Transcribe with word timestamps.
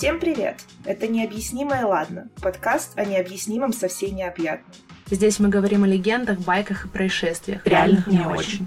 Всем 0.00 0.18
привет! 0.18 0.56
Это 0.86 1.06
«Необъяснимое 1.08 1.84
ладно»— 1.84 2.30
подкаст 2.42 2.98
о 2.98 3.04
необъяснимом 3.04 3.74
со 3.74 3.86
всей 3.86 4.12
необъятным. 4.12 4.72
Здесь 5.10 5.38
мы 5.38 5.50
говорим 5.50 5.84
о 5.84 5.86
легендах, 5.86 6.38
байках 6.38 6.86
и 6.86 6.88
происшествиях, 6.88 7.66
реальных 7.66 8.06
не 8.06 8.18
очень. 8.20 8.66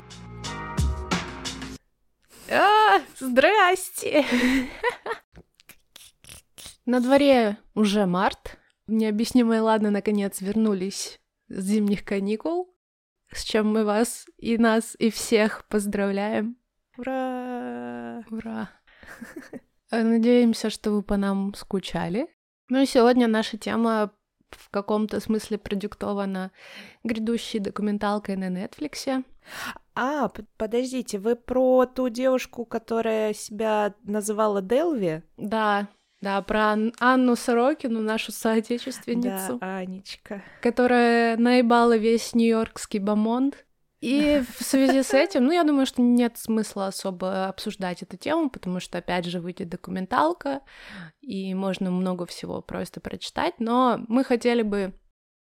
А, 2.51 3.01
здрасте! 3.17 4.25
На 6.85 6.99
дворе 6.99 7.57
уже 7.73 8.05
март. 8.05 8.59
Необъяснимое 8.85 9.63
ладно 9.63 9.89
наконец 9.89 10.39
вернулись 10.39 11.19
с 11.47 11.63
зимних 11.63 12.05
каникул, 12.05 12.77
с 13.31 13.43
чем 13.43 13.73
мы 13.73 13.85
вас 13.85 14.27
и 14.37 14.59
нас 14.59 14.95
и 14.99 15.09
всех 15.09 15.65
поздравляем. 15.67 16.57
Ура! 16.95 18.23
Ура! 18.29 18.69
Надеемся, 19.91 20.69
что 20.69 20.91
вы 20.91 21.03
по 21.03 21.17
нам 21.17 21.53
скучали. 21.53 22.27
Ну 22.69 22.81
и 22.81 22.85
сегодня 22.85 23.27
наша 23.27 23.57
тема 23.57 24.11
в 24.49 24.69
каком-то 24.69 25.19
смысле 25.19 25.57
продиктована 25.57 26.51
грядущей 27.03 27.59
документалкой 27.59 28.35
на 28.35 28.49
Нетфликсе. 28.49 29.23
А, 29.95 30.29
подождите, 30.57 31.19
вы 31.19 31.35
про 31.35 31.85
ту 31.85 32.09
девушку, 32.09 32.65
которая 32.65 33.33
себя 33.33 33.93
называла 34.03 34.61
Делви? 34.61 35.21
Да, 35.37 35.87
да, 36.21 36.41
про 36.41 36.77
Анну 36.99 37.35
Сорокину, 37.35 38.01
нашу 38.01 38.31
соотечественницу. 38.31 39.57
Да, 39.59 39.77
Анечка. 39.77 40.41
Которая 40.61 41.35
наебала 41.35 41.97
весь 41.97 42.33
нью-йоркский 42.33 42.99
бомонд. 42.99 43.65
И 44.03 44.43
в 44.57 44.63
связи 44.65 45.01
с 45.01 45.13
этим, 45.13 45.45
ну, 45.45 45.53
я 45.53 45.63
думаю, 45.63 45.85
что 45.85 46.01
нет 46.01 46.37
смысла 46.37 46.87
особо 46.87 47.47
обсуждать 47.47 48.03
эту 48.03 48.17
тему, 48.17 48.49
потому 48.49 48.81
что, 48.81 48.97
опять 48.97 49.23
же, 49.23 49.39
выйдет 49.39 49.69
документалка, 49.69 50.59
и 51.21 51.53
можно 51.53 51.89
много 51.89 52.25
всего 52.25 52.61
просто 52.61 52.99
прочитать, 52.99 53.53
но 53.59 54.03
мы 54.09 54.25
хотели 54.25 54.61
бы 54.61 54.93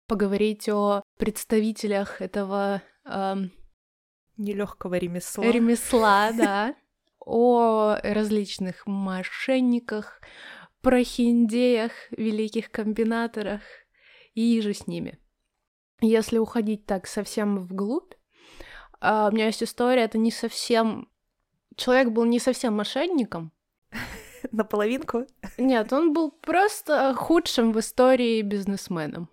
поговорить 0.08 0.68
о 0.68 1.02
представителях 1.18 2.20
этого... 2.20 2.82
Эм, 3.04 3.52
Нелегкого 4.36 4.96
ремесла. 4.96 5.44
Ремесла, 5.44 6.32
да. 6.36 6.74
О 7.20 7.94
различных 8.02 8.88
мошенниках, 8.88 10.20
прохиндеях, 10.80 11.92
великих 12.10 12.72
комбинаторах 12.72 13.62
и 14.34 14.60
же 14.60 14.74
с 14.74 14.88
ними. 14.88 15.20
Если 16.00 16.38
уходить 16.38 16.86
так 16.86 17.06
совсем 17.06 17.64
вглубь, 17.64 18.14
а, 19.00 19.28
у 19.28 19.34
меня 19.34 19.46
есть 19.46 19.62
история, 19.62 20.02
это 20.02 20.18
не 20.18 20.30
совсем... 20.30 21.08
Человек 21.76 22.08
был 22.08 22.24
не 22.24 22.40
совсем 22.40 22.74
мошенником. 22.74 23.52
Наполовинку? 24.52 25.26
Нет, 25.56 25.92
он 25.92 26.12
был 26.12 26.30
просто 26.30 27.14
худшим 27.14 27.72
в 27.72 27.78
истории 27.78 28.42
бизнесменом. 28.42 29.28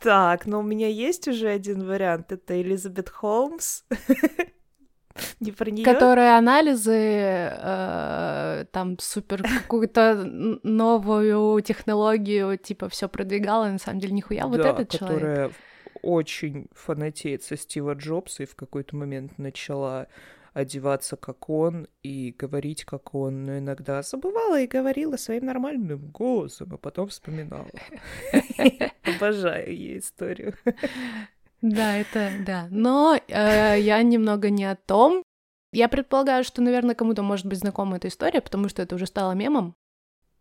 Так, 0.00 0.46
но 0.46 0.60
у 0.60 0.62
меня 0.62 0.88
есть 0.88 1.28
уже 1.28 1.48
один 1.48 1.86
вариант. 1.86 2.32
Это 2.32 2.60
Элизабет 2.60 3.10
Холмс. 3.10 3.82
Не 5.40 5.52
про 5.52 5.70
нее. 5.70 5.84
Которые 5.84 6.36
анализы 6.36 6.94
э, 6.94 8.64
там 8.72 8.98
супер 8.98 9.42
какую-то 9.42 10.24
новую 10.62 11.60
технологию, 11.60 12.56
типа 12.56 12.88
все 12.88 13.08
продвигала, 13.08 13.66
на 13.66 13.78
самом 13.78 14.00
деле 14.00 14.14
нихуя. 14.14 14.46
Вот 14.46 14.62
да, 14.62 14.70
этот 14.70 14.90
которая 14.90 15.20
человек. 15.20 15.52
Очень 16.02 16.68
фанатеет 16.72 17.42
со 17.42 17.56
Стива 17.56 17.94
Джобса 17.94 18.44
и 18.44 18.46
в 18.46 18.56
какой-то 18.56 18.96
момент 18.96 19.38
начала 19.38 20.08
одеваться 20.52 21.16
как 21.16 21.48
он 21.48 21.86
и 22.02 22.34
говорить 22.36 22.84
как 22.84 23.14
он, 23.14 23.46
но 23.46 23.58
иногда 23.58 24.02
забывала 24.02 24.60
и 24.60 24.66
говорила 24.66 25.16
своим 25.16 25.46
нормальным 25.46 26.10
голосом, 26.10 26.70
а 26.72 26.76
потом 26.76 27.08
вспоминала. 27.08 27.68
Обожаю 29.02 29.70
ее 29.70 29.98
историю. 29.98 30.54
Да, 31.62 31.96
это 31.96 32.30
да. 32.44 32.68
Но 32.70 33.16
э, 33.28 33.80
я 33.80 34.02
немного 34.02 34.50
не 34.50 34.64
о 34.64 34.76
том. 34.76 35.22
Я 35.72 35.88
предполагаю, 35.88 36.42
что, 36.42 36.62
наверное, 36.62 36.94
кому-то 36.94 37.22
может 37.22 37.46
быть 37.46 37.58
знакома 37.58 37.98
эта 37.98 38.08
история, 38.08 38.40
потому 38.40 38.68
что 38.68 38.82
это 38.82 38.94
уже 38.94 39.06
стало 39.06 39.32
мемом. 39.32 39.74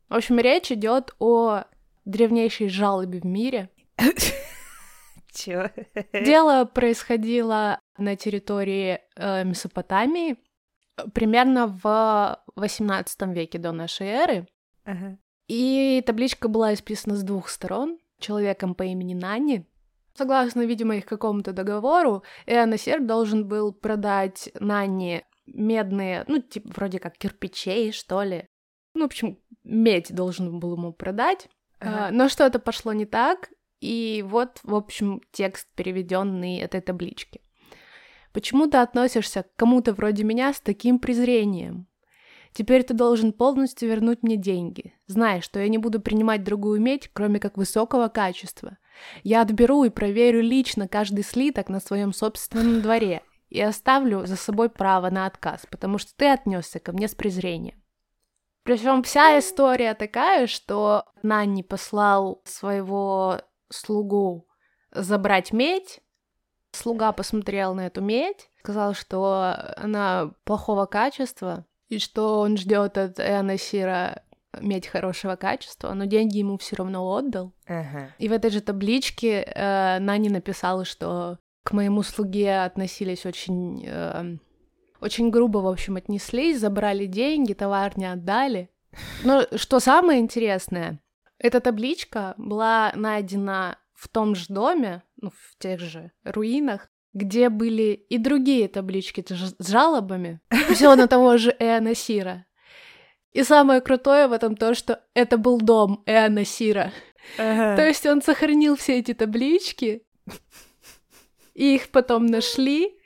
В 0.08 0.16
общем, 0.16 0.40
речь 0.40 0.72
идет 0.72 1.14
о 1.20 1.66
древнейшей 2.06 2.70
жалобе 2.70 3.20
в 3.20 3.26
мире. 3.26 3.70
Чё? 5.34 5.70
Дело 6.14 6.66
происходило 6.66 7.80
на 7.98 8.16
территории 8.16 9.00
э, 9.16 9.44
Месопотамии 9.44 10.38
примерно 11.14 11.68
в 11.68 12.40
18 12.56 13.22
веке 13.34 13.58
до 13.58 13.72
нашей 13.72 14.08
эры. 14.08 14.48
Ага. 14.86 15.18
И 15.48 16.04
табличка 16.06 16.48
была 16.48 16.74
исписана 16.74 17.16
с 17.16 17.24
двух 17.24 17.50
сторон 17.50 17.98
человеком 18.20 18.76
по 18.76 18.84
имени 18.84 19.14
Нани. 19.14 19.66
Согласно, 20.14 20.66
видимо, 20.66 20.98
их 20.98 21.06
какому-то 21.06 21.54
договору, 21.54 22.24
Эоносер 22.46 23.02
должен 23.02 23.48
был 23.48 23.72
продать 23.72 24.50
Нанни 24.60 25.24
медные, 25.46 26.26
ну, 26.28 26.42
типа, 26.42 26.70
вроде 26.76 27.00
как 27.00 27.18
кирпичей, 27.18 27.92
что 27.92 28.22
ли. 28.24 28.46
Ну, 28.94 29.04
в 29.04 29.06
общем, 29.06 29.40
медь 29.64 30.14
должен 30.14 30.60
был 30.60 30.76
ему 30.76 30.94
продать. 30.94 31.48
Ага. 31.80 32.08
А, 32.08 32.12
но 32.12 32.28
что-то 32.28 32.60
пошло 32.60 32.94
не 32.94 33.06
так, 33.06 33.50
и 33.82 34.24
вот, 34.28 34.60
в 34.64 34.76
общем, 34.76 35.22
текст, 35.32 35.68
переведенный 35.76 36.58
этой 36.58 36.82
таблички. 36.82 37.42
Почему 38.34 38.68
ты 38.68 38.78
относишься 38.78 39.44
к 39.44 39.56
кому-то 39.56 39.94
вроде 39.94 40.24
меня 40.24 40.54
с 40.54 40.60
таким 40.60 41.00
презрением? 41.00 41.88
Теперь 42.52 42.84
ты 42.84 42.94
должен 42.94 43.32
полностью 43.32 43.90
вернуть 43.90 44.24
мне 44.24 44.36
деньги, 44.36 44.94
зная, 45.08 45.42
что 45.42 45.60
я 45.60 45.68
не 45.68 45.78
буду 45.78 46.00
принимать 46.00 46.44
другую 46.44 46.82
медь, 46.82 47.10
кроме 47.14 47.40
как 47.40 47.58
высокого 47.58 48.08
качества. 48.08 48.78
Я 49.24 49.42
отберу 49.42 49.84
и 49.84 49.90
проверю 49.90 50.42
лично 50.42 50.88
каждый 50.88 51.24
слиток 51.24 51.70
на 51.70 51.80
своем 51.80 52.12
собственном 52.12 52.82
дворе 52.82 53.22
и 53.50 53.62
оставлю 53.62 54.26
за 54.26 54.36
собой 54.36 54.70
право 54.70 55.10
на 55.10 55.26
отказ, 55.26 55.66
потому 55.70 55.98
что 55.98 56.12
ты 56.16 56.28
отнесся 56.28 56.80
ко 56.80 56.92
мне 56.92 57.08
с 57.08 57.16
презрением. 57.16 57.82
Причем 58.64 59.04
вся 59.04 59.40
история 59.40 59.94
такая, 59.94 60.46
что 60.48 61.06
Нанни 61.24 61.62
послал 61.62 62.42
своего 62.46 63.42
слугу 63.70 64.48
забрать 64.92 65.54
медь, 65.54 66.02
слуга 66.72 67.12
посмотрел 67.12 67.74
на 67.74 67.88
эту 67.88 68.02
медь, 68.02 68.50
сказал, 68.60 68.94
что 68.94 69.74
она 69.78 70.34
плохого 70.44 70.86
качества, 70.86 71.66
и 71.88 72.00
что 72.00 72.40
он 72.40 72.58
ждет 72.58 72.98
от 72.98 73.20
Эонасира 73.20 74.24
медь 74.62 74.88
хорошего 74.88 75.36
качества, 75.36 75.94
но 75.94 76.06
деньги 76.06 76.38
ему 76.38 76.58
все 76.58 76.76
равно 76.76 77.08
отдал. 77.08 77.54
Ага. 77.68 78.14
И 78.18 78.28
в 78.28 78.32
этой 78.32 78.50
же 78.50 78.62
табличке 78.62 79.44
э, 79.44 80.00
Нани 80.00 80.30
написала, 80.30 80.86
что 80.86 81.40
к 81.64 81.72
моему 81.72 82.02
слуге 82.04 82.62
относились 82.62 83.26
очень, 83.26 83.84
э, 83.86 84.38
очень 85.02 85.30
грубо, 85.30 85.60
в 85.60 85.68
общем, 85.68 85.98
отнеслись, 85.98 86.60
забрали 86.60 87.06
деньги, 87.06 87.54
товар 87.54 87.98
не 87.98 88.12
отдали. 88.12 88.70
Но 89.24 89.46
что 89.56 89.80
самое 89.80 90.20
интересное, 90.20 91.00
эта 91.40 91.62
табличка 91.62 92.36
была 92.38 92.92
найдена 92.96 93.80
в 93.94 94.08
том 94.08 94.36
же 94.36 94.46
доме, 94.50 95.04
ну, 95.22 95.32
в 95.32 95.58
тех 95.58 95.80
же 95.80 96.12
руинах, 96.24 96.90
где 97.14 97.50
были 97.50 97.94
и 97.94 98.18
другие 98.18 98.68
таблички 98.68 99.26
с 99.28 99.68
жалобами, 99.68 100.42
все 100.74 100.96
на 100.96 101.08
того 101.08 101.38
же 101.38 101.56
Эона 101.60 101.96
Сира. 101.96 102.46
И 103.32 103.44
самое 103.44 103.82
крутое 103.82 104.28
в 104.28 104.32
этом 104.32 104.56
то, 104.56 104.74
что 104.74 105.04
это 105.14 105.38
был 105.38 105.60
дом 105.60 106.04
Эона 106.06 106.46
Сира. 106.46 106.92
Ага. 107.38 107.76
То 107.76 107.88
есть 107.88 108.06
он 108.06 108.22
сохранил 108.22 108.76
все 108.76 109.00
эти 109.00 109.14
таблички, 109.14 110.04
и 111.54 111.76
их 111.76 111.90
потом 111.90 112.26
нашли, 112.26 112.98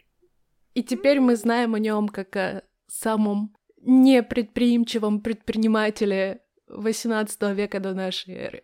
и 0.73 0.83
теперь 0.83 1.19
мы 1.19 1.35
знаем 1.35 1.75
о 1.75 1.79
нем 1.79 2.07
как 2.07 2.35
о 2.35 2.63
самом 2.87 3.55
непредприимчивом 3.81 5.21
предпринимателе 5.21 6.42
18 6.75 7.41
века 7.53 7.79
до 7.79 7.93
нашей 7.93 8.35
эры. 8.35 8.63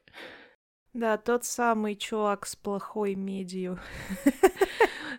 Да, 0.94 1.18
тот 1.18 1.46
самый 1.46 1.96
чувак 1.96 2.46
с 2.46 2.56
плохой 2.56 3.16
медью. 3.16 3.80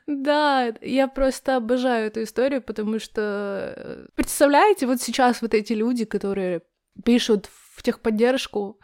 Да, 0.07 0.73
я 0.81 1.07
просто 1.07 1.57
обожаю 1.57 2.09
эту 2.09 2.25
историю, 2.25 2.63
потому 2.63 2.99
что 2.99 3.75
э, 3.77 4.07
представляете, 4.17 4.87
вот 4.87 5.01
сейчас 5.01 5.41
вот 5.41 5.55
эти 5.55 5.73
люди, 5.73 6.05
которые 6.05 6.63
пишут 7.05 7.49
в 7.77 7.83
техподдержку 7.85 8.81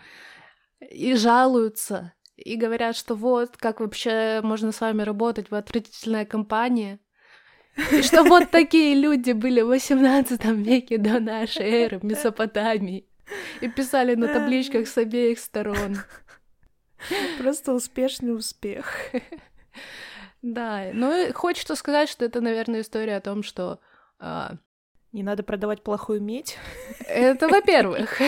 и 0.79 1.15
жалуются, 1.15 2.13
и 2.37 2.57
говорят, 2.57 2.97
что 2.97 3.15
вот, 3.15 3.57
как 3.57 3.81
вообще 3.81 4.41
можно 4.43 4.71
с 4.71 4.81
вами 4.81 5.03
работать, 5.03 5.51
вы 5.51 5.59
отвратительная 5.59 6.27
компания. 6.27 7.01
И 7.93 8.03
что 8.03 8.23
вот 8.23 8.51
такие 8.51 8.95
люди 8.95 9.33
были 9.33 9.63
в 9.63 9.67
18 9.67 10.45
веке 10.45 10.99
до 10.99 11.19
нашей 11.19 11.69
эры 11.69 11.99
в 11.99 12.05
Месопотамии. 12.05 13.09
И 13.61 13.69
писали 13.69 14.15
на 14.15 14.29
табличках 14.29 14.87
с 14.87 14.97
обеих 14.99 15.39
сторон. 15.39 15.99
Просто 17.39 17.73
успешный 17.73 18.35
успех. 18.35 18.93
Да, 20.43 20.91
ну 20.93 21.13
и 21.13 21.33
хочется 21.33 21.75
сказать, 21.75 22.09
что 22.09 22.25
это, 22.25 22.41
наверное, 22.41 22.83
история 22.83 23.17
о 23.17 23.21
том, 23.21 23.43
что... 23.43 23.81
а, 24.21 24.53
Не 25.11 25.25
надо 25.25 25.43
продавать 25.43 25.83
плохую 25.83 26.23
медь. 26.23 26.57
это, 27.09 27.49
во-первых. 27.49 28.21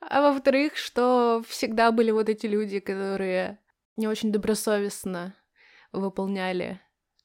А 0.00 0.20
во-вторых, 0.20 0.76
что 0.76 1.42
всегда 1.48 1.92
были 1.92 2.10
вот 2.10 2.28
эти 2.28 2.46
люди, 2.46 2.78
которые 2.80 3.58
не 3.96 4.06
очень 4.06 4.32
добросовестно 4.32 5.34
выполняли 5.92 6.80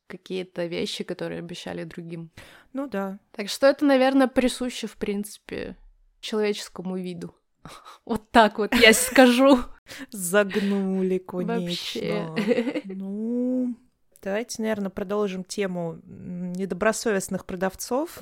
какие-то 0.07 0.65
вещи, 0.67 1.03
которые 1.03 1.39
обещали 1.39 1.83
другим. 1.83 2.31
Ну 2.73 2.87
да. 2.87 3.19
Так 3.31 3.49
что 3.49 3.67
это, 3.67 3.85
наверное, 3.85 4.27
присуще, 4.27 4.87
в 4.87 4.97
принципе, 4.97 5.75
человеческому 6.25 6.97
виду. 6.97 7.35
Вот 8.05 8.29
так 8.31 8.57
вот 8.59 8.75
я 8.75 8.93
скажу. 8.93 9.59
Загнули, 10.11 11.19
конечно. 11.19 12.35
Ну, 12.85 13.75
давайте, 14.21 14.61
наверное, 14.61 14.89
продолжим 14.89 15.43
тему 15.43 15.99
недобросовестных 16.05 17.45
продавцов. 17.45 18.19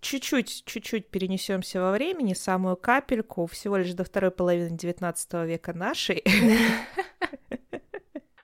Чуть-чуть, 0.00 0.64
чуть-чуть 0.66 1.08
перенесемся 1.08 1.80
во 1.80 1.92
времени, 1.92 2.34
самую 2.34 2.76
капельку, 2.76 3.46
всего 3.46 3.78
лишь 3.78 3.94
до 3.94 4.04
второй 4.04 4.30
половины 4.30 4.76
XIX 4.76 5.46
века 5.46 5.72
нашей. 5.72 6.22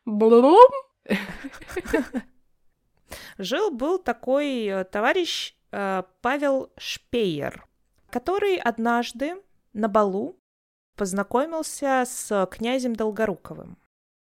Блум! 0.06 0.70
Жил-был 3.36 3.98
такой 3.98 4.64
э, 4.66 4.84
товарищ 4.84 5.54
э, 5.72 6.02
Павел 6.22 6.72
Шпеер, 6.78 7.66
который 8.10 8.56
однажды 8.56 9.42
на 9.72 9.88
балу 9.88 10.36
познакомился 10.96 12.04
с 12.06 12.46
князем 12.50 12.94
Долгоруковым 12.94 13.78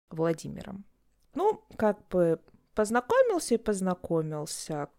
Владимиром. 0.09 0.85
Ну, 1.33 1.63
как 1.77 2.07
бы 2.07 2.39
познакомился 2.75 3.55
и 3.55 3.57
познакомился. 3.57 4.89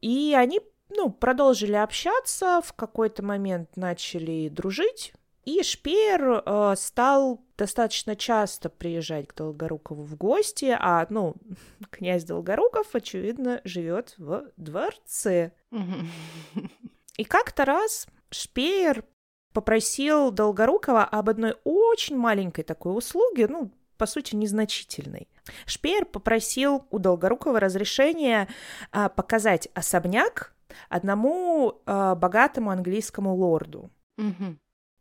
И 0.00 0.34
они, 0.36 0.60
ну, 0.90 1.10
продолжили 1.10 1.74
общаться, 1.74 2.60
в 2.62 2.72
какой-то 2.72 3.24
момент 3.24 3.76
начали 3.76 4.48
дружить. 4.48 5.12
И 5.44 5.62
Шпеер 5.62 6.42
э, 6.44 6.74
стал 6.76 7.44
достаточно 7.58 8.16
часто 8.16 8.70
приезжать 8.70 9.28
к 9.28 9.34
Долгорукову 9.34 10.02
в 10.02 10.16
гости, 10.16 10.76
а, 10.78 11.06
ну, 11.10 11.34
князь 11.90 12.24
Долгоруков, 12.24 12.94
очевидно, 12.94 13.60
живет 13.64 14.14
в 14.18 14.50
дворце. 14.56 15.52
И 17.16 17.24
как-то 17.24 17.64
раз 17.64 18.06
Шпеер 18.34 19.04
попросил 19.52 20.30
Долгорукова 20.30 21.04
об 21.04 21.30
одной 21.30 21.54
очень 21.64 22.16
маленькой 22.16 22.64
такой 22.64 22.96
услуге, 22.96 23.46
ну, 23.48 23.70
по 23.96 24.06
сути, 24.06 24.34
незначительной. 24.34 25.28
Шпеер 25.66 26.04
попросил 26.04 26.86
у 26.90 26.98
Долгорукова 26.98 27.60
разрешения 27.60 28.48
а, 28.90 29.08
показать 29.08 29.68
особняк 29.74 30.54
одному 30.88 31.80
а, 31.86 32.16
богатому 32.16 32.70
английскому 32.70 33.34
лорду. 33.34 33.90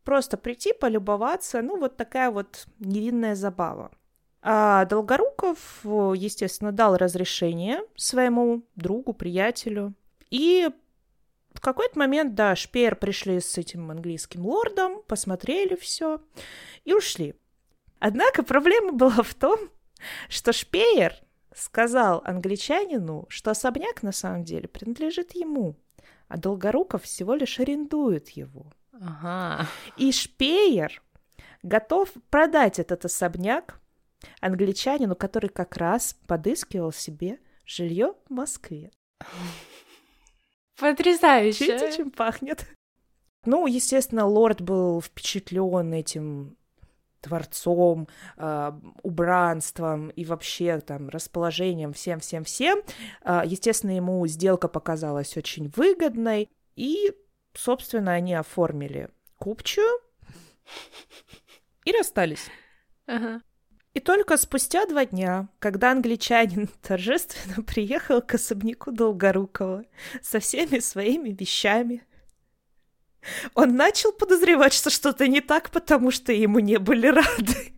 Просто 0.04 0.38
прийти, 0.38 0.74
полюбоваться, 0.74 1.62
ну, 1.62 1.80
вот 1.80 1.98
такая 1.98 2.30
вот 2.30 2.68
невинная 2.80 3.36
забава. 3.36 3.92
А 4.42 4.84
Долгоруков, 4.86 5.80
естественно, 5.86 6.74
дал 6.74 6.98
разрешение 6.98 7.80
своему 7.96 8.64
другу, 8.76 9.14
приятелю. 9.14 9.94
И 10.30 10.70
в 11.54 11.62
какой-то 11.62 11.98
момент, 11.98 12.36
да, 12.36 12.56
Шпеер 12.56 12.96
пришли 12.96 13.40
с 13.40 13.58
этим 13.58 13.90
английским 13.92 14.46
лордом, 14.46 15.02
посмотрели 15.08 15.76
все 15.76 16.22
и 16.84 16.94
ушли. 16.94 17.36
Однако 18.00 18.44
проблема 18.44 18.92
была 18.92 19.24
в 19.24 19.34
том, 19.34 19.60
что 20.30 20.52
Шпеер 20.52 21.16
сказал 21.56 22.22
англичанину, 22.26 23.26
что 23.30 23.52
особняк 23.52 24.04
на 24.04 24.12
самом 24.12 24.44
деле 24.44 24.68
принадлежит 24.68 25.34
ему, 25.36 25.76
а 26.28 26.38
Долгоруков 26.38 27.04
всего 27.04 27.36
лишь 27.36 27.60
арендует 27.60 28.30
его. 28.30 28.72
Ага. 28.92 29.68
И 29.98 30.12
Шпеер 30.12 31.02
готов 31.62 32.10
продать 32.30 32.80
этот 32.80 33.06
особняк 33.06 33.80
англичанину, 34.42 35.16
который 35.16 35.50
как 35.50 35.78
раз 35.78 36.16
подыскивал 36.28 36.92
себе 36.92 37.40
жилье 37.66 38.14
в 38.28 38.34
Москве. 38.34 38.92
Потрясающе. 40.80 41.66
Чуете, 41.66 41.98
чем 41.98 42.12
пахнет? 42.12 42.66
Ну, 43.46 43.68
естественно, 43.68 44.26
лорд 44.26 44.62
был 44.62 45.02
впечатлен 45.02 45.94
этим 45.94 46.58
дворцом, 47.22 48.08
э, 48.38 48.72
убранством 49.02 50.10
и 50.10 50.26
вообще 50.26 50.80
там 50.82 51.10
расположением 51.10 51.94
всем-всем-всем. 51.94 52.82
Э, 53.24 53.42
естественно, 53.46 53.96
ему 53.96 54.26
сделка 54.28 54.68
показалась 54.68 55.38
очень 55.38 55.72
выгодной, 55.76 56.50
и, 56.76 57.14
собственно, 57.54 58.14
они 58.14 58.34
оформили 58.34 59.10
купчую 59.38 60.00
и 61.86 61.92
расстались. 61.92 62.48
Ага. 63.06 63.42
И 63.94 64.00
только 64.00 64.38
спустя 64.38 64.88
два 64.88 65.06
дня, 65.06 65.50
когда 65.60 65.92
англичанин 65.92 66.68
торжественно 66.82 67.64
приехал 67.64 68.22
к 68.22 68.34
особняку 68.34 68.92
Долгорукова 68.92 69.86
со 70.22 70.40
всеми 70.40 70.80
своими 70.80 71.30
вещами, 71.30 72.04
он 73.54 73.76
начал 73.76 74.12
подозревать, 74.12 74.74
что 74.74 74.90
что-то 74.90 75.28
не 75.28 75.42
так, 75.42 75.70
потому 75.70 76.12
что 76.12 76.34
ему 76.34 76.60
не 76.60 76.78
были 76.78 77.08
рады. 77.08 77.74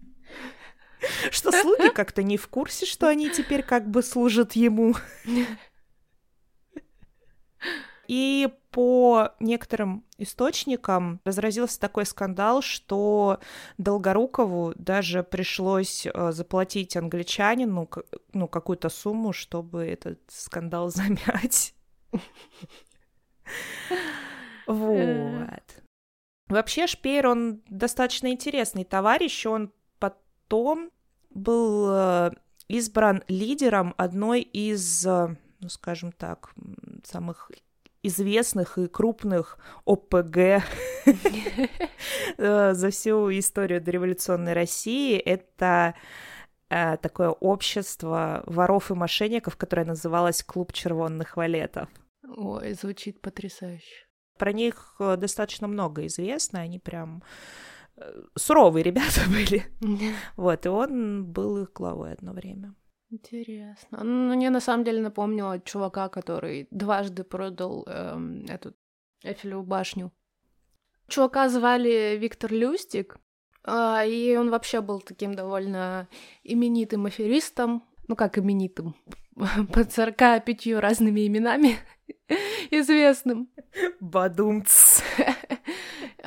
Что 1.30 1.52
слуги 1.52 1.90
как-то 1.90 2.24
не 2.24 2.38
в 2.38 2.48
курсе, 2.48 2.88
что 2.88 3.08
они 3.08 3.30
теперь 3.30 3.62
как 3.62 3.88
бы 3.88 4.02
служат 4.02 4.54
ему. 4.54 4.96
И 8.08 8.50
по 8.76 9.30
некоторым 9.40 10.04
источникам 10.18 11.22
разразился 11.24 11.80
такой 11.80 12.06
скандал, 12.06 12.62
что 12.62 13.40
Долгорукову 13.78 14.74
даже 14.76 15.24
пришлось 15.24 16.06
э, 16.06 16.32
заплатить 16.34 16.98
англичанину 16.98 17.90
ну, 18.34 18.48
какую-то 18.50 18.90
сумму, 18.90 19.32
чтобы 19.32 19.86
этот 19.86 20.20
скандал 20.28 20.90
замять. 20.90 21.74
Вот. 24.68 25.84
Вообще 26.50 26.88
Шпеер, 26.88 27.28
он 27.28 27.62
достаточно 27.70 28.28
интересный 28.28 28.84
товарищ, 28.84 29.46
он 29.46 29.72
потом 30.00 30.92
был 31.30 31.88
э, 31.92 32.32
избран 32.68 33.24
лидером 33.30 33.94
одной 33.96 34.42
из, 34.42 35.08
э, 35.08 35.38
ну, 35.62 35.70
скажем 35.70 36.12
так, 36.12 36.54
самых 37.06 37.50
известных 38.08 38.78
и 38.78 38.88
крупных 38.88 39.58
ОПГ 39.86 40.38
э, 42.38 42.74
за 42.74 42.90
всю 42.90 43.30
историю 43.38 43.82
дореволюционной 43.82 44.54
России. 44.54 45.18
Это 45.18 45.96
э, 46.70 46.98
такое 46.98 47.30
общество 47.30 48.44
воров 48.46 48.92
и 48.92 48.94
мошенников, 48.94 49.58
которое 49.58 49.86
называлось 49.86 50.44
«Клуб 50.44 50.74
червонных 50.74 51.38
валетов». 51.38 51.90
Ой, 52.28 52.74
звучит 52.74 53.22
потрясающе. 53.22 54.06
Про 54.38 54.54
них 54.54 54.96
э, 55.00 55.18
достаточно 55.18 55.68
много 55.68 56.06
известно, 56.06 56.62
они 56.62 56.80
прям 56.80 57.24
суровые 58.36 58.84
ребята 58.84 59.22
были. 59.30 59.64
Вот, 60.36 60.66
и 60.66 60.70
он 60.70 61.26
был 61.26 61.64
их 61.64 61.74
главой 61.74 62.14
одно 62.14 62.34
время. 62.34 62.76
Интересно. 63.10 64.04
Ну, 64.04 64.36
мне 64.36 64.50
на 64.50 64.60
самом 64.60 64.84
деле 64.84 65.02
напомнило 65.02 65.60
чувака, 65.60 66.10
который 66.10 66.68
дважды 66.72 67.24
продал 67.24 67.86
эм, 67.88 68.46
эту 68.46 68.74
Эйфелеву 69.24 69.64
башню. 69.64 70.12
Чувака 71.08 71.50
звали 71.50 72.18
Виктор 72.18 72.52
Люстик, 72.52 73.18
э, 73.64 74.10
и 74.10 74.36
он 74.36 74.50
вообще 74.50 74.82
был 74.82 75.02
таким 75.02 75.36
довольно 75.36 76.08
именитым 76.44 77.06
аферистом. 77.06 77.84
Ну, 78.08 78.16
как 78.16 78.38
именитым? 78.38 78.96
Под 79.74 79.92
45 79.92 80.68
разными 80.80 81.28
именами 81.28 81.78
известным. 82.72 83.50
Бадумц. 84.00 85.02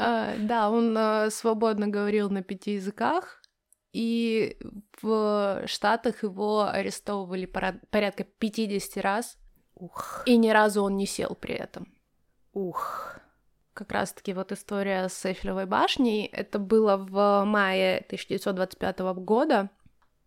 А, 0.00 0.36
да, 0.38 0.70
он 0.70 0.96
э, 0.96 1.28
свободно 1.30 1.88
говорил 1.88 2.30
на 2.30 2.40
пяти 2.40 2.74
языках, 2.74 3.37
и 3.92 4.58
в 5.00 5.62
Штатах 5.66 6.22
его 6.22 6.68
арестовывали 6.68 7.46
порядка 7.46 8.24
50 8.24 9.02
раз. 9.02 9.38
Ух. 9.74 10.22
И 10.26 10.36
ни 10.36 10.50
разу 10.50 10.82
он 10.82 10.96
не 10.96 11.06
сел 11.06 11.36
при 11.40 11.54
этом. 11.54 11.94
Ух. 12.52 13.18
Как 13.72 13.92
раз-таки 13.92 14.32
вот 14.32 14.50
история 14.50 15.08
с 15.08 15.24
Эйфелевой 15.24 15.66
башней, 15.66 16.26
это 16.26 16.58
было 16.58 16.96
в 16.96 17.44
мае 17.44 17.98
1925 17.98 18.98
года. 19.14 19.70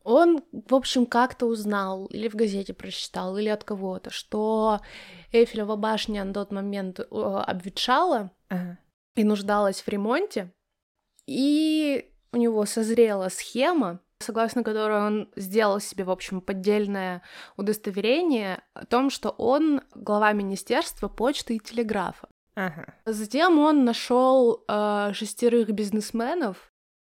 Он, 0.03 0.41
в 0.51 0.73
общем, 0.73 1.05
как-то 1.05 1.45
узнал, 1.45 2.05
или 2.07 2.27
в 2.27 2.35
газете 2.35 2.73
прочитал, 2.73 3.37
или 3.37 3.49
от 3.49 3.63
кого-то, 3.63 4.09
что 4.09 4.79
Эйфелева 5.31 5.75
башня 5.75 6.23
на 6.23 6.33
тот 6.33 6.51
момент 6.51 6.99
э, 6.99 7.03
обветшала 7.11 8.31
ага. 8.49 8.79
и 9.15 9.23
нуждалась 9.23 9.81
в 9.81 9.87
ремонте. 9.87 10.51
И 11.27 12.10
у 12.31 12.37
него 12.37 12.65
созрела 12.65 13.29
схема, 13.29 13.99
согласно 14.19 14.63
которой 14.63 15.05
он 15.05 15.29
сделал 15.35 15.79
себе, 15.79 16.03
в 16.03 16.11
общем, 16.11 16.41
поддельное 16.41 17.21
удостоверение 17.57 18.63
о 18.73 18.85
том, 18.85 19.09
что 19.09 19.29
он 19.29 19.81
глава 19.95 20.31
Министерства 20.33 21.07
почты 21.07 21.55
и 21.55 21.59
телеграфа. 21.59 22.29
Ага. 22.55 22.95
Затем 23.05 23.59
он 23.59 23.85
нашел 23.85 24.63
э, 24.67 25.11
шестерых 25.13 25.69
бизнесменов. 25.69 26.71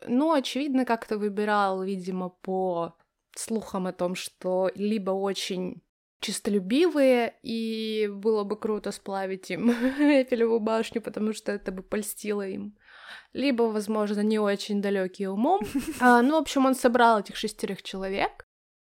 Ну, 0.06 0.32
очевидно, 0.32 0.84
как-то 0.84 1.18
выбирал, 1.18 1.82
видимо, 1.82 2.28
по 2.28 2.96
слухам 3.36 3.86
о 3.86 3.92
том, 3.92 4.14
что 4.14 4.70
либо 4.74 5.10
очень 5.10 5.82
чистолюбивые, 6.20 7.34
и 7.42 8.08
было 8.10 8.44
бы 8.44 8.56
круто 8.56 8.92
сплавить 8.92 9.50
им 9.50 9.70
Эйфелеву 9.98 10.58
башню, 10.58 11.02
потому 11.02 11.32
что 11.32 11.52
это 11.52 11.70
бы 11.72 11.82
польстило 11.82 12.46
им. 12.46 12.78
Либо, 13.32 13.64
возможно, 13.64 14.20
не 14.20 14.38
очень 14.38 14.82
далекие 14.82 15.30
умом. 15.30 15.60
А, 16.00 16.22
ну, 16.22 16.32
в 16.38 16.42
общем, 16.42 16.66
он 16.66 16.74
собрал 16.74 17.20
этих 17.20 17.36
шестерых 17.36 17.82
человек, 17.82 18.46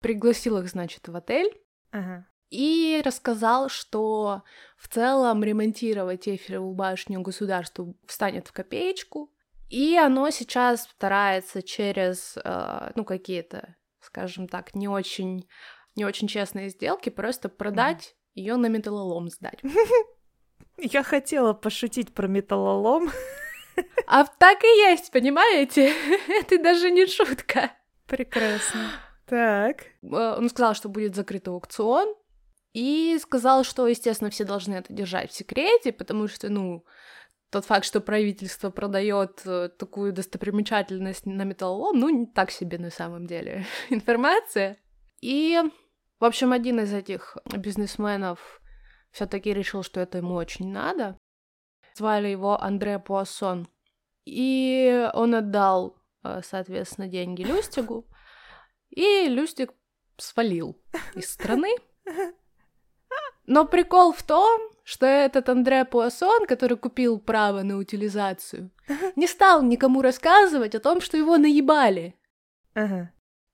пригласил 0.02 0.58
их, 0.58 0.70
значит, 0.70 1.08
в 1.08 1.16
отель. 1.16 1.52
Ага. 1.92 2.28
И 2.50 3.02
рассказал, 3.04 3.70
что 3.70 4.44
в 4.78 4.88
целом 4.88 5.44
ремонтировать 5.44 6.28
Эйфелеву 6.28 6.74
башню 6.74 7.22
государству 7.22 7.98
встанет 8.06 8.48
в 8.48 8.54
копеечку, 8.54 9.34
и 9.70 9.98
оно 9.98 10.30
сейчас 10.30 10.84
старается 10.84 11.62
через, 11.62 12.38
э, 12.42 12.92
ну, 12.96 13.04
какие-то, 13.04 13.76
скажем 14.00 14.48
так, 14.48 14.74
не 14.76 14.88
очень, 14.88 15.48
не 15.96 16.06
очень 16.06 16.30
честные 16.30 16.70
сделки 16.70 17.10
просто 17.10 17.50
продать 17.50 18.16
mm. 18.16 18.16
ее 18.36 18.56
на 18.56 18.68
металлолом 18.68 19.30
сдать. 19.30 19.60
Я 20.78 21.04
хотела 21.04 21.54
пошутить 21.54 22.14
про 22.14 22.28
металлолом. 22.28 23.12
А 24.07 24.24
так 24.25 24.63
и 24.63 24.67
есть, 24.89 25.12
понимаете? 25.12 25.93
Это 26.27 26.62
даже 26.62 26.89
не 26.91 27.05
шутка. 27.07 27.72
Прекрасно. 28.07 28.91
Так. 29.25 29.86
Он 30.01 30.50
сказал, 30.50 30.74
что 30.75 30.89
будет 30.89 31.15
закрыт 31.15 31.48
аукцион, 31.48 32.15
и 32.77 33.17
сказал, 33.19 33.63
что, 33.63 33.88
естественно, 33.88 34.29
все 34.29 34.43
должны 34.43 34.75
это 34.75 34.93
держать 34.93 35.31
в 35.31 35.36
секрете, 35.36 35.91
потому 35.91 36.27
что, 36.27 36.48
ну, 36.50 36.86
тот 37.50 37.65
факт, 37.65 37.86
что 37.86 38.01
правительство 38.01 38.69
продает 38.69 39.41
э, 39.46 39.69
такую 39.69 40.13
достопримечательность 40.13 41.25
на 41.25 41.41
металлолом, 41.43 42.00
ну, 42.00 42.10
не 42.10 42.27
так 42.27 42.51
себе 42.51 42.77
на 42.77 42.91
самом 42.91 43.25
деле 43.25 43.65
информация. 43.89 44.77
И, 45.22 45.60
в 46.19 46.25
общем, 46.25 46.51
один 46.51 46.81
из 46.81 46.93
этих 46.93 47.38
бизнесменов 47.51 48.62
все-таки 49.12 49.53
решил, 49.53 49.81
что 49.81 50.00
это 50.00 50.19
ему 50.19 50.36
очень 50.36 50.72
надо. 50.72 51.17
Звали 51.98 52.27
его 52.27 52.62
Андре 52.62 53.00
Пуассон. 53.00 53.68
И 54.25 55.10
он 55.13 55.34
отдал, 55.34 55.96
э, 56.24 56.42
соответственно, 56.44 57.08
деньги 57.08 57.42
Люстигу. 57.42 58.06
И 58.89 59.27
Люстик 59.27 59.74
свалил 60.18 60.80
из 61.16 61.32
страны. 61.32 61.75
Но 63.48 63.66
прикол 63.66 64.13
в 64.13 64.22
том, 64.22 64.62
что 64.84 65.08
этот 65.08 65.50
Андре 65.50 65.86
Пуассон, 65.86 66.46
который 66.46 66.77
купил 66.77 67.20
право 67.20 67.63
на 67.63 67.77
утилизацию, 67.77 68.70
не 69.16 69.25
стал 69.25 69.63
никому 69.63 70.04
рассказывать 70.04 70.75
о 70.75 70.80
том, 70.80 71.01
что 71.01 71.18
его 71.18 71.38
наебали. 71.38 72.16
Ага. 72.75 73.12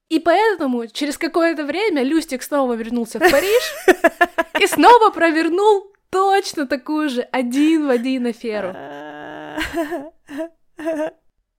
И 0.09 0.19
поэтому 0.19 0.87
через 0.87 1.17
какое-то 1.17 1.63
время 1.65 2.03
Люстик 2.03 2.43
снова 2.43 2.73
вернулся 2.73 3.19
в 3.19 3.31
Париж 3.31 3.63
и 4.59 4.67
снова 4.67 5.11
провернул 5.11 5.93
точно 6.13 6.67
такую 6.67 7.09
же 7.09 7.21
один 7.21 7.87
в 7.87 7.89
один 7.89 8.27
аферу. 8.27 8.69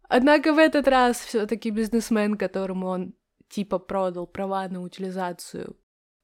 Однако 0.09 0.53
в 0.53 0.59
этот 0.59 0.87
раз 0.87 1.19
все-таки 1.19 1.71
бизнесмен, 1.71 2.37
которому 2.37 2.87
он 2.87 3.15
типа 3.49 3.81
продал 3.81 4.29
права 4.29 4.69
на 4.69 4.81
утилизацию, 4.81 5.77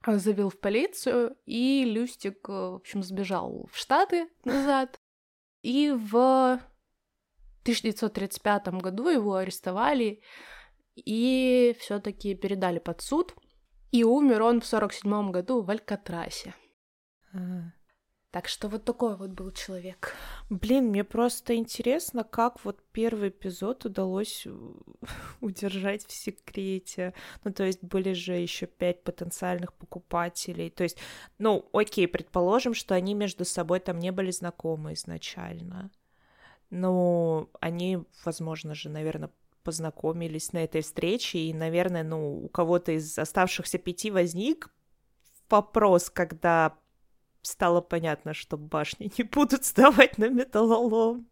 завел 0.06 0.48
в 0.48 0.60
полицию, 0.60 1.36
и 1.44 1.84
Люстик, 1.84 2.48
э, 2.48 2.52
в 2.52 2.74
общем, 2.76 3.02
сбежал 3.02 3.68
в 3.72 3.76
Штаты 3.76 4.28
назад. 4.44 5.00
И 5.62 5.90
в 5.90 6.60
1935 7.62 8.80
году 8.80 9.08
его 9.08 9.34
арестовали 9.34 10.22
и 10.94 11.76
все-таки 11.80 12.36
передали 12.36 12.78
под 12.78 13.00
суд. 13.00 13.34
И 13.90 14.04
умер 14.04 14.42
он 14.42 14.60
в 14.60 14.72
1947 14.72 15.32
году 15.32 15.62
в 15.62 15.70
Алькатрасе. 15.70 16.54
Ага. 17.32 17.74
Так 18.30 18.46
что 18.46 18.68
вот 18.68 18.84
такой 18.84 19.16
вот 19.16 19.30
был 19.30 19.50
человек. 19.50 20.14
Блин, 20.50 20.90
мне 20.90 21.02
просто 21.02 21.56
интересно, 21.56 22.22
как 22.22 22.64
вот 22.64 22.78
первый 22.92 23.30
эпизод 23.30 23.84
удалось 23.84 24.46
удержать 25.40 26.06
в 26.06 26.12
секрете. 26.12 27.12
Ну, 27.42 27.52
то 27.52 27.64
есть 27.64 27.82
были 27.82 28.12
же 28.12 28.34
еще 28.34 28.66
пять 28.66 29.02
потенциальных 29.02 29.72
покупателей. 29.72 30.70
То 30.70 30.84
есть, 30.84 30.96
ну, 31.38 31.68
окей, 31.72 32.06
предположим, 32.06 32.72
что 32.72 32.94
они 32.94 33.14
между 33.14 33.44
собой 33.44 33.80
там 33.80 33.98
не 33.98 34.12
были 34.12 34.30
знакомы 34.30 34.92
изначально. 34.92 35.90
Но 36.70 37.50
они, 37.58 37.98
возможно 38.24 38.76
же, 38.76 38.90
наверное, 38.90 39.30
познакомились 39.64 40.52
на 40.52 40.58
этой 40.58 40.82
встрече, 40.82 41.38
и, 41.40 41.52
наверное, 41.52 42.04
ну, 42.04 42.44
у 42.44 42.48
кого-то 42.48 42.92
из 42.92 43.18
оставшихся 43.18 43.78
пяти 43.78 44.12
возник 44.12 44.70
вопрос, 45.50 46.10
когда 46.10 46.78
стало 47.42 47.80
понятно, 47.80 48.34
что 48.34 48.56
башни 48.56 49.10
не 49.18 49.24
будут 49.24 49.64
сдавать 49.64 50.18
на 50.18 50.28
металлолом. 50.28 51.28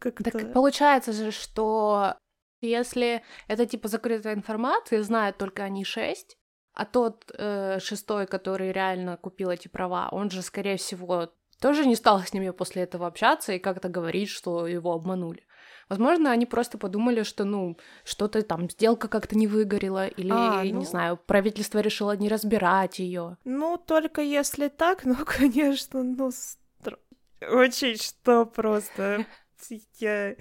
Как 0.00 0.22
так 0.22 0.52
получается 0.52 1.12
же, 1.12 1.30
что 1.30 2.14
если 2.60 3.22
это 3.46 3.66
типа 3.66 3.88
закрытая 3.88 4.34
информация, 4.34 5.02
знают 5.02 5.38
только 5.38 5.62
они 5.62 5.84
шесть, 5.84 6.36
а 6.74 6.84
тот 6.84 7.30
э, 7.36 7.78
шестой, 7.80 8.26
который 8.26 8.72
реально 8.72 9.16
купил 9.16 9.50
эти 9.50 9.68
права, 9.68 10.08
он 10.12 10.30
же, 10.30 10.42
скорее 10.42 10.76
всего, 10.76 11.32
тоже 11.60 11.86
не 11.86 11.96
стал 11.96 12.20
с 12.20 12.32
ними 12.32 12.50
после 12.50 12.82
этого 12.82 13.06
общаться 13.06 13.52
и 13.52 13.58
как-то 13.58 13.88
говорить, 13.88 14.28
что 14.28 14.66
его 14.66 14.92
обманули. 14.92 15.44
Возможно, 15.88 16.30
они 16.30 16.46
просто 16.46 16.76
подумали, 16.78 17.22
что, 17.22 17.44
ну, 17.44 17.78
что-то 18.04 18.42
там, 18.42 18.68
сделка 18.68 19.08
как-то 19.08 19.36
не 19.36 19.46
выгорела, 19.46 20.06
или, 20.06 20.30
а, 20.30 20.62
ну... 20.64 20.80
не 20.80 20.84
знаю, 20.84 21.16
правительство 21.16 21.78
решило 21.78 22.16
не 22.16 22.28
разбирать 22.28 22.98
ее. 22.98 23.38
Ну, 23.44 23.78
только 23.78 24.20
если 24.20 24.68
так, 24.68 25.04
ну, 25.04 25.16
конечно, 25.26 26.02
ну, 26.02 26.30
стр... 26.30 26.98
очень 27.40 27.96
что 27.96 28.44
просто. 28.44 29.26
Я... 29.98 30.36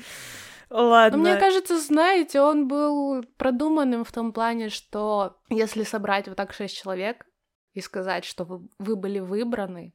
Ладно. 0.70 1.18
Но 1.18 1.24
мне 1.24 1.38
кажется, 1.38 1.80
знаете, 1.80 2.42
он 2.42 2.68
был 2.68 3.24
продуманным 3.38 4.04
в 4.04 4.12
том 4.12 4.34
плане, 4.34 4.70
что 4.70 5.38
если 5.50 5.84
собрать 5.84 6.28
вот 6.28 6.36
так 6.36 6.54
шесть 6.54 6.78
человек 6.78 7.26
и 7.74 7.80
сказать, 7.80 8.26
что 8.26 8.44
вы, 8.44 8.68
вы 8.78 8.98
были 8.98 9.20
выбраны, 9.20 9.94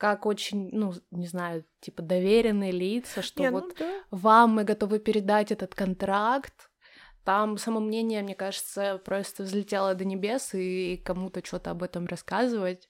как 0.00 0.24
очень, 0.24 0.70
ну, 0.72 0.94
не 1.10 1.26
знаю, 1.26 1.66
типа 1.80 2.00
доверенные 2.02 2.72
лица, 2.72 3.20
что 3.20 3.42
не, 3.42 3.50
ну 3.50 3.60
вот 3.60 3.78
ну, 3.78 3.84
да. 3.84 4.00
вам 4.10 4.54
мы 4.54 4.64
готовы 4.64 4.98
передать 4.98 5.52
этот 5.52 5.74
контракт. 5.74 6.70
Там 7.22 7.58
само 7.58 7.80
мнение, 7.80 8.22
мне 8.22 8.34
кажется, 8.34 8.96
просто 9.04 9.42
взлетело 9.42 9.94
до 9.94 10.06
небес, 10.06 10.54
и 10.54 10.96
кому-то 11.04 11.44
что-то 11.44 11.72
об 11.72 11.82
этом 11.82 12.06
рассказывать, 12.06 12.88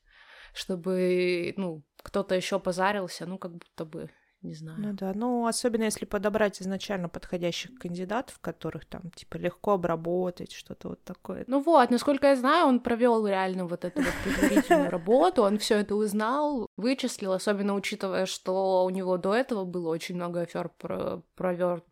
чтобы, 0.55 1.53
ну, 1.57 1.83
кто-то 2.01 2.37
еще 2.37 2.61
позарился, 2.61 3.27
ну, 3.27 3.39
как 3.39 3.55
будто 3.55 3.85
бы 3.85 4.09
не 4.43 4.55
знаю. 4.55 4.79
Ну 4.81 4.93
да, 4.93 5.13
ну 5.15 5.47
особенно 5.47 5.85
если 5.85 6.05
подобрать 6.07 6.63
изначально 6.63 7.09
подходящих 7.09 7.79
кандидатов, 7.79 8.39
которых 8.41 8.87
там 8.87 9.11
типа 9.15 9.37
легко 9.37 9.73
обработать, 9.73 10.53
что-то 10.53 10.91
вот 10.91 11.05
такое. 11.05 11.45
Ну 11.47 11.61
вот, 11.61 11.91
насколько 11.91 12.29
я 12.29 12.37
знаю, 12.37 12.67
он 12.67 12.81
провел 12.81 13.27
реально 13.27 13.67
вот 13.67 13.85
эту 13.85 14.03
вот 14.03 14.15
предварительную 14.25 14.91
работу, 14.91 15.43
он 15.43 15.59
все 15.59 15.77
это 15.77 15.95
узнал, 15.95 16.67
вычислил, 16.77 17.33
особенно 17.33 17.75
учитывая, 17.75 18.27
что 18.27 18.85
у 18.85 18.91
него 18.91 19.19
до 19.19 19.35
этого 19.35 19.65
было 19.65 19.89
очень 19.89 20.15
много 20.15 20.41
афер 20.41 20.71
про 20.71 21.23
провер 21.37 21.83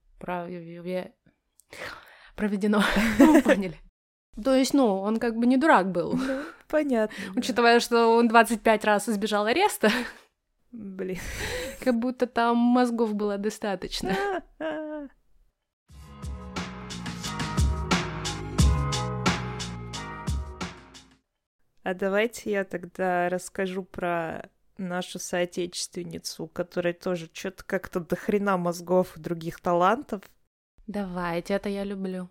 проведено, 2.35 2.83
поняли. 3.45 3.79
То 4.43 4.55
есть, 4.55 4.73
ну, 4.73 5.01
он 5.01 5.19
как 5.19 5.37
бы 5.37 5.47
не 5.47 5.57
дурак 5.57 5.91
был. 5.91 6.13
Ну, 6.15 6.43
понятно. 6.69 7.17
Учитывая, 7.35 7.81
что 7.81 8.17
он 8.17 8.29
25 8.29 8.85
раз 8.85 9.09
избежал 9.09 9.47
ареста. 9.47 9.91
Блин. 10.73 11.19
Как 11.81 11.99
будто 11.99 12.27
там 12.27 12.57
мозгов 12.57 13.15
было 13.15 13.39
достаточно. 13.39 14.43
А 21.85 21.95
давайте 21.95 22.51
я 22.51 22.65
тогда 22.65 23.31
расскажу 23.31 23.83
про 23.83 24.51
нашу 24.77 25.19
соотечественницу, 25.19 26.45
у 26.45 26.47
которой 26.47 26.93
тоже 26.93 27.31
что-то 27.33 27.65
как-то 27.65 28.01
до 28.01 28.15
хрена 28.15 28.59
мозгов 28.59 29.17
и 29.17 29.21
других 29.21 29.59
талантов. 29.59 30.21
Давайте, 30.87 31.55
это 31.55 31.71
я 31.71 31.85
люблю. 31.85 32.29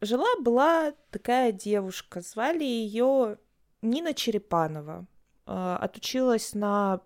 Жила-была 0.00 0.92
такая 1.10 1.50
девушка, 1.50 2.20
звали 2.20 2.62
ее 2.62 3.38
Нина 3.82 4.14
Черепанова. 4.14 5.06
А, 5.46 5.78
отучилась 5.78 6.54
на 6.54 7.00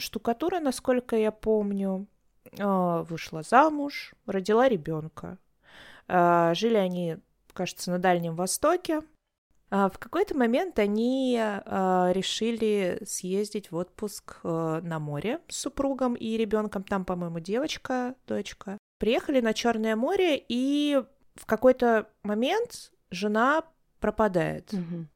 штукатура, 0.00 0.60
насколько 0.60 1.16
я 1.16 1.30
помню, 1.30 2.06
а, 2.58 3.02
вышла 3.02 3.42
замуж, 3.42 4.14
родила 4.26 4.68
ребенка. 4.68 5.38
А, 6.08 6.54
жили 6.54 6.76
они, 6.76 7.18
кажется, 7.52 7.90
на 7.90 7.98
Дальнем 7.98 8.34
Востоке. 8.34 9.02
А, 9.70 9.88
в 9.88 9.98
какой-то 9.98 10.36
момент 10.36 10.78
они 10.78 11.36
решили 11.36 13.02
съездить 13.06 13.70
в 13.70 13.76
отпуск 13.76 14.38
на 14.42 14.98
море 14.98 15.40
с 15.48 15.56
супругом 15.56 16.14
и 16.14 16.36
ребенком. 16.36 16.82
Там, 16.82 17.04
по-моему, 17.04 17.38
девочка, 17.38 18.14
дочка. 18.26 18.78
Приехали 18.98 19.40
на 19.40 19.54
Черное 19.54 19.96
море, 19.96 20.42
и 20.48 21.02
в 21.36 21.46
какой-то 21.46 22.08
момент 22.22 22.92
жена 23.10 23.64
пропадает. 24.00 24.72
Мгм. 24.72 25.08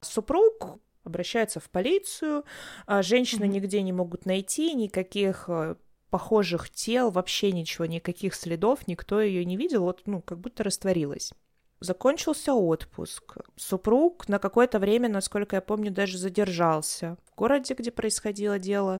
Супруг 0.00 0.78
обращается 1.04 1.60
в 1.60 1.70
полицию, 1.70 2.44
а 2.86 3.02
женщины 3.02 3.46
Мгм. 3.46 3.54
нигде 3.54 3.82
не 3.82 3.92
могут 3.92 4.26
найти 4.26 4.74
никаких 4.74 5.44
э, 5.48 5.76
похожих 6.10 6.70
тел, 6.70 7.10
вообще 7.10 7.52
ничего, 7.52 7.86
никаких 7.86 8.34
следов, 8.34 8.86
никто 8.86 9.20
ее 9.20 9.44
не 9.44 9.56
видел, 9.56 9.82
вот, 9.82 10.02
ну, 10.06 10.20
как 10.20 10.38
будто 10.38 10.64
растворилась. 10.64 11.32
Закончился 11.80 12.52
отпуск. 12.52 13.38
Супруг 13.56 14.28
на 14.28 14.38
какое-то 14.38 14.78
время, 14.78 15.08
насколько 15.08 15.56
я 15.56 15.62
помню, 15.62 15.90
даже 15.90 16.18
задержался 16.18 17.16
в 17.24 17.34
городе, 17.34 17.74
где 17.74 17.90
происходило 17.90 18.58
дело. 18.58 18.98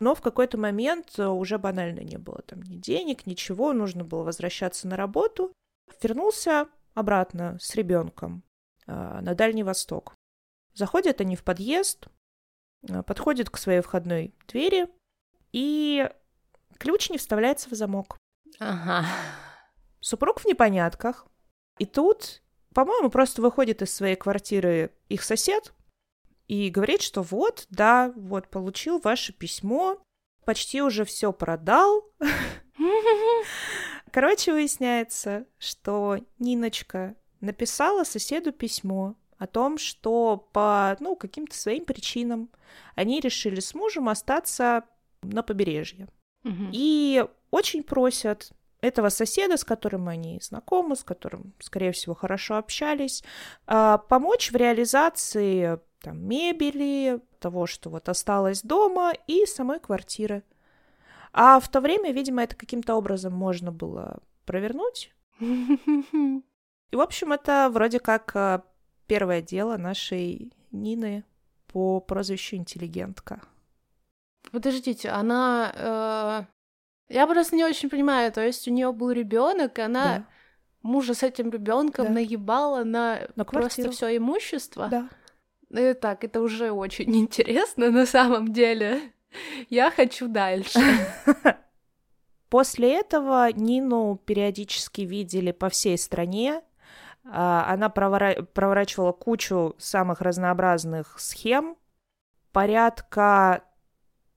Но 0.00 0.14
в 0.14 0.20
какой-то 0.20 0.58
момент 0.58 1.18
э, 1.18 1.26
уже 1.26 1.58
банально 1.58 2.00
не 2.00 2.18
было 2.18 2.42
там 2.42 2.62
ни 2.62 2.76
денег, 2.76 3.26
ничего, 3.26 3.72
нужно 3.72 4.04
было 4.04 4.22
возвращаться 4.22 4.88
на 4.88 4.96
работу. 4.96 5.52
Вернулся 6.02 6.68
обратно 6.94 7.56
с 7.60 7.74
ребенком 7.74 8.42
а, 8.86 9.20
на 9.20 9.34
Дальний 9.34 9.62
Восток. 9.62 10.14
Заходят 10.74 11.20
они 11.20 11.36
в 11.36 11.44
подъезд, 11.44 12.08
а, 12.88 13.02
подходят 13.02 13.50
к 13.50 13.58
своей 13.58 13.80
входной 13.80 14.34
двери, 14.48 14.88
и 15.52 16.08
ключ 16.78 17.10
не 17.10 17.18
вставляется 17.18 17.68
в 17.68 17.74
замок. 17.74 18.16
Ага. 18.58 19.06
Супруг 20.00 20.40
в 20.40 20.46
непонятках. 20.46 21.26
И 21.78 21.86
тут, 21.86 22.42
по-моему, 22.74 23.10
просто 23.10 23.42
выходит 23.42 23.82
из 23.82 23.94
своей 23.94 24.16
квартиры 24.16 24.92
их 25.08 25.22
сосед 25.22 25.72
и 26.46 26.68
говорит, 26.70 27.02
что 27.02 27.22
вот, 27.22 27.66
да, 27.70 28.12
вот, 28.16 28.48
получил 28.48 28.98
ваше 28.98 29.32
письмо, 29.32 30.02
почти 30.44 30.82
уже 30.82 31.04
все 31.04 31.32
продал. 31.32 32.04
Короче, 34.12 34.52
выясняется, 34.52 35.46
что 35.58 36.18
Ниночка 36.38 37.14
написала 37.40 38.04
соседу 38.04 38.52
письмо 38.52 39.14
о 39.40 39.46
том, 39.46 39.78
что 39.78 40.36
по, 40.52 40.96
ну, 41.00 41.16
каким-то 41.16 41.56
своим 41.56 41.86
причинам 41.86 42.50
они 42.94 43.20
решили 43.20 43.58
с 43.58 43.74
мужем 43.74 44.10
остаться 44.10 44.84
на 45.22 45.42
побережье. 45.42 46.08
Мгм. 46.44 46.70
И 46.72 47.24
очень 47.50 47.82
просят 47.82 48.52
этого 48.82 49.08
соседа, 49.08 49.56
с 49.56 49.64
которым 49.64 50.08
они 50.08 50.38
знакомы, 50.42 50.94
с 50.94 51.02
которым, 51.02 51.54
скорее 51.58 51.92
всего, 51.92 52.14
хорошо 52.14 52.56
общались, 52.56 53.24
а, 53.66 53.96
помочь 53.96 54.52
в 54.52 54.56
реализации 54.56 55.80
там, 56.02 56.22
мебели, 56.22 57.20
того, 57.38 57.66
что 57.66 57.88
вот 57.88 58.10
осталось 58.10 58.60
дома, 58.60 59.14
и 59.26 59.46
самой 59.46 59.80
квартиры. 59.80 60.42
А 61.32 61.60
в 61.60 61.68
то 61.70 61.80
время, 61.80 62.12
видимо, 62.12 62.42
это 62.42 62.56
каким-то 62.56 62.94
образом 62.94 63.32
можно 63.32 63.72
было 63.72 64.18
провернуть. 64.44 65.14
И, 65.40 66.96
в 66.96 67.00
общем, 67.00 67.32
это 67.32 67.70
вроде 67.72 68.00
как 68.00 68.34
а, 68.34 68.64
первое 69.10 69.42
дело 69.42 69.76
нашей 69.76 70.52
Нины 70.70 71.24
по 71.66 72.00
прозвищу 72.00 72.54
интеллигентка. 72.56 73.40
Подождите, 74.52 75.08
она... 75.10 76.46
э, 77.10 77.14
Я 77.14 77.26
просто 77.26 77.56
не 77.56 77.64
очень 77.64 77.90
понимаю, 77.90 78.30
то 78.32 78.40
есть 78.40 78.68
у 78.68 78.70
нее 78.70 78.92
был 78.92 79.10
ребенок, 79.10 79.78
и 79.78 79.82
она 79.82 80.04
Да. 80.18 80.26
мужа 80.82 81.14
с 81.14 81.24
этим 81.24 81.50
ребенком 81.50 82.06
Да. 82.06 82.12
наебала 82.12 82.84
на, 82.84 83.28
На 83.34 83.44
просто 83.44 83.90
все 83.90 84.16
имущество. 84.16 84.88
Да. 84.88 85.08
Э, 85.70 85.94
так, 85.94 86.22
это 86.24 86.40
уже 86.40 86.70
очень 86.70 87.12
интересно 87.24 87.90
на 87.90 88.06
самом 88.06 88.52
деле. 88.52 89.00
Я 89.70 89.90
хочу 89.90 90.28
дальше. 90.28 90.78
После 92.48 92.98
этого 93.00 93.52
Нину 93.52 94.20
периодически 94.24 95.02
видели 95.02 95.52
по 95.52 95.68
всей 95.68 95.96
стране. 95.98 96.62
А, 97.24 97.72
Она 97.72 97.88
провора- 97.88 98.42
проворачивала 98.44 99.12
кучу 99.12 99.74
самых 99.78 100.20
разнообразных 100.20 101.18
схем, 101.20 101.76
порядка 102.52 103.62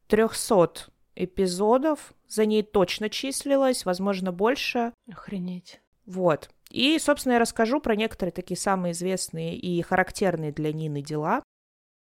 300 0.07 0.89
эпизодов 1.15 2.13
за 2.27 2.45
ней 2.45 2.63
точно 2.63 3.09
числилось, 3.09 3.85
возможно, 3.85 4.31
больше. 4.31 4.93
Охренеть. 5.11 5.81
Вот. 6.05 6.49
И, 6.69 6.97
собственно, 6.99 7.33
я 7.33 7.39
расскажу 7.39 7.79
про 7.79 7.95
некоторые 7.95 8.31
такие 8.33 8.57
самые 8.57 8.91
известные 8.93 9.55
и 9.55 9.81
характерные 9.81 10.51
для 10.51 10.73
Нины 10.73 11.01
дела. 11.01 11.43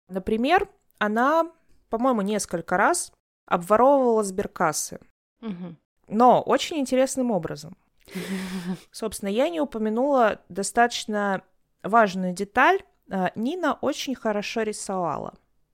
Например, 0.08 0.70
она, 1.00 1.52
по-моему, 1.90 2.22
несколько 2.22 2.78
раз 2.78 3.12
обворовывала 3.48 4.24
сберкассы. 4.24 5.00
Мгм. 5.42 5.78
Но 6.08 6.42
очень 6.42 6.78
интересным 6.78 7.32
образом. 7.32 7.76
Собственно, 8.92 9.30
я 9.30 9.50
не 9.50 9.62
упомянула 9.62 10.42
достаточно 10.50 11.42
важную 11.84 12.34
деталь. 12.34 12.80
А, 13.10 13.32
Нина 13.36 13.74
очень 13.82 14.16
хорошо 14.16 14.62
рисовала. 14.62 15.34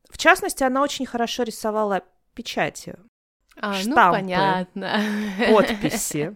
В 0.09 0.17
частности, 0.17 0.63
она 0.63 0.81
очень 0.81 1.05
хорошо 1.05 1.43
рисовала 1.43 2.03
печати, 2.33 2.95
А, 3.59 3.73
ну 3.73 3.91
Штампы. 3.91 4.19
понятно. 4.19 5.01
подписи. 5.51 6.35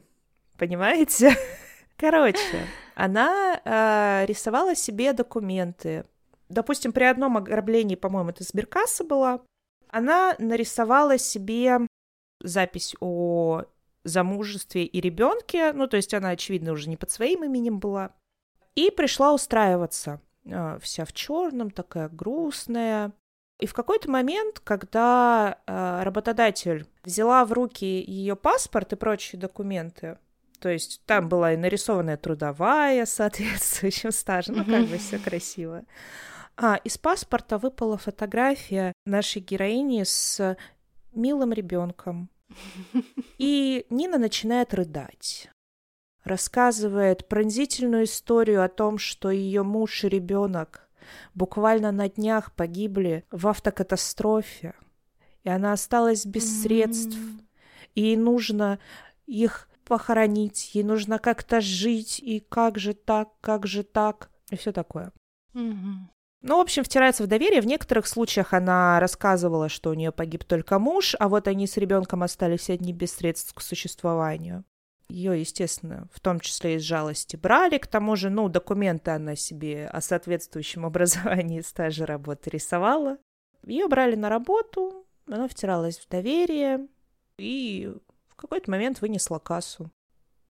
Понимаете? 0.57 1.35
Короче, 1.97 2.65
она 2.95 3.61
э, 3.63 4.25
рисовала 4.25 4.75
себе 4.75 5.13
документы. 5.13 6.05
Допустим, 6.49 6.91
при 6.91 7.03
одном 7.05 7.37
ограблении, 7.37 7.95
по-моему, 7.95 8.31
это 8.31 8.43
сберкасса 8.43 9.03
была, 9.03 9.41
она 9.89 10.35
нарисовала 10.39 11.17
себе 11.17 11.79
запись 12.39 12.95
о 12.99 13.63
замужестве 14.03 14.85
и 14.85 15.01
ребенке, 15.01 15.73
ну, 15.73 15.87
то 15.87 15.97
есть 15.97 16.13
она, 16.13 16.29
очевидно, 16.29 16.71
уже 16.71 16.89
не 16.89 16.97
под 16.97 17.11
своим 17.11 17.43
именем 17.43 17.79
была, 17.79 18.11
и 18.75 18.89
пришла 18.91 19.33
устраиваться. 19.33 20.21
э, 20.45 20.79
вся 20.81 21.05
в 21.05 21.13
черном, 21.13 21.71
такая 21.71 22.09
грустная. 22.09 23.11
И 23.59 23.67
в 23.67 23.73
какой-то 23.73 24.09
момент, 24.09 24.59
когда 24.59 25.59
э, 25.67 26.03
работодатель 26.03 26.87
взяла 27.03 27.45
в 27.45 27.53
руки 27.53 27.85
ее 27.85 28.35
паспорт 28.35 28.93
и 28.93 28.95
прочие 28.95 29.39
документы, 29.39 30.17
то 30.59 30.69
есть 30.69 31.01
там 31.05 31.29
была 31.29 31.53
и 31.53 31.57
нарисованная 31.57 32.17
трудовая 32.17 33.05
соответствующим 33.05 34.11
стажем, 34.11 34.57
ну 34.57 34.65
как 34.65 34.85
бы 34.87 34.97
все 34.97 35.19
красиво. 35.19 35.83
А 36.57 36.75
из 36.83 36.97
паспорта 36.97 37.57
выпала 37.57 37.97
фотография 37.97 38.93
нашей 39.05 39.41
героини 39.41 40.03
с 40.03 40.57
милым 41.13 41.53
ребенком. 41.53 42.29
И 43.37 43.85
Нина 43.89 44.17
начинает 44.17 44.73
рыдать. 44.73 45.49
Рассказывает 46.23 47.27
пронзительную 47.27 48.03
историю 48.03 48.63
о 48.63 48.69
том, 48.69 48.97
что 48.97 49.31
ее 49.31 49.63
муж 49.63 50.03
и 50.03 50.09
ребенок 50.09 50.87
буквально 51.33 51.91
на 51.91 52.09
днях 52.09 52.53
погибли 52.53 53.25
в 53.31 53.47
автокатастрофе, 53.47 54.75
и 55.43 55.49
она 55.49 55.73
осталась 55.73 56.25
без 56.25 56.61
средств, 56.61 57.17
и 57.95 58.01
ей 58.01 58.17
нужно 58.17 58.79
их 59.25 59.67
похоронить, 59.85 60.75
ей 60.75 60.83
нужно 60.83 61.19
как-то 61.19 61.59
жить, 61.59 62.19
и 62.19 62.39
как 62.39 62.77
же 62.77 62.93
так, 62.93 63.29
как 63.41 63.65
же 63.65 63.83
так, 63.83 64.29
и 64.49 64.55
все 64.55 64.71
такое. 64.71 65.11
Ну, 66.41 66.57
в 66.57 66.61
общем, 66.61 66.83
втирается 66.83 67.23
в 67.23 67.27
доверие. 67.27 67.61
В 67.61 67.67
некоторых 67.67 68.07
случаях 68.07 68.53
она 68.53 68.99
рассказывала, 68.99 69.69
что 69.69 69.91
у 69.91 69.93
нее 69.93 70.11
погиб 70.11 70.43
только 70.43 70.79
муж, 70.79 71.15
а 71.19 71.29
вот 71.29 71.47
они 71.47 71.67
с 71.67 71.77
ребенком 71.77 72.23
остались 72.23 72.69
одни 72.69 72.93
без 72.93 73.13
средств 73.13 73.53
к 73.53 73.61
существованию. 73.61 74.63
Ее, 75.07 75.39
естественно, 75.39 76.07
в 76.11 76.19
том 76.19 76.39
числе 76.39 76.75
из 76.75 76.83
жалости 76.83 77.35
брали. 77.35 77.77
К 77.77 77.85
тому 77.85 78.15
же, 78.15 78.29
ну, 78.29 78.49
документы 78.49 79.11
она 79.11 79.35
себе 79.35 79.87
о 79.87 80.01
соответствующем 80.01 80.85
образовании 80.87 81.61
стаже 81.61 82.05
работы 82.05 82.49
рисовала. 82.49 83.17
Ее 83.63 83.87
брали 83.87 84.15
на 84.15 84.29
работу, 84.29 85.05
она 85.27 85.47
втиралась 85.47 85.99
в 85.99 86.09
доверие 86.09 86.87
и 87.37 87.93
в 88.29 88.35
какой-то 88.35 88.71
момент 88.71 89.01
вынесла 89.01 89.37
кассу. 89.37 89.91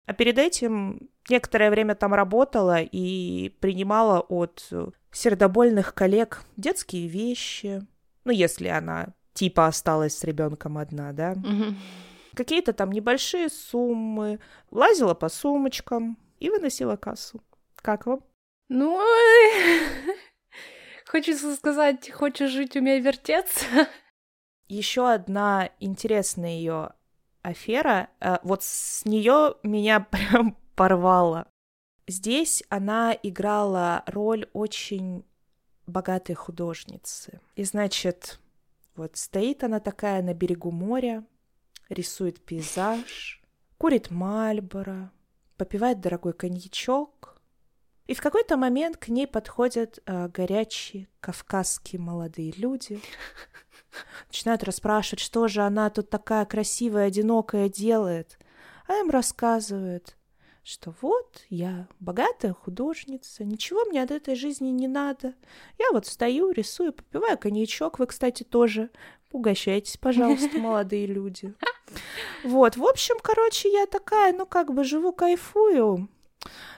А 0.09 0.13
перед 0.13 0.39
этим 0.39 1.07
некоторое 1.29 1.69
время 1.69 1.93
там 1.93 2.15
работала 2.15 2.81
и 2.81 3.49
принимала 3.59 4.21
от 4.21 4.67
э, 4.71 4.87
сердобольных 5.11 5.93
коллег 5.93 6.41
детские 6.57 7.07
вещи. 7.07 7.85
Ну, 8.25 8.31
если 8.31 8.69
она 8.69 9.13
типа 9.33 9.67
осталась 9.67 10.17
с 10.17 10.23
ребенком 10.23 10.79
одна, 10.79 11.13
да. 11.13 11.35
Какие-то 12.33 12.73
там 12.73 12.91
небольшие 12.91 13.49
суммы. 13.49 14.39
Лазила 14.71 15.13
по 15.13 15.29
сумочкам 15.29 16.17
и 16.39 16.49
выносила 16.49 16.95
кассу. 16.95 17.43
Как 17.75 18.07
вам? 18.07 18.23
Ну, 18.67 18.99
хочется 21.05 21.55
сказать, 21.55 22.09
хочешь 22.09 22.49
жить, 22.49 22.75
умей 22.75 22.99
вертеться. 22.99 23.87
Еще 24.67 25.07
одна 25.07 25.69
интересная 25.79 26.57
ее 26.57 26.93
афера. 27.49 28.09
э, 28.19 28.37
Вот 28.43 28.63
с 28.63 29.05
нее 29.05 29.55
меня 29.63 29.99
прям 30.11 30.57
порвало. 30.75 31.47
здесь 32.07 32.63
она 32.69 33.15
играла 33.21 34.03
роль 34.07 34.49
очень 34.53 35.25
богатой 35.85 36.35
художницы. 36.35 37.41
И, 37.55 37.63
значит, 37.63 38.39
вот 38.95 39.17
стоит 39.17 39.63
она 39.63 39.79
такая 39.79 40.21
на 40.21 40.33
берегу 40.33 40.71
моря, 40.71 41.25
рисует 41.89 42.43
пейзаж, 42.43 43.41
курит 43.77 44.11
мальборо, 44.11 45.11
попивает 45.57 45.99
дорогой 45.99 46.33
коньячок. 46.33 47.41
И 48.07 48.13
в 48.13 48.21
какой-то 48.21 48.57
момент 48.57 48.97
к 48.97 49.09
ней 49.09 49.27
подходят 49.27 49.99
э, 50.05 50.27
горячие 50.29 51.07
кавказские 51.19 52.01
молодые 52.01 52.51
люди, 52.57 52.99
начинают 54.27 54.63
расспрашивать, 54.63 55.19
что 55.19 55.47
же 55.47 55.61
она 55.61 55.89
тут 55.89 56.09
такая 56.09 56.45
красивая, 56.45 57.07
одинокая 57.07 57.69
делает. 57.69 58.37
А 58.87 58.93
им 58.95 59.09
рассказывает, 59.09 60.17
что 60.63 60.93
вот 61.01 61.41
я 61.49 61.87
богатая 61.99 62.53
художница, 62.53 63.43
ничего 63.43 63.85
мне 63.85 64.03
от 64.03 64.11
этой 64.11 64.35
жизни 64.35 64.69
не 64.69 64.87
надо. 64.87 65.33
Я 65.77 65.91
вот 65.91 66.05
стою, 66.05 66.51
рисую, 66.51 66.93
попиваю 66.93 67.37
коньячок. 67.37 67.99
Вы, 67.99 68.07
кстати, 68.07 68.43
тоже 68.43 68.89
угощайтесь, 69.31 69.97
пожалуйста, 69.97 70.57
молодые 70.59 71.07
люди. 71.07 71.53
Вот, 72.43 72.77
в 72.77 72.85
общем, 72.85 73.15
короче, 73.21 73.71
я 73.71 73.85
такая, 73.85 74.33
ну, 74.33 74.45
как 74.45 74.73
бы 74.73 74.83
живу, 74.83 75.11
кайфую. 75.11 76.07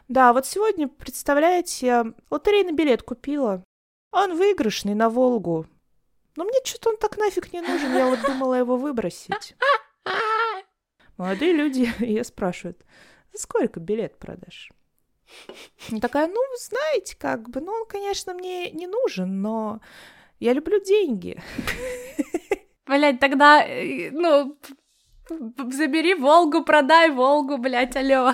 Да, 0.08 0.34
вот 0.34 0.46
сегодня, 0.46 0.88
представляете, 0.88 2.14
лотерейный 2.30 2.74
билет 2.74 3.04
купила. 3.04 3.64
Он 4.12 4.36
выигрышный 4.36 4.94
на 4.94 5.10
Волгу. 5.10 5.66
Но 6.36 6.44
мне 6.44 6.60
что-то 6.64 6.90
он 6.92 6.98
так 6.98 7.18
нафиг 7.18 7.52
не 7.54 7.62
нужен, 7.62 7.94
я 7.94 8.08
вот 8.08 8.22
думала 8.22 8.56
его 8.56 8.78
выбросить. 8.78 9.56
Молодые 11.18 11.54
люди 11.54 11.92
ее 12.04 12.24
спрашивают, 12.24 12.84
сколько 13.34 13.80
билет 13.80 14.18
продашь? 14.18 14.72
И 15.90 16.00
такая, 16.00 16.28
ну, 16.28 16.42
знаете, 16.58 17.16
как 17.18 17.50
бы, 17.50 17.62
ну, 17.62 17.72
он, 17.72 17.86
конечно, 17.86 18.34
мне 18.34 18.72
не 18.72 18.88
нужен, 18.88 19.42
но 19.42 19.82
я 20.40 20.54
люблю 20.54 20.84
деньги. 20.84 21.42
Блять, 22.86 23.20
тогда, 23.20 23.64
э, 23.64 24.10
ну, 24.12 24.58
забери 25.30 26.16
Волгу, 26.16 26.64
продай 26.64 27.10
Волгу, 27.10 27.58
блядь, 27.58 27.96
алло. 27.96 28.34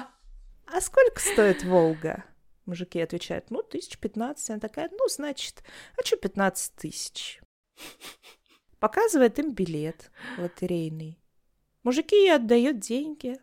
А 0.65 0.81
сколько 0.81 1.19
стоит 1.19 1.63
Волга? 1.63 2.23
Мужики 2.65 2.99
отвечают, 2.99 3.51
ну, 3.51 3.61
тысяч 3.61 3.97
пятнадцать. 3.99 4.49
Она 4.49 4.59
такая, 4.59 4.89
ну, 4.91 5.07
значит, 5.07 5.63
а 5.97 6.03
что 6.03 6.17
пятнадцать 6.17 6.75
тысяч? 6.75 7.39
Показывает 8.79 9.39
им 9.39 9.53
билет 9.53 10.11
лотерейный. 10.37 11.19
Мужики 11.83 12.15
ей 12.15 12.35
отдают 12.35 12.79
деньги 12.79 13.39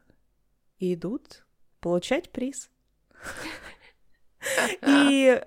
и 0.78 0.94
идут 0.94 1.44
получать 1.80 2.30
приз. 2.30 2.70
И 4.86 5.42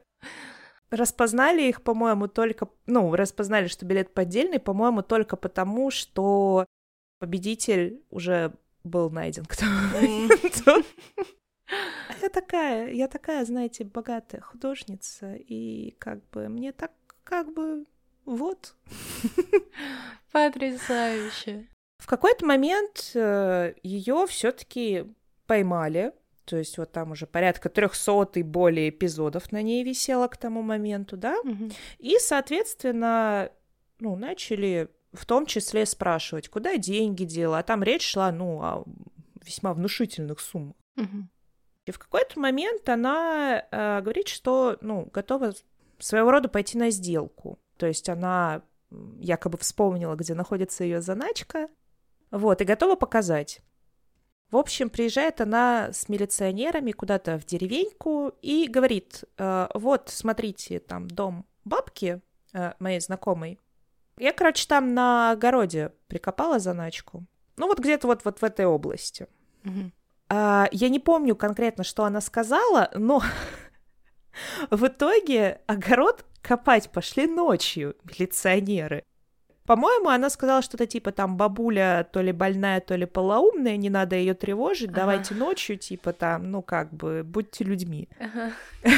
распознали 0.90 1.64
их, 1.64 1.84
по-моему, 1.84 2.28
только... 2.28 2.70
Ну, 2.86 3.16
распознали, 3.16 3.68
что 3.68 3.86
билет 3.86 4.14
поддельный, 4.14 4.60
по-моему, 4.60 5.04
только 5.04 5.36
потому, 5.36 5.92
что 5.92 6.66
победитель 7.20 8.04
уже 8.10 8.54
был 8.84 9.10
найден 9.10 9.46
к 9.46 9.56
тому 9.56 9.80
моменту. 9.94 10.84
Я 12.22 12.30
такая, 12.30 12.92
я 12.94 13.08
такая, 13.08 13.46
знаете, 13.46 13.84
богатая 13.84 14.42
художница, 14.42 15.36
и 15.36 15.92
как 16.00 16.28
бы 16.30 16.48
мне 16.48 16.72
так 16.72 16.92
как 17.24 17.54
бы 17.54 17.86
вот. 18.28 18.76
Потрясающе. 20.32 21.66
В 21.98 22.06
какой-то 22.06 22.46
момент 22.46 23.12
э, 23.16 23.74
ее 23.82 24.28
все-таки 24.28 25.06
поймали, 25.48 26.14
то 26.44 26.58
есть 26.58 26.78
вот 26.78 26.92
там 26.92 27.12
уже 27.12 27.26
порядка 27.26 27.70
300 27.70 28.32
и 28.36 28.44
более 28.44 28.90
эпизодов 28.90 29.52
на 29.52 29.62
ней 29.62 29.84
висело 29.84 30.28
к 30.28 30.38
тому 30.38 30.62
моменту, 30.62 31.16
да? 31.18 31.38
Мгм. 31.44 31.72
И, 32.00 32.18
соответственно, 32.20 33.50
ну, 34.00 34.16
начали 34.18 34.90
в 35.14 35.26
том 35.26 35.46
числе 35.46 35.86
спрашивать, 35.86 36.50
куда 36.50 36.78
деньги 36.78 37.24
дела, 37.24 37.60
а 37.60 37.64
там 37.64 37.82
речь 37.82 38.06
шла, 38.06 38.32
ну, 38.32 38.62
о 38.62 38.84
весьма 39.42 39.74
внушительных 39.74 40.42
суммах. 40.42 40.76
Мгм. 40.98 41.30
И 41.86 41.92
в 41.92 41.98
какой-то 41.98 42.38
момент 42.40 42.88
она 42.90 43.66
э, 43.72 44.02
говорит, 44.02 44.28
что, 44.28 44.78
ну, 44.82 45.10
готова 45.14 45.54
своего 45.98 46.32
рода 46.32 46.50
пойти 46.50 46.78
на 46.78 46.90
сделку. 46.90 47.58
То 47.78 47.86
есть 47.86 48.10
она 48.10 48.62
якобы 49.20 49.58
вспомнила, 49.58 50.16
где 50.16 50.34
находится 50.34 50.84
ее 50.84 51.02
заначка, 51.02 51.68
вот, 52.32 52.62
и 52.62 52.66
готова 52.66 52.96
показать. 52.96 53.62
В 54.50 54.56
общем, 54.56 54.90
приезжает 54.90 55.42
она 55.42 55.90
с 55.92 56.08
милиционерами 56.08 56.92
куда-то 56.92 57.38
в 57.38 57.46
деревеньку 57.46 58.34
и 58.42 58.68
говорит, 58.68 59.26
э, 59.38 59.68
вот, 59.74 60.10
смотрите, 60.10 60.80
там 60.80 61.08
дом 61.08 61.46
бабки 61.66 62.22
э, 62.54 62.74
моей 62.80 63.02
знакомой. 63.02 63.60
Я, 64.18 64.32
короче, 64.32 64.66
там 64.68 64.94
на 64.94 65.32
огороде 65.32 65.92
прикопала 66.08 66.60
заначку. 66.60 67.26
Ну, 67.58 67.68
вот 67.68 67.80
где-то 67.80 68.08
вот, 68.08 68.24
вот 68.24 68.40
в 68.40 68.44
этой 68.44 68.66
области. 68.66 69.28
А, 70.30 70.68
я 70.72 70.90
не 70.90 71.00
помню 71.00 71.36
конкретно, 71.36 71.84
что 71.84 72.06
она 72.06 72.22
сказала, 72.22 72.90
но 72.94 73.22
в 74.72 74.88
итоге 74.88 75.62
огород 75.68 76.26
копать 76.42 76.90
пошли 76.92 77.28
ночью 77.28 77.96
милиционеры. 78.04 79.04
По-моему, 79.66 80.10
она 80.10 80.30
сказала 80.30 80.62
что-то 80.62 80.88
типа 80.88 81.12
там 81.12 81.36
бабуля 81.36 82.08
то 82.12 82.22
ли 82.22 82.32
больная, 82.32 82.80
то 82.80 82.96
ли 82.96 83.06
полоумная, 83.06 83.76
не 83.76 83.90
надо 83.90 84.16
ее 84.16 84.34
тревожить, 84.34 84.90
Ага. 84.92 85.02
давайте 85.02 85.36
ночью, 85.36 85.78
типа 85.78 86.14
там, 86.14 86.50
ну 86.52 86.62
как 86.62 86.94
бы, 86.94 87.24
будьте 87.26 87.66
людьми. 87.66 88.08
Ага. 88.18 88.54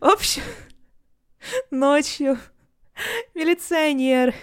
В 0.00 0.04
общем, 0.04 0.42
ночью 1.70 2.38
милиционер 3.34 4.34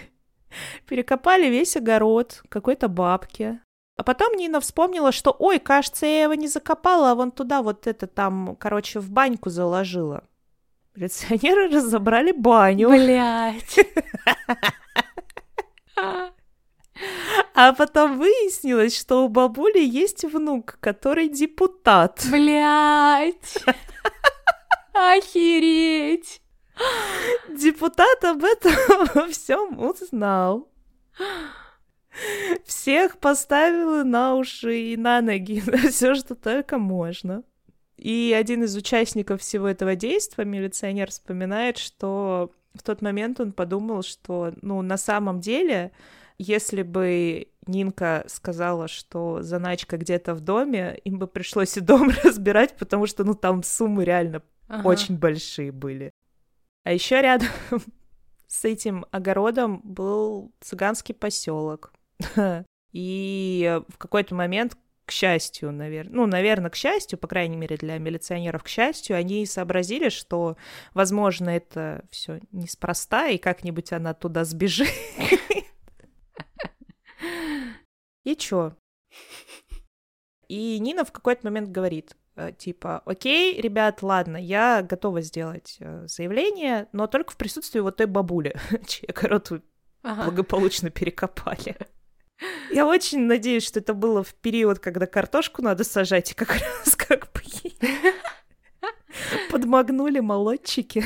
перекопали 0.86 1.46
весь 1.46 1.76
огород 1.76 2.42
какой-то 2.48 2.88
бабки. 2.88 3.60
А 3.96 4.04
потом 4.04 4.34
Нина 4.36 4.60
вспомнила, 4.60 5.10
что, 5.10 5.34
ой, 5.36 5.58
кажется, 5.58 6.06
я 6.06 6.22
его 6.22 6.34
не 6.34 6.46
закопала, 6.46 7.10
а 7.10 7.14
вон 7.16 7.32
туда 7.32 7.62
вот 7.62 7.88
это 7.88 8.06
там, 8.06 8.54
короче, 8.54 9.00
в 9.00 9.10
баньку 9.10 9.50
заложила. 9.50 10.22
Милиционеры 10.98 11.68
разобрали 11.72 12.32
баню. 12.32 12.90
Блять. 12.90 13.78
А 17.54 17.72
потом 17.72 18.18
выяснилось, 18.18 18.98
что 18.98 19.24
у 19.24 19.28
бабули 19.28 19.78
есть 19.78 20.24
внук, 20.24 20.78
который 20.80 21.28
депутат. 21.28 22.26
Блять. 22.30 23.64
Охереть. 24.92 26.42
Депутат 27.48 28.24
об 28.24 28.42
этом 28.42 28.72
во 29.14 29.28
всем 29.28 29.78
узнал. 29.78 30.68
Всех 32.64 33.18
поставила 33.18 34.02
на 34.02 34.34
уши 34.34 34.92
и 34.92 34.96
на 34.96 35.20
ноги, 35.20 35.60
все, 35.90 36.16
что 36.16 36.34
только 36.34 36.78
можно. 36.78 37.44
И 37.98 38.34
один 38.38 38.62
из 38.62 38.76
участников 38.76 39.40
всего 39.40 39.68
этого 39.68 39.96
действия, 39.96 40.44
милиционер, 40.44 41.10
вспоминает, 41.10 41.78
что 41.78 42.52
в 42.74 42.82
тот 42.82 43.02
момент 43.02 43.40
он 43.40 43.52
подумал, 43.52 44.02
что, 44.02 44.54
ну, 44.62 44.80
на 44.82 44.96
самом 44.96 45.40
деле, 45.40 45.90
если 46.38 46.82
бы 46.82 47.48
Нинка 47.66 48.24
сказала, 48.28 48.86
что 48.86 49.42
заначка 49.42 49.96
где-то 49.96 50.34
в 50.34 50.40
доме, 50.40 51.00
им 51.04 51.18
бы 51.18 51.26
пришлось 51.26 51.76
и 51.76 51.80
дом 51.80 52.10
разбирать, 52.24 52.76
потому 52.76 53.06
что, 53.06 53.24
ну, 53.24 53.34
там 53.34 53.62
суммы 53.62 54.04
реально 54.04 54.42
Ага. 54.68 54.86
очень 54.86 55.16
большие 55.18 55.72
были. 55.72 56.12
А 56.84 56.92
еще 56.92 57.20
рядом 57.20 57.48
с 58.46 58.64
этим 58.64 59.06
огородом 59.10 59.80
был 59.82 60.52
цыганский 60.60 61.14
поселок. 61.14 61.92
И 62.92 63.80
в 63.88 63.98
какой-то 63.98 64.34
момент, 64.34 64.76
к 65.08 65.10
счастью, 65.10 65.72
наверное, 65.72 66.14
ну, 66.14 66.26
наверное, 66.26 66.70
к 66.70 66.76
счастью, 66.76 67.18
по 67.18 67.26
крайней 67.26 67.56
мере, 67.56 67.76
для 67.78 67.96
милиционеров, 67.98 68.62
к 68.62 68.68
счастью, 68.68 69.16
они 69.16 69.46
сообразили, 69.46 70.10
что, 70.10 70.58
возможно, 70.92 71.48
это 71.48 72.04
все 72.10 72.40
неспроста, 72.52 73.28
и 73.28 73.38
как-нибудь 73.38 73.90
она 73.92 74.12
туда 74.12 74.44
сбежит. 74.44 74.88
И 78.24 78.36
чё? 78.36 78.76
И 80.48 80.78
Нина 80.78 81.04
в 81.06 81.12
какой-то 81.12 81.46
момент 81.46 81.70
говорит, 81.70 82.14
э, 82.36 82.52
типа, 82.52 83.02
окей, 83.06 83.58
ребят, 83.60 84.02
ладно, 84.02 84.36
я 84.36 84.82
готова 84.82 85.22
сделать 85.22 85.76
э, 85.80 86.06
заявление, 86.06 86.88
но 86.92 87.06
только 87.06 87.32
в 87.32 87.36
присутствии 87.36 87.80
вот 87.80 87.96
той 87.96 88.06
бабули, 88.06 88.54
чей 88.86 89.06
огород 89.06 89.50
вы 89.50 89.62
Ага. 90.02 90.24
благополучно 90.24 90.90
перекопали. 90.90 91.76
Я 92.70 92.86
очень 92.86 93.20
надеюсь, 93.20 93.66
что 93.66 93.80
это 93.80 93.94
было 93.94 94.22
в 94.22 94.34
период, 94.34 94.78
когда 94.78 95.06
картошку 95.06 95.62
надо 95.62 95.84
сажать, 95.84 96.32
и 96.32 96.34
как 96.34 96.50
раз 96.50 96.96
как 96.96 97.32
бы 97.32 97.38
подмагнули 99.50 100.20
молодчики. 100.20 101.04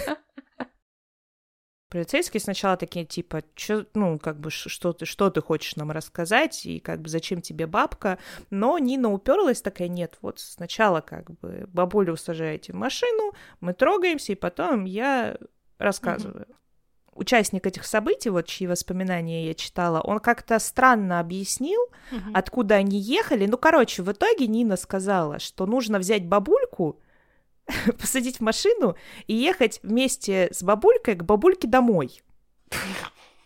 Полицейские 1.88 2.40
сначала 2.40 2.78
такие, 2.78 3.04
типа, 3.04 3.42
чё, 3.54 3.84
ну, 3.92 4.18
как 4.18 4.40
бы, 4.40 4.50
что 4.50 4.94
ты, 4.94 5.04
что 5.04 5.28
ты 5.28 5.42
хочешь 5.42 5.76
нам 5.76 5.90
рассказать, 5.90 6.64
и 6.64 6.80
как 6.80 7.02
бы 7.02 7.10
зачем 7.10 7.42
тебе 7.42 7.66
бабка, 7.66 8.18
но 8.48 8.78
Нина 8.78 9.12
уперлась 9.12 9.60
такая, 9.60 9.88
нет, 9.88 10.16
вот 10.22 10.40
сначала 10.40 11.02
как 11.02 11.30
бы 11.40 11.66
бабулю 11.68 12.14
усажаете 12.14 12.72
в 12.72 12.76
машину, 12.76 13.34
мы 13.60 13.74
трогаемся, 13.74 14.32
и 14.32 14.36
потом 14.36 14.86
я 14.86 15.36
рассказываю. 15.76 16.46
Mm-hmm. 16.46 16.56
Участник 17.14 17.66
этих 17.66 17.84
событий, 17.84 18.30
вот 18.30 18.46
чьи 18.46 18.66
воспоминания 18.66 19.46
я 19.46 19.54
читала, 19.54 20.00
он 20.00 20.18
как-то 20.18 20.58
странно 20.58 21.20
объяснил, 21.20 21.80
mm-hmm. 22.10 22.30
откуда 22.32 22.76
они 22.76 22.98
ехали. 22.98 23.46
Ну, 23.46 23.58
короче, 23.58 24.02
в 24.02 24.10
итоге 24.10 24.46
Нина 24.46 24.76
сказала, 24.76 25.38
что 25.38 25.66
нужно 25.66 25.98
взять 25.98 26.26
бабульку, 26.26 27.00
посадить 28.00 28.38
в 28.38 28.40
машину 28.40 28.96
и 29.26 29.34
ехать 29.34 29.80
вместе 29.82 30.48
с 30.52 30.62
бабулькой 30.62 31.16
к 31.16 31.22
бабульке 31.22 31.68
домой. 31.68 32.22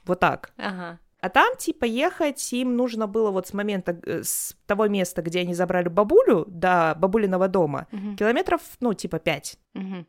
Вот 0.04 0.20
так. 0.20 0.52
Ага. 0.56 1.00
А 1.20 1.28
там, 1.28 1.56
типа, 1.56 1.84
ехать 1.84 2.52
им 2.52 2.76
нужно 2.76 3.08
было 3.08 3.32
вот 3.32 3.48
с 3.48 3.52
момента, 3.52 3.98
э, 4.04 4.22
с 4.22 4.54
того 4.66 4.86
места, 4.86 5.22
где 5.22 5.40
они 5.40 5.54
забрали 5.54 5.88
бабулю, 5.88 6.44
до 6.46 6.94
бабулиного 6.96 7.48
дома, 7.48 7.88
угу. 7.90 8.14
километров, 8.16 8.60
ну, 8.78 8.94
типа, 8.94 9.18
пять. 9.18 9.58
Угу. 9.74 10.06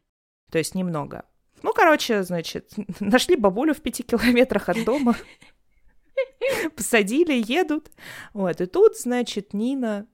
То 0.52 0.58
есть 0.60 0.76
немного. 0.76 1.24
Ну, 1.64 1.74
короче, 1.74 2.24
значит, 2.24 2.72
нашли 3.00 3.36
бабулю 3.36 3.74
в 3.74 3.82
пяти 3.82 4.04
километрах 4.04 4.70
от 4.70 4.84
дома, 4.84 5.16
посадили, 6.76 7.34
едут. 7.34 7.92
Вот, 8.34 8.62
и 8.62 8.66
тут, 8.66 8.98
значит, 8.98 9.54
Нина 9.54 10.08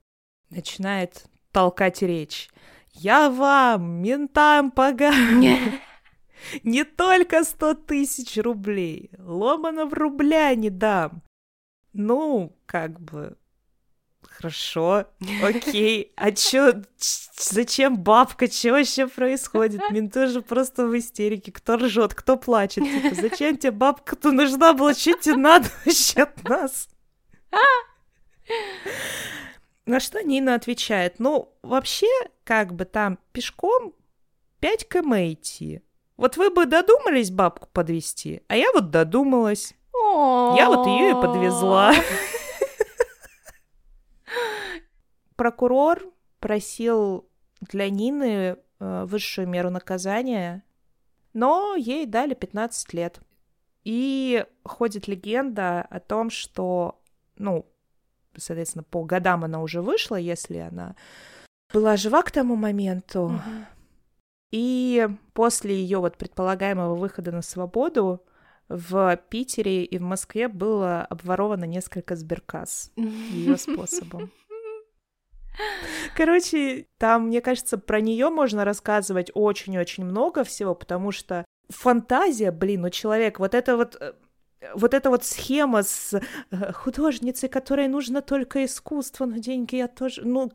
начинает 0.50 1.26
толкать 1.52 2.02
речь. 2.02 2.50
Я 2.94 3.30
вам, 3.30 4.02
ментам 4.02 4.72
поганым, 4.72 5.80
не 6.64 6.84
только 6.84 7.44
сто 7.44 7.74
тысяч 7.74 8.38
рублей, 8.38 9.12
ломаного 9.18 9.96
рубля 9.96 10.54
не 10.56 10.70
дам. 10.70 11.24
Ну, 11.92 12.56
как 12.66 13.00
бы, 13.00 13.38
хорошо, 14.30 15.06
окей. 15.44 16.12
А 16.16 16.32
чё, 16.32 16.74
зачем 17.38 17.98
бабка, 17.98 18.48
чё 18.48 18.72
вообще 18.72 19.08
происходит? 19.08 19.82
Менты 19.92 20.28
же 20.28 20.42
просто 20.42 20.86
в 20.88 20.98
истерике. 20.98 21.52
Кто 21.52 21.78
ржет, 21.78 22.14
кто 22.14 22.38
плачет. 22.38 22.84
Типа, 22.84 23.16
зачем 23.16 23.58
тебе 23.58 23.72
бабка-то 23.72 24.32
нужна 24.32 24.74
была? 24.74 24.94
Что 24.94 25.14
тебе 25.14 25.36
надо 25.38 25.70
вообще 25.86 26.24
от 26.24 26.44
нас? 26.44 26.90
На 29.86 30.00
что 30.00 30.24
Нина 30.24 30.56
отвечает, 30.56 31.20
ну, 31.20 31.54
вообще, 31.62 32.08
как 32.46 32.74
бы 32.74 32.86
там 32.86 33.20
пешком 33.34 33.94
5 34.62 34.88
км 34.88 35.34
идти. 35.34 35.82
Вот 36.16 36.38
вы 36.38 36.50
бы 36.52 36.66
додумались 36.66 37.32
бабку 37.32 37.68
подвести, 37.74 38.42
а 38.48 38.56
я 38.56 38.72
вот 38.72 38.92
додумалась. 38.92 39.74
Я 39.94 40.68
вот 40.68 40.88
ее 40.88 41.12
и 41.12 41.14
подвезла. 41.14 41.94
Прокурор 45.44 46.02
просил 46.40 47.28
для 47.60 47.90
Нины 47.90 48.56
э, 48.80 49.04
высшую 49.06 49.46
меру 49.46 49.70
наказания, 49.72 50.64
но 51.34 51.76
ей 51.76 52.06
дали 52.06 52.34
15 52.34 52.94
лет. 52.94 53.20
И 53.84 54.46
ходит 54.64 55.10
легенда 55.10 55.82
о 55.82 56.00
том, 56.00 56.30
что, 56.30 57.02
ну, 57.36 57.70
соответственно, 58.38 58.84
по 58.84 59.04
годам 59.04 59.44
она 59.44 59.62
уже 59.62 59.82
вышла, 59.82 60.16
если 60.16 60.60
она 60.60 60.96
была 61.74 61.98
жива 61.98 62.22
к 62.22 62.32
тому 62.32 62.56
моменту. 62.56 63.34
Uh-huh. 63.34 63.66
И 64.52 65.10
после 65.34 65.76
ее 65.76 65.98
вот 65.98 66.18
предполагаемого 66.18 66.96
выхода 66.96 67.34
на 67.34 67.42
свободу 67.42 68.24
в 68.70 69.20
Питере 69.28 69.84
и 69.84 69.98
в 69.98 70.04
Москве 70.04 70.48
было 70.48 71.02
обворовано 71.02 71.66
несколько 71.66 72.16
сберкасс 72.16 72.94
ее 72.96 73.58
способом. 73.58 74.32
Короче, 76.16 76.88
там, 76.98 77.28
мне 77.28 77.42
кажется, 77.42 77.78
про 77.78 78.02
нее 78.02 78.30
можно 78.30 78.66
рассказывать 78.66 79.32
очень-очень 79.34 80.06
много 80.06 80.44
всего, 80.44 80.76
потому 80.76 81.12
что 81.12 81.46
фантазия, 81.70 82.52
блин, 82.52 82.86
у 82.86 82.90
человека, 82.90 83.40
вот 83.40 83.54
это 83.54 83.78
вот 83.78 83.98
э, 84.00 84.14
вот 84.76 84.94
эта 84.94 85.10
вот 85.10 85.26
схема 85.26 85.84
с 85.84 86.14
э, 86.14 86.72
художницей, 86.74 87.50
которой 87.50 87.88
нужно 87.88 88.22
только 88.22 88.66
искусство, 88.66 89.26
но 89.26 89.38
деньги 89.38 89.76
я 89.76 89.88
тоже... 89.88 90.22
Ну, 90.24 90.52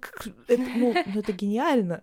это, 0.47 0.63
ну, 0.77 0.95
ну, 1.07 1.21
это 1.21 1.33
гениально. 1.33 2.03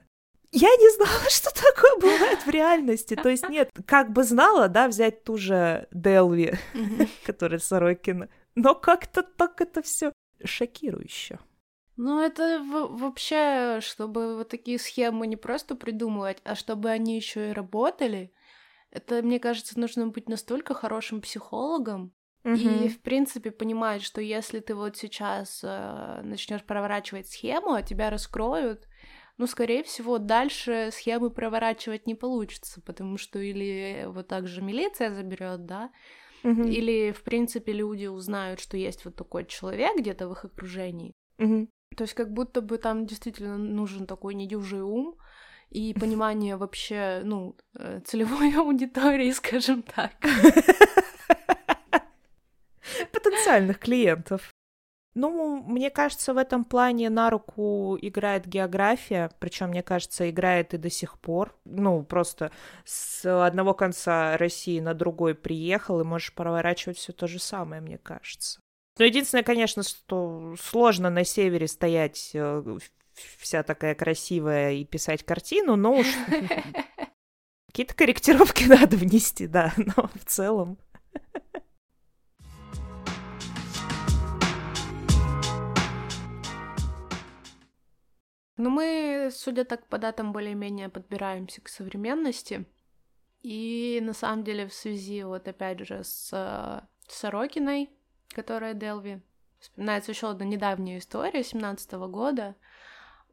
Я 0.51 0.69
не 0.69 0.95
знала, 0.95 1.19
что 1.29 1.49
такое 1.51 1.97
бывает 1.99 2.45
в 2.45 2.49
реальности. 2.49 3.15
То 3.15 3.29
есть 3.29 3.49
нет, 3.49 3.69
как 3.85 4.11
бы 4.11 4.23
знала, 4.23 4.69
да, 4.69 4.87
взять 4.87 5.23
ту 5.23 5.37
же 5.37 5.87
Делви, 5.91 6.53
которая 7.25 7.59
Сорокина, 7.59 8.29
но 8.55 8.75
как-то 8.75 9.23
так 9.23 9.61
это 9.61 9.81
все 9.81 10.13
шокирующе. 10.43 11.39
Ну, 11.97 12.21
это 12.21 12.61
вообще, 12.63 13.79
чтобы 13.81 14.35
вот 14.35 14.49
такие 14.49 14.77
схемы 14.77 15.27
не 15.27 15.37
просто 15.37 15.75
придумывать, 15.75 16.39
а 16.43 16.55
чтобы 16.55 16.89
они 16.89 17.15
еще 17.15 17.49
и 17.49 17.53
работали, 17.53 18.33
это, 18.91 19.21
мне 19.21 19.39
кажется, 19.39 19.79
нужно 19.79 20.07
быть 20.07 20.29
настолько 20.29 20.73
хорошим 20.73 21.21
психологом, 21.21 22.13
mm 22.43 22.85
И, 22.85 22.89
в 22.89 23.01
принципе, 23.01 23.51
понимать, 23.51 24.03
что 24.03 24.21
если 24.21 24.59
ты 24.59 24.75
вот 24.75 24.97
сейчас 24.97 25.61
э, 25.63 26.21
начнешь 26.23 26.63
проворачивать 26.63 27.27
схему, 27.27 27.73
а 27.73 27.81
тебя 27.81 28.09
раскроют, 28.11 28.87
ну, 29.37 29.47
скорее 29.47 29.83
всего, 29.83 30.19
дальше 30.19 30.89
схемы 30.91 31.31
проворачивать 31.31 32.05
не 32.07 32.15
получится, 32.15 32.81
потому 32.81 33.17
что 33.17 33.39
или 33.39 34.05
вот 34.07 34.27
так 34.27 34.47
же 34.47 34.61
милиция 34.61 35.11
заберет, 35.11 35.65
да, 35.65 35.91
mm 36.43 36.69
или, 36.69 37.11
в 37.11 37.23
принципе, 37.23 37.73
люди 37.73 38.05
узнают, 38.05 38.59
что 38.59 38.77
есть 38.77 39.05
вот 39.05 39.15
такой 39.15 39.45
человек 39.45 39.97
где-то 39.97 40.27
в 40.27 40.33
их 40.33 40.45
окружении. 40.45 41.13
mm 41.39 41.67
То 41.95 42.03
есть 42.03 42.13
как 42.13 42.31
будто 42.33 42.61
бы 42.61 42.77
там 42.77 43.05
действительно 43.05 43.57
нужен 43.57 44.05
такой 44.05 44.35
недюжий 44.35 44.81
ум, 44.81 45.17
и 45.69 45.93
понимание 45.93 46.55
вообще, 46.55 47.21
ну, 47.23 47.55
э, 47.77 47.99
целевой 48.05 48.53
аудитории, 48.57 49.31
скажем 49.31 49.83
так. 49.83 50.13
Потенциальных 53.11 53.79
клиентов. 53.79 54.53
Ну, 55.15 55.63
мне 55.63 55.89
кажется, 55.89 56.33
в 56.33 56.37
этом 56.37 56.65
плане 56.65 57.09
на 57.09 57.29
руку 57.29 57.97
играет 58.01 58.45
география, 58.47 59.31
причем, 59.39 59.69
мне 59.69 59.81
кажется, 59.81 60.29
играет 60.29 60.73
и 60.73 60.77
до 60.77 60.89
сих 60.89 61.17
пор. 61.19 61.57
Ну, 61.63 62.03
просто 62.03 62.51
с 62.83 63.25
одного 63.45 63.73
конца 63.73 64.37
России 64.37 64.81
на 64.81 64.93
другой 64.93 65.33
приехал, 65.33 66.01
и 66.01 66.03
можешь 66.03 66.33
проворачивать 66.33 66.97
все 66.97 67.13
то 67.13 67.27
же 67.27 67.39
самое, 67.39 67.81
мне 67.81 67.97
кажется. 67.97 68.59
Но 68.97 69.03
единственное, 69.03 69.43
конечно, 69.43 69.83
что 69.83 70.55
сложно 70.57 71.09
на 71.09 71.25
севере 71.25 71.67
стоять 71.67 72.31
э, 72.33 72.77
вся 73.37 73.63
такая 73.63 73.93
красивая 73.93 74.73
и 74.73 74.85
писать 74.85 75.23
картину, 75.23 75.75
но 75.75 75.97
уж 75.97 76.07
какие-то 77.67 77.93
корректировки 77.93 78.63
надо 78.67 78.95
внести, 78.95 79.47
да, 79.47 79.73
но 79.77 80.09
в 80.13 80.25
целом. 80.25 80.77
Ну, 88.57 88.69
мы, 88.69 89.29
судя 89.33 89.65
так 89.65 89.85
по 89.87 89.97
датам, 89.97 90.31
более-менее 90.31 90.87
подбираемся 90.87 91.59
к 91.59 91.67
современности. 91.67 92.65
И 93.41 93.99
на 94.01 94.13
самом 94.13 94.45
деле 94.45 94.69
в 94.69 94.73
связи 94.73 95.23
вот 95.23 95.45
опять 95.49 95.85
же 95.85 96.05
с 96.05 96.29
э, 96.31 96.87
Сорокиной, 97.09 97.89
которая 98.35 98.73
Делви, 98.73 99.21
вспоминается 99.59 100.11
еще 100.11 100.29
одна 100.29 100.45
недавняя 100.45 100.99
история 100.99 101.43
17 101.43 101.93
года, 101.93 102.55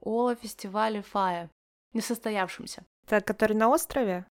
о 0.01 0.35
фестивале 0.35 1.03
Фая, 1.03 1.51
несостоявшемся. 1.93 2.85
Это 3.07 3.21
который 3.21 3.55
на 3.55 3.69
острове? 3.69 4.27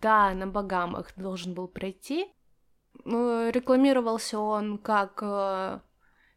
Да, 0.00 0.32
на 0.32 0.46
Багамах 0.46 1.12
должен 1.16 1.54
был 1.54 1.68
пройти. 1.68 2.32
Ну, 3.04 3.50
рекламировался 3.50 4.38
он 4.38 4.78
как 4.78 5.18
э, 5.22 5.80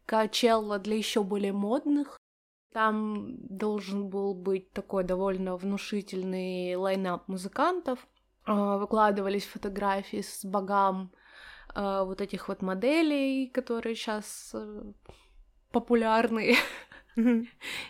Качелла 0.06 0.80
для 0.80 0.98
еще 0.98 1.24
более 1.24 1.54
модных. 1.54 2.18
Там 2.74 3.36
должен 3.48 4.10
был 4.10 4.34
быть 4.34 4.72
такой 4.72 5.04
довольно 5.04 5.58
внушительный 5.58 6.76
лайнап 6.76 7.28
музыкантов. 7.28 8.08
Э, 8.46 8.78
выкладывались 8.78 9.46
фотографии 9.46 10.22
с 10.22 10.44
богам 10.44 11.12
э, 11.76 12.04
вот 12.06 12.22
этих 12.22 12.48
вот 12.48 12.62
моделей, 12.62 13.48
которые 13.48 13.96
сейчас 13.96 14.56
популярны 15.72 16.56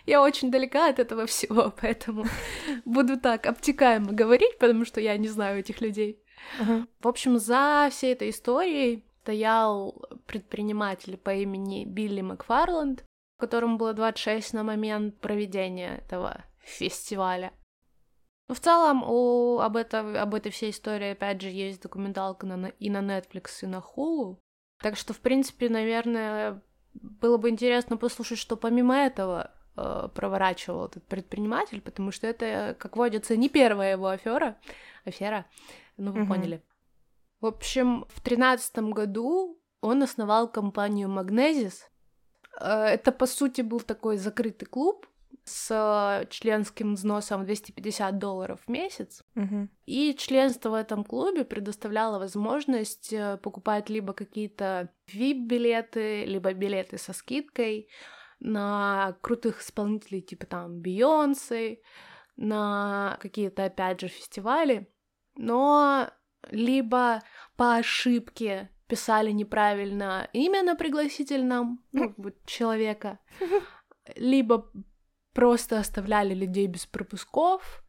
Я 0.06 0.22
очень 0.22 0.50
далека 0.50 0.88
от 0.88 0.98
этого 0.98 1.26
всего, 1.26 1.72
поэтому 1.80 2.24
буду 2.84 3.18
так 3.18 3.46
обтекаемо 3.46 4.12
говорить, 4.12 4.58
потому 4.58 4.84
что 4.84 5.00
я 5.00 5.16
не 5.16 5.28
знаю 5.28 5.60
этих 5.60 5.80
людей. 5.80 6.22
В 7.00 7.06
общем, 7.06 7.38
за 7.38 7.88
всей 7.90 8.12
этой 8.14 8.30
историей 8.30 9.04
стоял 9.22 10.02
предприниматель 10.26 11.16
по 11.16 11.34
имени 11.34 11.84
Билли 11.84 12.22
Макфарланд, 12.22 13.04
которому 13.38 13.76
было 13.76 13.92
26 13.92 14.54
на 14.54 14.64
момент 14.64 15.20
проведения 15.20 15.98
этого 15.98 16.44
фестиваля. 16.60 17.52
Ну, 18.50 18.54
в 18.54 18.58
целом, 18.58 19.04
у, 19.06 19.60
об, 19.60 19.76
это, 19.76 20.20
об 20.20 20.34
этой 20.34 20.50
всей 20.50 20.72
истории, 20.72 21.12
опять 21.12 21.40
же, 21.40 21.50
есть 21.50 21.82
документалка 21.82 22.46
на, 22.48 22.66
и 22.66 22.90
на 22.90 22.98
Netflix, 22.98 23.50
и 23.62 23.66
на 23.66 23.76
Hulu. 23.76 24.38
Так 24.82 24.96
что, 24.96 25.12
в 25.12 25.20
принципе, 25.20 25.68
наверное, 25.68 26.60
было 26.94 27.36
бы 27.36 27.48
интересно 27.48 27.96
послушать, 27.96 28.38
что 28.38 28.56
помимо 28.56 28.96
этого 28.96 29.52
э, 29.76 30.08
проворачивал 30.12 30.86
этот 30.86 31.06
предприниматель, 31.06 31.80
потому 31.80 32.10
что 32.10 32.26
это, 32.26 32.74
как 32.76 32.96
водится, 32.96 33.36
не 33.36 33.48
первая 33.48 33.92
его 33.92 34.08
афера, 34.08 34.56
афера, 35.04 35.46
ну 35.96 36.10
вы 36.10 36.22
mm-hmm. 36.22 36.26
поняли. 36.26 36.64
В 37.40 37.46
общем, 37.46 38.04
в 38.08 38.20
тринадцатом 38.20 38.90
году 38.90 39.62
он 39.80 40.02
основал 40.02 40.50
компанию 40.50 41.08
Magnesis. 41.08 41.82
Э, 42.60 42.86
это, 42.86 43.12
по 43.12 43.26
сути, 43.26 43.60
был 43.60 43.78
такой 43.78 44.16
закрытый 44.16 44.66
клуб, 44.66 45.06
с 45.44 46.26
членским 46.30 46.94
взносом 46.94 47.44
250 47.44 48.18
долларов 48.18 48.60
в 48.66 48.70
месяц. 48.70 49.24
Угу. 49.36 49.68
И 49.86 50.14
членство 50.14 50.70
в 50.70 50.74
этом 50.74 51.04
клубе 51.04 51.44
предоставляло 51.44 52.18
возможность 52.18 53.12
э, 53.12 53.36
покупать 53.38 53.90
либо 53.90 54.12
какие-то 54.12 54.92
VIP-билеты, 55.12 56.24
либо 56.24 56.52
билеты 56.52 56.98
со 56.98 57.12
скидкой 57.12 57.88
на 58.38 59.16
крутых 59.20 59.60
исполнителей 59.60 60.22
типа 60.22 60.46
там 60.46 60.80
Бейонсе, 60.80 61.80
на 62.36 63.18
какие-то, 63.20 63.66
опять 63.66 64.00
же, 64.00 64.08
фестивали, 64.08 64.90
но 65.36 66.10
либо 66.50 67.22
по 67.56 67.74
ошибке 67.76 68.70
писали 68.86 69.30
неправильно 69.30 70.28
имя 70.32 70.62
на 70.62 70.74
пригласительном 70.74 71.84
ну, 71.92 72.14
человека, 72.46 73.18
либо 74.16 74.70
просто 75.32 75.78
оставляли 75.78 76.34
людей 76.34 76.66
без 76.66 76.86
пропусков, 76.86 77.82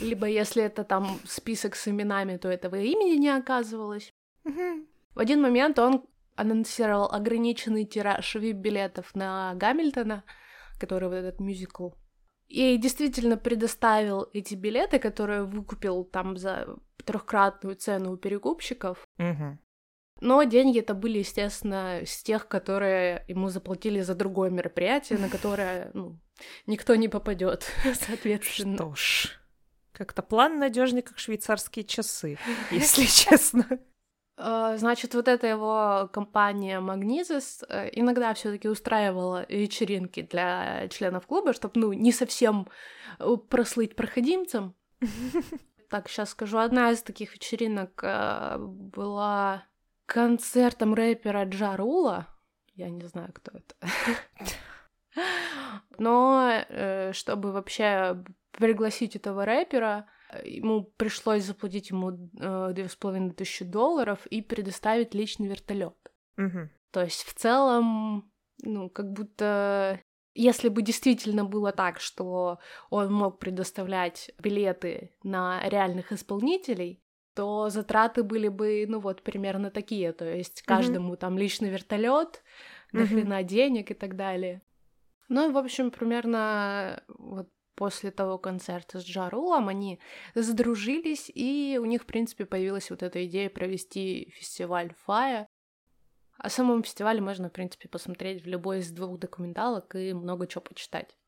либо 0.00 0.26
если 0.26 0.62
это 0.62 0.84
там 0.84 1.18
список 1.24 1.76
с 1.76 1.88
именами, 1.88 2.36
то 2.36 2.48
этого 2.48 2.76
имени 2.76 3.16
не 3.18 3.28
оказывалось. 3.28 4.12
В 4.44 5.18
один 5.18 5.40
момент 5.40 5.78
он 5.78 6.04
анонсировал 6.34 7.10
ограниченный 7.10 7.84
тираж 7.84 8.36
VIP-билетов 8.36 9.14
на 9.14 9.54
Гамильтона, 9.54 10.24
который 10.78 11.08
вот 11.08 11.14
этот 11.14 11.40
мюзикл. 11.40 11.90
И 12.48 12.76
действительно 12.76 13.36
предоставил 13.36 14.28
эти 14.32 14.54
билеты, 14.54 14.98
которые 14.98 15.44
выкупил 15.44 16.04
там 16.04 16.36
за 16.36 16.76
трехкратную 17.04 17.76
цену 17.76 18.12
у 18.12 18.16
перекупщиков. 18.16 19.04
Но 20.20 20.42
деньги 20.44 20.80
это 20.80 20.94
были, 20.94 21.18
естественно, 21.18 22.00
с 22.06 22.22
тех, 22.22 22.48
которые 22.48 23.24
ему 23.28 23.48
заплатили 23.48 24.00
за 24.00 24.14
другое 24.14 24.50
мероприятие, 24.50 25.18
на 25.18 25.28
которое 25.28 25.90
ну, 25.92 26.18
никто 26.66 26.94
не 26.94 27.08
попадет, 27.08 27.70
соответственно. 27.94 28.76
Что 28.76 28.94
ж, 28.94 29.38
как-то 29.92 30.22
план 30.22 30.58
надежный, 30.58 31.02
как 31.02 31.18
швейцарские 31.18 31.84
часы, 31.84 32.38
если 32.70 33.04
честно. 33.06 33.66
А, 34.38 34.76
значит, 34.76 35.14
вот 35.14 35.28
эта 35.28 35.46
его 35.46 36.10
компания 36.12 36.80
Magnizis 36.80 37.64
э, 37.68 37.88
иногда 37.92 38.34
все 38.34 38.50
таки 38.50 38.68
устраивала 38.68 39.46
вечеринки 39.48 40.22
для 40.22 40.88
членов 40.88 41.26
клуба, 41.26 41.54
чтобы, 41.54 41.80
ну, 41.80 41.92
не 41.94 42.12
совсем 42.12 42.68
э, 43.18 43.36
прослыть 43.48 43.96
проходимцем. 43.96 44.74
Так, 45.88 46.08
сейчас 46.08 46.30
скажу, 46.30 46.58
одна 46.58 46.90
из 46.90 47.00
таких 47.00 47.32
вечеринок 47.32 48.00
э, 48.02 48.56
была 48.58 49.64
концертом 50.06 50.94
рэпера 50.94 51.44
Джарула. 51.44 52.28
Я 52.74 52.90
не 52.90 53.06
знаю, 53.06 53.32
кто 53.32 53.52
это. 53.58 53.74
Но 55.98 56.64
э, 56.68 57.12
чтобы 57.12 57.52
вообще 57.52 58.22
пригласить 58.52 59.16
этого 59.16 59.44
рэпера, 59.44 60.08
ему 60.44 60.84
пришлось 60.84 61.44
заплатить 61.44 61.90
ему 61.90 62.30
э, 62.38 62.72
две 62.74 62.88
с 62.88 62.96
половиной 62.96 63.32
тысячи 63.32 63.64
долларов 63.64 64.26
и 64.26 64.42
предоставить 64.42 65.14
личный 65.14 65.48
вертолет. 65.48 65.96
То 66.90 67.02
есть 67.02 67.24
в 67.24 67.34
целом, 67.34 68.30
ну, 68.62 68.90
как 68.90 69.12
будто 69.12 70.00
если 70.36 70.68
бы 70.68 70.82
действительно 70.82 71.44
было 71.44 71.72
так, 71.72 71.98
что 71.98 72.58
он 72.90 73.12
мог 73.12 73.38
предоставлять 73.38 74.30
билеты 74.38 75.14
на 75.22 75.66
реальных 75.66 76.12
исполнителей, 76.12 77.02
то 77.36 77.68
затраты 77.68 78.22
были 78.22 78.48
бы, 78.48 78.86
ну 78.88 78.98
вот, 78.98 79.22
примерно 79.22 79.70
такие. 79.70 80.12
То 80.12 80.24
есть 80.24 80.62
каждому 80.62 81.12
mm-hmm. 81.12 81.18
там 81.18 81.38
личный 81.38 81.68
вертолет, 81.68 82.42
mm-hmm. 82.92 82.98
дохрена 82.98 83.42
денег 83.42 83.90
и 83.90 83.94
так 83.94 84.16
далее. 84.16 84.62
Ну 85.28 85.48
и, 85.48 85.52
в 85.52 85.58
общем, 85.58 85.90
примерно 85.90 87.02
вот 87.08 87.50
после 87.74 88.10
того 88.10 88.38
концерта 88.38 89.00
с 89.00 89.04
Джарулом 89.04 89.68
они 89.68 90.00
задружились, 90.34 91.30
и 91.34 91.78
у 91.78 91.84
них, 91.84 92.04
в 92.04 92.06
принципе, 92.06 92.46
появилась 92.46 92.88
вот 92.88 93.02
эта 93.02 93.26
идея 93.26 93.50
провести 93.50 94.32
фестиваль 94.34 94.94
Фая. 95.04 95.46
О 96.38 96.48
самом 96.48 96.82
фестивале 96.82 97.20
можно, 97.20 97.50
в 97.50 97.52
принципе, 97.52 97.88
посмотреть 97.88 98.44
в 98.44 98.46
любой 98.46 98.78
из 98.78 98.90
двух 98.90 99.18
документалок 99.18 99.94
и 99.94 100.14
много 100.14 100.46
чего 100.46 100.62
почитать. 100.62 101.18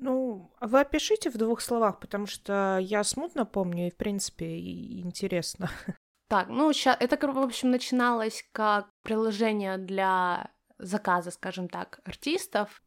Ну, 0.00 0.52
а 0.60 0.68
вы 0.68 0.80
опишите 0.80 1.28
в 1.30 1.36
двух 1.36 1.60
словах, 1.60 1.98
потому 1.98 2.26
что 2.26 2.78
я 2.80 3.02
смутно 3.02 3.44
помню, 3.44 3.88
и, 3.88 3.90
в 3.90 3.96
принципе, 3.96 4.46
и 4.46 5.00
интересно. 5.00 5.70
Так, 6.28 6.48
ну, 6.48 6.70
сейчас 6.74 6.98
это, 7.00 7.16
в 7.26 7.38
общем, 7.38 7.70
начиналось 7.70 8.44
как 8.52 8.90
приложение 9.02 9.78
для 9.78 10.50
заказа, 10.76 11.30
скажем 11.30 11.70
так, 11.70 12.00
артистов. 12.04 12.82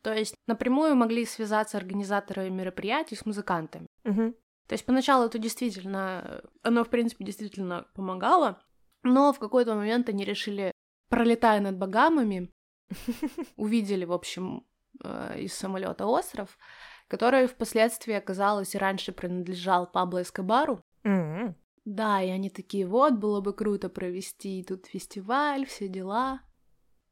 То 0.00 0.14
есть 0.14 0.34
напрямую 0.46 0.96
могли 0.96 1.26
связаться 1.26 1.76
организаторы 1.76 2.48
мероприятий 2.48 3.14
с 3.14 3.26
музыкантами. 3.26 3.86
Угу. 4.04 4.32
То 4.66 4.72
есть 4.72 4.86
поначалу 4.86 5.26
это 5.26 5.38
действительно, 5.38 6.42
оно, 6.62 6.84
в 6.84 6.88
принципе, 6.88 7.24
действительно 7.24 7.86
помогало, 7.94 8.62
но 9.02 9.32
в 9.32 9.38
какой-то 9.38 9.74
момент 9.74 10.08
они 10.08 10.24
решили, 10.24 10.72
пролетая 11.10 11.60
над 11.60 11.76
Багамами, 11.76 12.50
увидели, 13.56 14.06
в 14.06 14.12
общем, 14.12 14.66
Э, 15.02 15.38
из 15.38 15.54
самолета 15.54 16.06
остров, 16.06 16.58
который 17.08 17.46
впоследствии 17.46 18.14
оказалось 18.14 18.74
и 18.74 18.78
раньше 18.78 19.12
принадлежал 19.12 19.86
Пабло 19.86 20.22
Эскобару. 20.22 20.80
Mm-hmm. 21.04 21.54
Да, 21.84 22.22
и 22.22 22.30
они 22.30 22.50
такие, 22.50 22.86
вот, 22.86 23.14
было 23.14 23.40
бы 23.40 23.52
круто 23.52 23.88
провести 23.88 24.64
тут 24.64 24.86
фестиваль, 24.86 25.66
все 25.66 25.88
дела. 25.88 26.40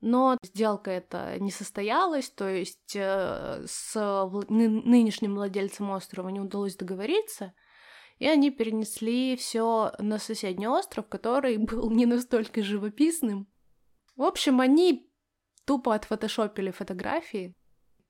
Но 0.01 0.37
сделка 0.43 0.91
эта 0.91 1.39
не 1.39 1.51
состоялась, 1.51 2.29
то 2.29 2.49
есть 2.49 2.95
э, 2.95 3.65
с 3.67 3.95
в... 3.95 4.45
нынешним 4.51 5.35
владельцем 5.35 5.91
острова 5.91 6.29
не 6.29 6.41
удалось 6.41 6.77
договориться, 6.77 7.55
и 8.19 8.27
они 8.27 8.51
перенесли 8.51 9.37
все 9.37 9.93
на 9.99 10.19
соседний 10.19 10.69
остров, 10.69 11.09
который 11.09 11.57
был 11.59 11.91
не 11.91 12.07
настолько 12.07 12.63
живописным. 12.63 13.49
В 14.17 14.23
общем, 14.23 14.61
они 14.61 15.11
тупо 15.65 15.95
отфотошопили 15.95 16.71
фотографии, 16.71 17.55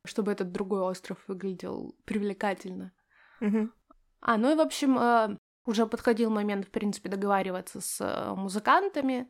чтобы 0.04 0.32
этот 0.32 0.52
другой 0.52 0.80
остров 0.80 1.18
выглядел 1.28 1.96
привлекательно. 2.04 2.92
Угу. 3.40 3.70
А, 4.20 4.36
ну 4.36 4.52
и, 4.52 4.54
в 4.54 4.60
общем, 4.60 4.98
э, 4.98 5.36
уже 5.66 5.86
подходил 5.86 6.30
момент, 6.30 6.66
в 6.66 6.70
принципе, 6.70 7.08
договариваться 7.08 7.80
с 7.80 8.00
э, 8.00 8.34
музыкантами, 8.34 9.28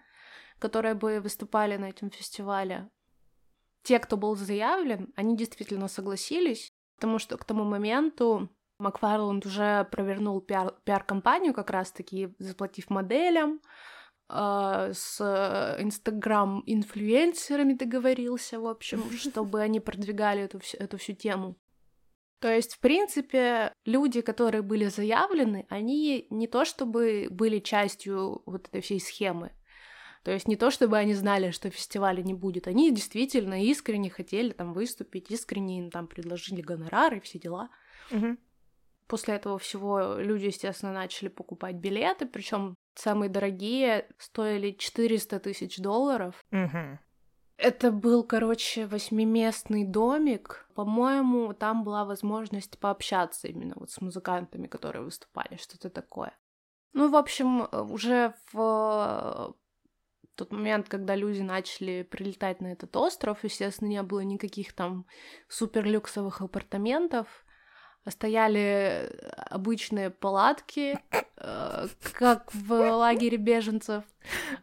которые 0.58 0.94
бы 0.94 1.20
выступали 1.20 1.76
на 1.76 1.88
этом 1.88 2.10
фестивале. 2.10 2.88
Те, 3.82 3.98
кто 3.98 4.16
был 4.16 4.34
заявлен, 4.34 5.12
они 5.16 5.36
действительно 5.36 5.88
согласились, 5.88 6.70
потому 6.96 7.18
что 7.18 7.36
к 7.36 7.44
тому 7.44 7.64
моменту 7.64 8.48
Макфарланд 8.78 9.46
уже 9.46 9.84
провернул 9.90 10.40
пиар- 10.40 10.74
пиар-компанию 10.84 11.52
как 11.54 11.70
раз-таки, 11.70 12.34
заплатив 12.38 12.90
моделям, 12.90 13.60
с 14.28 15.20
инстаграм-инфлюенсерами 15.78 17.74
договорился, 17.74 18.58
в 18.58 18.66
общем, 18.66 19.10
чтобы 19.18 19.60
они 19.60 19.80
продвигали 19.80 20.42
эту, 20.42 20.60
эту 20.78 20.96
всю 20.98 21.12
тему. 21.12 21.56
То 22.40 22.54
есть, 22.54 22.74
в 22.74 22.80
принципе, 22.80 23.72
люди, 23.86 24.20
которые 24.20 24.62
были 24.62 24.86
заявлены, 24.86 25.66
они 25.70 26.26
не 26.30 26.46
то 26.46 26.64
чтобы 26.64 27.28
были 27.30 27.58
частью 27.58 28.42
вот 28.44 28.68
этой 28.68 28.82
всей 28.82 29.00
схемы, 29.00 29.52
то 30.24 30.30
есть 30.30 30.48
не 30.48 30.56
то 30.56 30.70
чтобы 30.70 30.96
они 30.96 31.12
знали, 31.14 31.50
что 31.50 31.70
фестиваля 31.70 32.22
не 32.22 32.32
будет, 32.32 32.66
они 32.66 32.90
действительно 32.90 33.62
искренне 33.62 34.08
хотели 34.08 34.52
там 34.52 34.72
выступить, 34.72 35.30
искренне 35.30 35.78
им 35.80 35.90
там 35.90 36.06
предложили 36.06 36.62
гонорары 36.62 37.18
и 37.18 37.20
все 37.20 37.38
дела. 37.38 37.68
Угу. 38.10 38.36
После 39.06 39.34
этого 39.34 39.58
всего 39.58 40.14
люди, 40.18 40.46
естественно, 40.46 40.92
начали 40.92 41.28
покупать 41.28 41.76
билеты, 41.76 42.26
причем 42.26 42.74
самые 42.94 43.28
дорогие 43.28 44.08
стоили 44.18 44.72
400 44.72 45.40
тысяч 45.40 45.78
долларов. 45.78 46.42
Угу. 46.50 46.98
Это 47.56 47.92
был, 47.92 48.24
короче, 48.24 48.86
восьмиместный 48.86 49.84
домик. 49.84 50.66
По-моему, 50.74 51.52
там 51.52 51.84
была 51.84 52.04
возможность 52.04 52.78
пообщаться 52.78 53.46
именно 53.46 53.74
вот 53.76 53.90
с 53.90 54.00
музыкантами, 54.00 54.66
которые 54.66 55.04
выступали, 55.04 55.56
что-то 55.56 55.90
такое. 55.90 56.36
Ну, 56.94 57.10
в 57.10 57.16
общем, 57.16 57.68
уже 57.72 58.34
в 58.52 59.54
тот 60.34 60.52
момент, 60.52 60.88
когда 60.88 61.14
люди 61.14 61.42
начали 61.42 62.02
прилетать 62.02 62.60
на 62.60 62.68
этот 62.68 62.96
остров, 62.96 63.44
естественно, 63.44 63.88
не 63.88 64.02
было 64.02 64.20
никаких 64.20 64.72
там 64.72 65.06
суперлюксовых 65.48 66.40
апартаментов, 66.40 67.43
стояли 68.10 69.10
обычные 69.36 70.10
палатки, 70.10 70.98
э, 71.36 71.86
как 72.12 72.54
в 72.54 72.72
лагере 72.72 73.36
беженцев. 73.36 74.04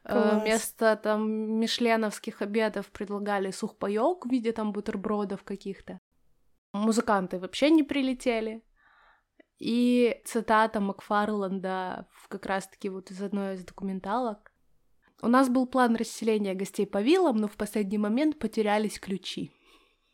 Э. 0.03 0.39
Вместо 0.39 0.95
там 0.95 1.59
мишленовских 1.59 2.41
обедов 2.41 2.91
предлагали 2.91 3.51
сухпайок 3.51 4.25
в 4.25 4.29
виде 4.29 4.51
там 4.51 4.71
бутербродов 4.71 5.43
каких-то. 5.43 5.99
Музыканты 6.73 7.39
вообще 7.39 7.69
не 7.69 7.83
прилетели. 7.83 8.63
И 9.59 10.21
цитата 10.25 10.79
Макфарланда 10.79 12.07
как 12.29 12.45
раз-таки 12.45 12.89
вот 12.89 13.11
из 13.11 13.21
одной 13.21 13.55
из 13.55 13.63
документалок. 13.63 14.51
У 15.21 15.27
нас 15.27 15.49
был 15.49 15.67
план 15.67 15.95
расселения 15.95 16.55
гостей 16.55 16.87
по 16.87 17.01
виллам, 17.01 17.37
но 17.37 17.47
в 17.47 17.55
последний 17.57 17.99
момент 17.99 18.39
потерялись 18.39 18.99
ключи. 18.99 19.51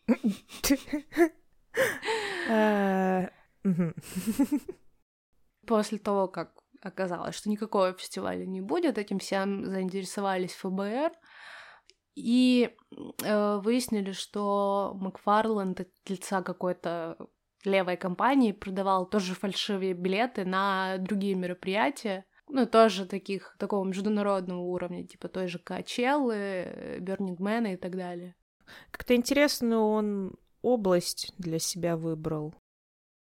Мгм. 2.48 3.94
После 5.66 6.00
того, 6.00 6.28
как 6.28 6.54
оказалось, 6.82 7.36
что 7.36 7.50
никакого 7.50 7.94
фестиваля 7.94 8.46
не 8.46 8.62
будет, 8.62 8.98
этим 8.98 9.20
всем 9.20 9.66
заинтересовались 9.66 10.54
ФБР 10.54 11.12
и 12.16 12.76
э, 13.24 13.58
выяснили, 13.58 14.12
что 14.12 14.94
Макфарланд 14.96 15.82
от 15.82 15.90
лица 16.08 16.42
какой-то 16.42 17.18
левой 17.64 17.98
компании 17.98 18.54
продавал 18.54 19.08
тоже 19.08 19.34
фальшивые 19.34 19.94
билеты 19.94 20.46
на 20.46 20.98
другие 20.98 21.36
мероприятия, 21.36 22.26
ну, 22.48 22.66
тоже 22.66 23.06
таких, 23.06 23.56
такого 23.60 23.86
международного 23.86 24.62
уровня, 24.62 25.06
типа 25.06 25.28
той 25.28 25.48
же 25.48 25.60
Качеллы, 25.60 26.98
Бернингмена 27.02 27.74
и 27.74 27.78
так 27.78 27.96
далее. 27.96 28.36
Как-то 28.92 29.16
интересную 29.16 29.82
он 29.82 30.36
область 30.68 31.34
для 31.38 31.60
себя 31.60 31.96
выбрал. 31.96 32.54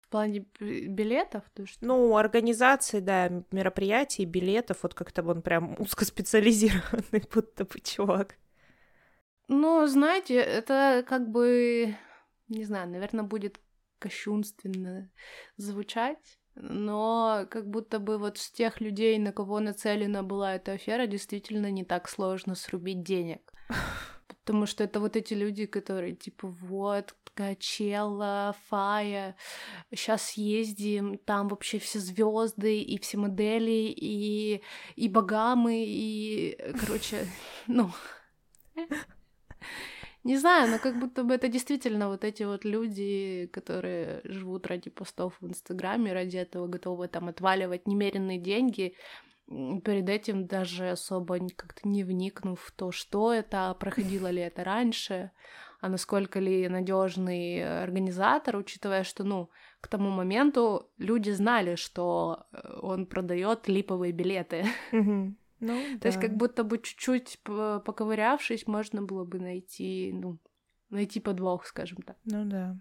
В 0.00 0.08
плане 0.08 0.46
билетов, 0.60 1.42
то 1.54 1.66
что... 1.66 1.84
Ну, 1.84 2.16
организации, 2.16 3.00
да, 3.00 3.30
мероприятий, 3.50 4.24
билетов, 4.24 4.82
вот 4.82 4.94
как-то 4.94 5.22
он 5.22 5.42
прям 5.42 5.76
узкоспециализированный 5.78 7.24
будто 7.32 7.64
бы 7.64 7.80
чувак. 7.80 8.36
Ну, 9.48 9.86
знаете, 9.86 10.36
это 10.36 11.04
как 11.06 11.28
бы, 11.28 11.94
не 12.48 12.64
знаю, 12.64 12.88
наверное, 12.88 13.24
будет 13.24 13.60
кощунственно 13.98 15.10
звучать, 15.56 16.38
но 16.54 17.46
как 17.50 17.68
будто 17.68 17.98
бы 17.98 18.18
вот 18.18 18.38
с 18.38 18.50
тех 18.50 18.80
людей, 18.80 19.18
на 19.18 19.32
кого 19.32 19.60
нацелена 19.60 20.22
была 20.22 20.54
эта 20.54 20.72
афера, 20.72 21.06
действительно 21.06 21.70
не 21.70 21.84
так 21.84 22.08
сложно 22.08 22.54
срубить 22.54 23.02
денег. 23.02 23.52
Потому 24.44 24.66
что 24.66 24.84
это 24.84 25.00
вот 25.00 25.16
эти 25.16 25.34
люди, 25.34 25.66
которые 25.66 26.14
типа 26.14 26.48
вот, 26.48 27.14
Качела, 27.34 28.54
Фая, 28.68 29.36
сейчас 29.90 30.32
ездим, 30.32 31.18
там 31.18 31.48
вообще 31.48 31.78
все 31.78 31.98
звезды 31.98 32.80
и 32.80 32.98
все 32.98 33.18
модели, 33.18 33.92
и, 33.96 34.62
и 34.96 35.08
богамы, 35.08 35.84
и, 35.86 36.56
короче, 36.78 37.26
ну, 37.66 37.90
не 40.24 40.38
знаю, 40.38 40.70
но 40.70 40.78
как 40.78 40.98
будто 40.98 41.22
бы 41.24 41.34
это 41.34 41.48
действительно 41.48 42.08
вот 42.08 42.24
эти 42.24 42.44
вот 42.44 42.64
люди, 42.64 43.48
которые 43.52 44.20
живут 44.24 44.66
ради 44.66 44.90
постов 44.90 45.36
в 45.40 45.46
Инстаграме, 45.46 46.12
ради 46.12 46.36
этого 46.38 46.66
готовы 46.66 47.08
там 47.08 47.28
отваливать 47.28 47.86
немеренные 47.86 48.38
деньги, 48.38 48.94
перед 49.46 50.08
этим 50.08 50.46
даже 50.46 50.90
особо 50.90 51.38
как-то 51.56 51.88
не 51.88 52.04
вникнув 52.04 52.60
в 52.60 52.72
то, 52.72 52.92
что 52.92 53.32
это, 53.32 53.76
проходило 53.78 54.30
ли 54.30 54.40
это 54.40 54.64
раньше, 54.64 55.30
а 55.80 55.88
насколько 55.88 56.40
ли 56.40 56.68
надежный 56.68 57.82
организатор, 57.82 58.56
учитывая, 58.56 59.04
что, 59.04 59.22
ну, 59.24 59.50
к 59.80 59.88
тому 59.88 60.10
моменту 60.10 60.90
люди 60.96 61.30
знали, 61.30 61.74
что 61.74 62.46
э, 62.52 62.78
он 62.80 63.06
продает 63.06 63.68
липовые 63.68 64.12
билеты. 64.12 64.64
Ну, 65.60 65.80
То 65.98 66.08
есть 66.08 66.20
да. 66.20 66.26
как 66.26 66.36
будто 66.36 66.62
бы 66.62 66.78
чуть-чуть 66.78 67.38
поковырявшись, 67.42 68.66
можно 68.66 69.00
было 69.00 69.24
бы 69.24 69.38
найти, 69.38 70.12
ну, 70.12 70.38
найти 70.90 71.20
подвох, 71.20 71.64
скажем 71.64 72.02
так. 72.02 72.16
Ну 72.24 72.44
да. 72.44 72.76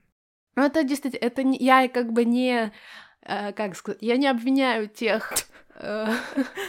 Ну 0.56 0.64
это 0.64 0.84
действительно, 0.84 1.26
это 1.26 1.44
не, 1.44 1.58
я 1.58 1.88
как 1.88 2.12
бы 2.12 2.26
не, 2.26 2.74
э, 3.26 3.54
как 3.54 3.76
сказать, 3.76 4.02
я 4.02 4.18
не 4.18 4.28
обвиняю 4.28 4.88
тех, 4.88 5.34
э, 5.76 6.08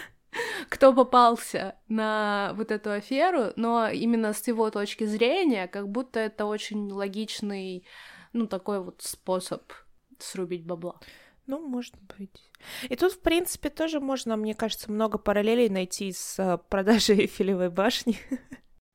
кто 0.69 0.93
попался 0.93 1.77
на 1.89 2.53
вот 2.55 2.71
эту 2.71 2.91
аферу, 2.91 3.53
но 3.57 3.89
именно 3.89 4.33
с 4.33 4.47
его 4.47 4.71
точки 4.71 5.05
зрения, 5.05 5.69
как 5.69 5.89
будто 5.89 6.21
это 6.21 6.47
очень 6.47 6.91
логичный, 6.91 7.87
ну, 8.33 8.47
такой 8.47 8.83
вот 8.83 9.03
способ 9.03 9.73
срубить 10.19 10.65
бабла. 10.65 11.01
Ну, 11.47 11.61
может 11.67 11.95
быть. 12.17 12.51
И 12.89 12.97
тут, 12.97 13.13
в 13.13 13.21
принципе, 13.21 13.69
тоже 13.69 14.01
можно, 14.01 14.37
мне 14.37 14.55
кажется, 14.55 14.91
много 14.91 15.19
параллелей 15.19 15.69
найти 15.69 16.13
с 16.13 16.39
а, 16.39 16.57
продажей 16.57 17.19
Эйфелевой 17.21 17.71
башни. 17.71 18.19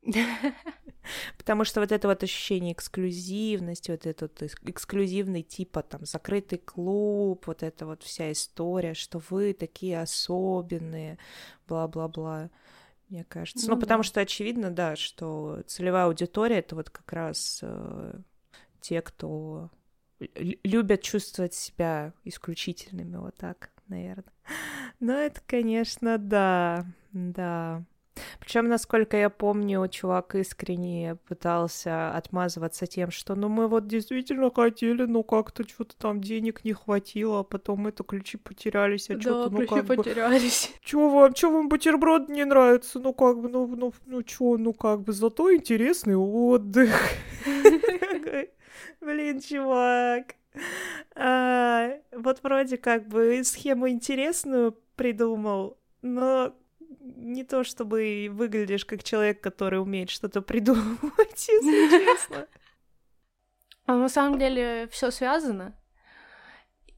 Потому 1.38 1.64
что 1.66 1.80
вот 1.82 1.92
это 1.92 2.08
вот 2.08 2.24
ощущение 2.24 2.74
эксклюзивности, 2.74 3.92
вот 3.92 4.06
этот 4.06 4.42
эксклюзивный 4.44 5.44
типа 5.44 5.84
там 5.84 6.06
закрытый 6.06 6.60
клуб, 6.60 7.48
вот 7.48 7.64
эта 7.64 7.86
вот 7.86 8.04
вся 8.04 8.32
история, 8.32 8.94
что 8.94 9.22
вы 9.30 9.54
такие 9.54 10.02
особенные, 10.02 11.18
бла-бла-бла, 11.68 12.50
мне 13.10 13.24
кажется. 13.26 13.72
Ну, 13.72 13.76
Ну 13.76 13.80
потому 13.80 14.04
да. 14.04 14.04
что 14.04 14.22
очевидно, 14.22 14.72
да, 14.72 14.96
что 14.96 15.64
целевая 15.68 16.06
аудитория 16.06 16.60
это 16.60 16.76
вот 16.76 16.90
как 16.90 17.12
раз 17.14 17.60
э, 17.64 18.20
те, 18.82 19.02
кто 19.02 19.70
лю- 20.20 20.60
любят 20.64 21.02
чувствовать 21.02 21.54
себя 21.54 22.14
исключительными, 22.24 23.18
вот 23.18 23.36
так, 23.38 23.72
наверное. 23.88 24.26
Ну, 25.00 25.14
это, 25.14 25.42
конечно, 25.46 26.18
да, 26.18 26.86
да. 27.14 27.84
Причем, 28.40 28.68
насколько 28.68 29.18
я 29.18 29.30
помню, 29.30 29.88
чувак 29.88 30.36
искренне 30.36 31.18
пытался 31.28 32.12
отмазываться 32.12 32.86
тем, 32.88 33.12
что 33.12 33.36
ну 33.36 33.50
мы 33.50 33.68
вот 33.68 33.88
действительно 33.88 34.52
хотели, 34.54 35.04
но 35.06 35.24
как-то 35.24 35.68
что-то 35.68 35.96
там 35.98 36.22
денег 36.22 36.64
не 36.64 36.74
хватило, 36.74 37.40
а 37.40 37.44
потом 37.44 37.88
это 37.88 38.04
ключи 38.04 38.38
потерялись, 38.38 39.10
а 39.10 39.16
да, 39.16 39.22
что-то, 39.22 39.50
ну 39.52 39.58
ключи 39.60 39.76
как 39.76 39.86
бы, 39.86 39.96
потерялись. 39.98 40.74
чё 40.84 41.10
вам, 41.10 41.34
чё 41.34 41.52
вам 41.52 41.70
бутерброд 41.70 42.30
не 42.30 42.46
нравится, 42.46 43.00
ну 43.00 43.14
как 43.14 43.40
бы, 43.40 43.50
ну, 43.50 43.68
ну, 43.68 43.94
ну 44.06 44.24
чё, 44.24 44.58
ну 44.58 44.74
как 44.74 45.02
бы, 45.02 45.14
зато 45.14 45.54
интересный 45.56 46.16
отдых. 46.16 46.90
Блин, 49.02 49.40
чувак. 49.42 50.36
А, 51.16 51.92
Вот 52.12 52.40
вроде 52.44 52.78
как 52.78 53.08
бы 53.08 53.42
схему 53.44 53.90
интересную 53.90 54.76
придумал, 54.96 55.78
но 56.02 56.54
не 57.16 57.44
то 57.44 57.64
чтобы 57.64 58.30
выглядишь 58.32 58.86
как 58.86 59.04
человек, 59.04 59.42
который 59.42 59.82
умеет 59.82 60.10
что-то 60.10 60.42
придумывать, 60.50 61.48
если 61.48 62.06
честно. 62.06 62.48
А 63.86 63.96
на 63.96 64.08
самом 64.08 64.38
деле 64.38 64.88
все 64.92 65.10
связано. 65.10 65.76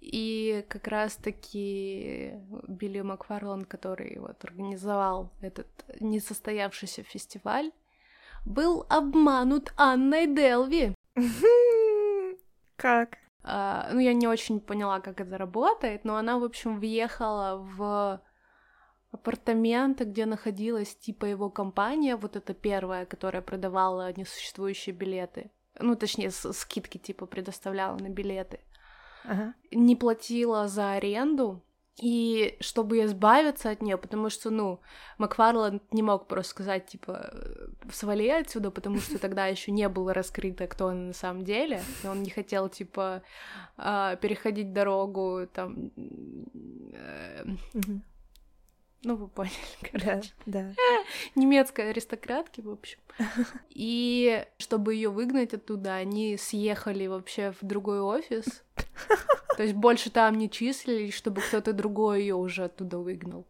И 0.01 0.65
как 0.67 0.89
раз-таки 0.89 2.33
Билли 2.67 2.99
Макфарлан, 2.99 3.63
который 3.63 4.19
вот 4.19 4.43
организовал 4.43 5.31
этот 5.39 5.67
несостоявшийся 6.01 7.03
фестиваль, 7.03 7.71
был 8.45 8.85
обманут 8.89 9.71
Анной 9.77 10.27
Делви. 10.27 10.93
Как? 12.75 13.19
А, 13.43 13.89
ну, 13.93 13.99
я 13.99 14.13
не 14.13 14.27
очень 14.27 14.59
поняла, 14.59 14.99
как 14.99 15.21
это 15.21 15.37
работает, 15.37 16.03
но 16.03 16.17
она, 16.17 16.37
в 16.39 16.43
общем, 16.43 16.79
въехала 16.79 17.57
в 17.57 18.21
апартаменты, 19.11 20.05
где 20.05 20.25
находилась 20.25 20.95
типа 20.95 21.25
его 21.25 21.49
компания, 21.49 22.15
вот 22.15 22.35
эта 22.35 22.53
первая, 22.53 23.05
которая 23.05 23.41
продавала 23.41 24.11
несуществующие 24.13 24.95
билеты. 24.95 25.51
Ну, 25.79 25.95
точнее, 25.95 26.31
скидки 26.31 26.97
типа 26.97 27.25
предоставляла 27.25 27.97
на 27.97 28.09
билеты. 28.09 28.59
Ага. 29.23 29.53
Не 29.71 29.95
платила 29.95 30.67
за 30.67 30.93
аренду, 30.93 31.61
и 32.01 32.57
чтобы 32.61 33.03
избавиться 33.03 33.69
от 33.69 33.81
нее, 33.81 33.97
потому 33.97 34.29
что, 34.29 34.49
ну, 34.49 34.79
Макфарланд 35.17 35.93
не 35.93 36.01
мог 36.01 36.27
просто 36.27 36.51
сказать, 36.51 36.87
типа, 36.87 37.31
свали 37.91 38.29
отсюда, 38.29 38.71
потому 38.71 38.99
что 38.99 39.19
тогда 39.19 39.47
еще 39.47 39.71
не 39.71 39.87
было 39.89 40.13
раскрыто, 40.13 40.67
кто 40.67 40.85
он 40.87 41.07
на 41.07 41.13
самом 41.13 41.43
деле, 41.43 41.83
и 42.03 42.07
он 42.07 42.23
не 42.23 42.29
хотел, 42.29 42.69
типа, 42.69 43.21
а, 43.77 44.15
переходить 44.15 44.73
дорогу, 44.73 45.47
там, 45.53 45.91
э. 46.93 47.43
Ну, 49.03 49.15
вы 49.15 49.27
поняли, 49.27 49.53
Да, 49.93 49.99
короче. 49.99 50.31
да. 50.45 50.73
Немецкой 51.35 51.89
аристократки, 51.89 52.61
в 52.61 52.69
общем. 52.69 52.99
И 53.69 54.45
чтобы 54.57 54.93
ее 54.95 55.09
выгнать 55.09 55.53
оттуда, 55.53 55.95
они 55.95 56.37
съехали 56.37 57.07
вообще 57.07 57.51
в 57.59 57.65
другой 57.65 58.01
офис. 58.01 58.63
То 59.57 59.63
есть 59.63 59.75
больше 59.75 60.09
там 60.09 60.37
не 60.37 60.49
числились, 60.49 61.13
чтобы 61.13 61.41
кто-то 61.41 61.73
другой 61.73 62.21
ее 62.21 62.35
уже 62.35 62.65
оттуда 62.65 62.99
выгнал. 62.99 63.45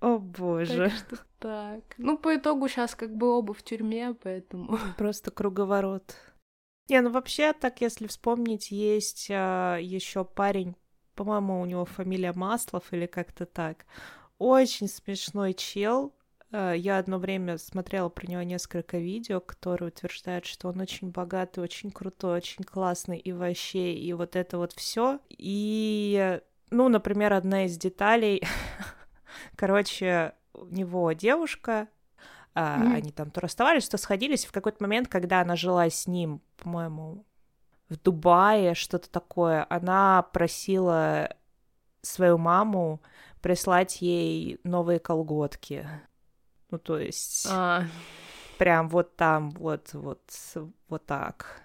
О 0.00 0.18
боже. 0.18 0.90
Так 0.90 0.92
что 0.98 1.18
так. 1.38 1.82
Ну, 1.98 2.18
по 2.18 2.36
итогу 2.36 2.68
сейчас 2.68 2.94
как 2.94 3.14
бы 3.16 3.28
оба 3.36 3.54
в 3.54 3.62
тюрьме, 3.62 4.14
поэтому... 4.14 4.78
Просто 4.96 5.30
круговорот. 5.30 6.16
Не, 6.88 7.00
ну 7.00 7.10
вообще, 7.10 7.52
так 7.52 7.80
если 7.80 8.06
вспомнить, 8.06 8.70
есть 8.70 9.28
а, 9.30 9.76
еще 9.78 10.24
парень, 10.24 10.76
по-моему, 11.16 11.60
у 11.60 11.64
него 11.64 11.84
фамилия 11.84 12.32
Маслов 12.32 12.92
или 12.92 13.06
как-то 13.06 13.46
так. 13.46 13.86
Очень 14.38 14.88
смешной 14.88 15.54
чел. 15.54 16.14
А, 16.52 16.72
я 16.72 16.98
одно 16.98 17.18
время 17.18 17.58
смотрела 17.58 18.08
про 18.08 18.26
него 18.26 18.42
несколько 18.42 18.98
видео, 18.98 19.40
которые 19.40 19.88
утверждают, 19.88 20.46
что 20.46 20.68
он 20.68 20.80
очень 20.80 21.10
богатый, 21.10 21.60
очень 21.60 21.90
крутой, 21.90 22.36
очень 22.36 22.64
классный 22.64 23.18
и 23.18 23.32
вообще, 23.32 23.94
и 23.94 24.12
вот 24.12 24.36
это 24.36 24.58
вот 24.58 24.72
все. 24.72 25.18
И, 25.30 26.40
ну, 26.70 26.88
например, 26.88 27.32
одна 27.32 27.64
из 27.64 27.76
деталей, 27.76 28.42
короче, 29.56 30.34
у 30.52 30.66
него 30.66 31.12
девушка, 31.12 31.88
mm-hmm. 32.54 32.94
Они 32.94 33.12
там 33.12 33.30
то 33.30 33.40
расставались, 33.40 33.88
то 33.88 33.98
сходились. 33.98 34.46
В 34.46 34.52
какой-то 34.52 34.82
момент, 34.82 35.08
когда 35.08 35.42
она 35.42 35.56
жила 35.56 35.88
с 35.88 36.06
ним, 36.06 36.40
по-моему, 36.56 37.26
в 37.88 37.96
Дубае, 37.96 38.74
что-то 38.74 39.10
такое, 39.10 39.66
она 39.68 40.22
просила 40.22 41.34
свою 42.02 42.38
маму 42.38 43.00
прислать 43.40 44.02
ей 44.02 44.60
новые 44.64 44.98
колготки. 44.98 45.88
Ну, 46.70 46.78
то 46.78 46.98
есть... 46.98 47.46
А. 47.48 47.84
Прям 48.58 48.88
вот 48.88 49.16
там, 49.16 49.50
вот, 49.50 49.92
вот, 49.92 50.22
вот 50.88 51.06
так. 51.06 51.62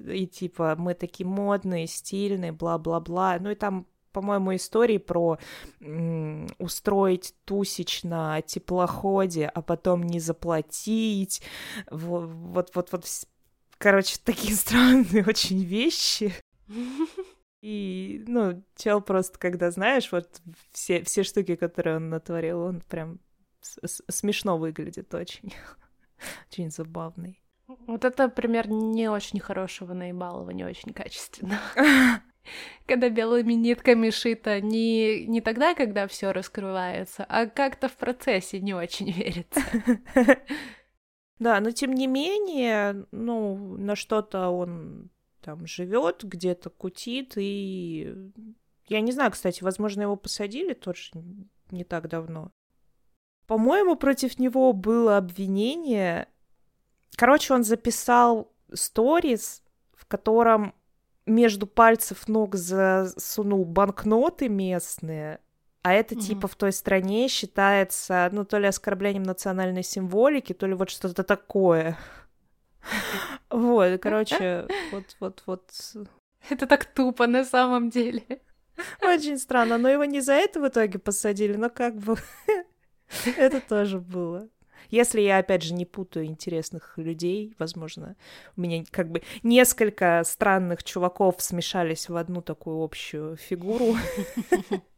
И 0.00 0.26
типа, 0.26 0.74
мы 0.76 0.94
такие 0.94 1.26
модные, 1.26 1.86
стильные, 1.86 2.50
бла-бла-бла. 2.50 3.38
Ну 3.38 3.50
и 3.50 3.54
там 3.54 3.86
по-моему, 4.14 4.54
истории 4.54 4.98
про 4.98 5.38
м, 5.80 6.46
устроить 6.58 7.34
тусич 7.44 8.04
на 8.04 8.40
теплоходе, 8.42 9.46
а 9.46 9.60
потом 9.60 10.04
не 10.04 10.20
заплатить. 10.20 11.42
Вот, 11.90 12.30
вот, 12.30 12.70
вот, 12.74 12.92
вот 12.92 13.04
короче, 13.78 14.16
такие 14.22 14.54
странные 14.56 15.24
очень 15.26 15.64
вещи. 15.64 16.32
И, 17.62 18.22
ну, 18.26 18.62
чел 18.76 19.00
просто, 19.00 19.38
когда 19.38 19.70
знаешь, 19.70 20.12
вот 20.12 20.42
все, 20.72 21.02
все 21.02 21.22
штуки, 21.22 21.56
которые 21.56 21.96
он 21.96 22.10
натворил, 22.10 22.60
он 22.60 22.80
прям 22.82 23.20
смешно 23.60 24.58
выглядит 24.58 25.14
очень. 25.14 25.54
очень 26.50 26.70
забавный. 26.70 27.40
Вот 27.66 28.04
это 28.04 28.28
пример 28.28 28.68
не 28.68 29.08
очень 29.08 29.40
хорошего 29.40 29.94
наебалова, 29.94 30.50
не 30.50 30.64
очень 30.64 30.92
качественно. 30.92 31.58
когда 32.86 33.08
белыми 33.08 33.54
нитками 33.54 34.10
шито, 34.10 34.60
не, 34.60 35.26
не 35.26 35.40
тогда, 35.40 35.74
когда 35.74 36.06
все 36.06 36.32
раскрывается, 36.32 37.24
а 37.28 37.46
как-то 37.46 37.88
в 37.88 37.96
процессе 37.96 38.60
не 38.60 38.74
очень 38.74 39.10
верится. 39.10 39.60
Да, 41.38 41.60
но 41.60 41.72
тем 41.72 41.92
не 41.92 42.06
менее, 42.06 43.06
ну, 43.10 43.76
на 43.76 43.96
что-то 43.96 44.48
он 44.48 45.10
там 45.40 45.66
живет, 45.66 46.24
где-то 46.24 46.70
кутит, 46.70 47.34
и 47.36 48.32
я 48.88 49.00
не 49.00 49.12
знаю, 49.12 49.30
кстати, 49.30 49.62
возможно, 49.62 50.02
его 50.02 50.16
посадили 50.16 50.74
тоже 50.74 51.10
не 51.70 51.84
так 51.84 52.08
давно. 52.08 52.50
По-моему, 53.46 53.96
против 53.96 54.38
него 54.38 54.72
было 54.72 55.16
обвинение. 55.16 56.28
Короче, 57.16 57.52
он 57.52 57.64
записал 57.64 58.52
сторис, 58.72 59.62
в 59.92 60.06
котором 60.06 60.74
между 61.26 61.66
пальцев 61.66 62.28
ног 62.28 62.54
засунул 62.54 63.64
банкноты 63.64 64.48
местные, 64.48 65.40
а 65.84 65.92
это 65.92 66.14
mm-hmm. 66.14 66.20
типа 66.20 66.48
в 66.48 66.56
той 66.56 66.72
стране 66.72 67.28
считается, 67.28 68.30
ну, 68.32 68.46
то 68.46 68.56
ли 68.56 68.66
оскорблением 68.66 69.22
национальной 69.22 69.82
символики, 69.82 70.54
то 70.54 70.66
ли 70.66 70.72
вот 70.72 70.88
что-то 70.88 71.22
такое. 71.22 71.98
Вот, 73.50 74.00
короче, 74.00 74.66
вот, 74.90 75.16
вот, 75.20 75.42
вот. 75.46 75.70
Это 76.50 76.66
так 76.66 76.86
тупо 76.86 77.26
на 77.26 77.44
самом 77.44 77.88
деле. 77.88 78.24
Очень 79.00 79.38
странно, 79.38 79.78
но 79.78 79.88
его 79.88 80.04
не 80.04 80.20
за 80.20 80.32
это 80.32 80.60
в 80.60 80.66
итоге 80.66 80.98
посадили, 80.98 81.54
но 81.54 81.70
как 81.70 81.96
бы 81.96 82.16
это 83.36 83.60
тоже 83.60 84.00
было. 84.00 84.48
Если 84.90 85.20
я, 85.20 85.38
опять 85.38 85.62
же, 85.62 85.74
не 85.74 85.86
путаю 85.86 86.26
интересных 86.26 86.98
людей, 86.98 87.54
возможно, 87.58 88.16
у 88.56 88.60
меня 88.60 88.84
как 88.90 89.10
бы 89.10 89.22
несколько 89.42 90.22
странных 90.24 90.82
чуваков 90.82 91.36
смешались 91.38 92.08
в 92.08 92.16
одну 92.16 92.42
такую 92.42 92.82
общую 92.82 93.36
фигуру. 93.36 93.96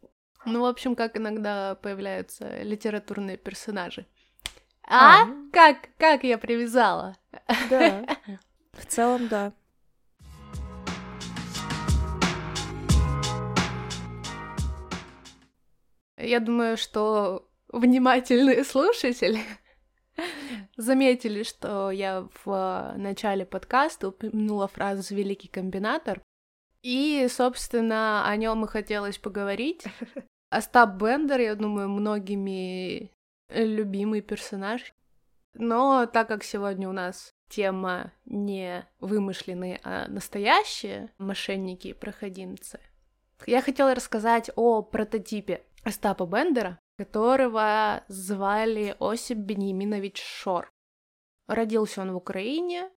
Ну, 0.49 0.61
в 0.61 0.65
общем, 0.65 0.95
как 0.95 1.17
иногда 1.17 1.75
появляются 1.75 2.63
литературные 2.63 3.35
персонажи. 3.35 4.05
А? 4.87 5.23
а? 5.23 5.27
Как? 5.51 5.89
Как 5.97 6.23
я 6.23 6.37
привязала? 6.37 7.17
Да. 7.69 8.05
В 8.71 8.85
целом, 8.85 9.27
да. 9.27 9.51
Я 16.17 16.39
думаю, 16.39 16.77
что 16.77 17.49
внимательные 17.67 18.63
слушатели 18.63 19.41
заметили, 20.77 21.43
что 21.43 21.91
я 21.91 22.25
в 22.45 22.93
начале 22.95 23.45
подкаста 23.45 24.07
упомянула 24.07 24.69
фразу 24.69 25.13
«великий 25.13 25.49
комбинатор», 25.49 26.21
и, 26.83 27.27
собственно, 27.29 28.25
о 28.25 28.35
нем 28.37 28.63
и 28.63 28.67
хотелось 28.69 29.17
поговорить. 29.17 29.83
Остап 30.49 30.95
Бендер, 31.01 31.39
я 31.41 31.55
думаю, 31.55 31.89
многими 31.89 33.11
любимый 33.49 34.21
персонаж. 34.21 34.93
Но 35.53 36.05
так 36.05 36.27
как 36.27 36.43
сегодня 36.43 36.87
у 36.87 36.93
нас 36.93 37.33
тема 37.49 38.13
не 38.25 38.87
вымышленные, 38.99 39.79
а 39.83 40.07
настоящие 40.07 41.11
мошенники 41.17 41.89
и 41.89 41.93
проходимцы, 41.93 42.79
я 43.45 43.61
хотела 43.61 43.95
рассказать 43.95 44.49
о 44.55 44.81
прототипе 44.81 45.63
Остапа 45.83 46.25
Бендера, 46.25 46.79
которого 46.97 48.03
звали 48.07 48.95
Осип 48.99 49.37
Беньяминович 49.37 50.21
Шор. 50.21 50.71
Родился 51.47 52.01
он 52.01 52.11
в 52.11 52.17
Украине, 52.17 52.89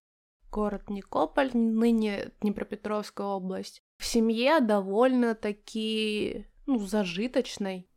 город 0.51 0.89
Никополь, 0.89 1.51
ныне 1.53 2.31
Днепропетровская 2.41 3.27
область. 3.27 3.81
В 3.97 4.05
семье 4.05 4.59
довольно-таки, 4.59 6.47
ну, 6.65 6.79
зажиточной. 6.79 7.87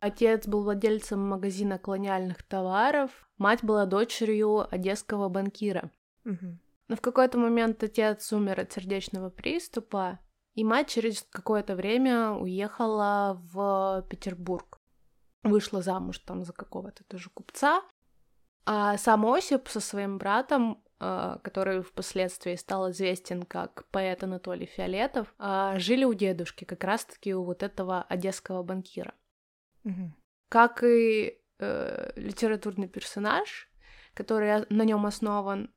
Отец 0.00 0.46
был 0.46 0.62
владельцем 0.64 1.20
магазина 1.20 1.78
колониальных 1.78 2.42
товаров, 2.42 3.10
мать 3.38 3.62
была 3.62 3.86
дочерью 3.86 4.66
одесского 4.72 5.28
банкира. 5.28 5.90
Угу. 6.24 6.58
Но 6.88 6.96
в 6.96 7.00
какой-то 7.00 7.38
момент 7.38 7.82
отец 7.82 8.32
умер 8.32 8.60
от 8.60 8.72
сердечного 8.72 9.30
приступа, 9.30 10.18
и 10.54 10.64
мать 10.64 10.88
через 10.88 11.24
какое-то 11.30 11.76
время 11.76 12.30
уехала 12.32 13.40
в 13.52 14.04
Петербург 14.10 14.78
вышла 15.42 15.82
замуж 15.82 16.18
там 16.20 16.44
за 16.44 16.52
какого-то 16.52 17.04
тоже 17.04 17.30
купца. 17.30 17.82
А 18.64 18.96
сам 18.96 19.26
Осип 19.26 19.68
со 19.68 19.80
своим 19.80 20.18
братом, 20.18 20.82
который 21.42 21.82
впоследствии 21.82 22.54
стал 22.54 22.90
известен 22.90 23.42
как 23.42 23.86
поэт 23.90 24.22
Анатолий 24.22 24.66
Фиолетов, 24.66 25.34
э, 25.38 25.74
жили 25.78 26.04
у 26.04 26.14
дедушки, 26.14 26.64
как 26.64 26.84
раз-таки 26.84 27.34
у 27.34 27.42
вот 27.42 27.62
этого 27.62 28.02
одесского 28.02 28.62
банкира. 28.62 29.14
Угу. 29.84 30.12
Как 30.48 30.82
и 30.84 31.40
э, 31.58 32.12
литературный 32.16 32.88
персонаж, 32.88 33.68
который 34.14 34.64
на 34.68 34.84
нем 34.84 35.06
основан, 35.06 35.74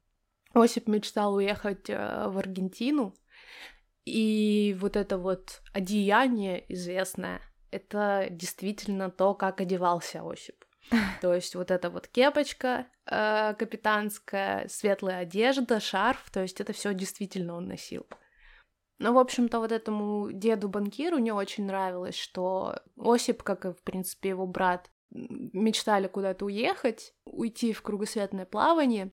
Осип 0.54 0.88
мечтал 0.88 1.34
уехать 1.36 1.90
э, 1.90 2.28
в 2.28 2.38
Аргентину, 2.38 3.16
и 4.06 4.76
вот 4.80 4.96
это 4.96 5.18
вот 5.18 5.62
одеяние 5.74 6.72
известное— 6.72 7.42
это 7.72 8.28
действительно 8.30 9.10
то, 9.10 9.34
как 9.34 9.60
одевался 9.60 10.22
Осип. 10.24 10.64
То 11.22 11.34
есть 11.34 11.56
вот 11.56 11.72
эта 11.72 11.90
вот 11.90 12.08
кепочка 12.08 12.88
э, 13.06 13.54
капитанская, 13.56 14.68
светлая 14.68 15.20
одежда, 15.20 15.80
шарф, 15.80 16.30
то 16.32 16.42
есть 16.42 16.62
это 16.62 16.74
все 16.74 16.94
действительно 16.94 17.56
он 17.56 17.68
носил. 17.68 18.06
Ну, 18.98 19.14
в 19.14 19.18
общем-то, 19.18 19.60
вот 19.60 19.72
этому 19.72 20.32
деду-банкиру 20.32 21.18
не 21.18 21.32
очень 21.32 21.66
нравилось, 21.66 22.16
что 22.16 22.80
Осип, 22.98 23.44
как 23.44 23.66
и, 23.66 23.74
в 23.74 23.84
принципе, 23.84 24.30
его 24.30 24.48
брат, 24.48 24.90
мечтали 25.12 26.08
куда-то 26.08 26.46
уехать, 26.46 27.14
уйти 27.26 27.74
в 27.74 27.82
кругосветное 27.82 28.46
плавание, 28.46 29.12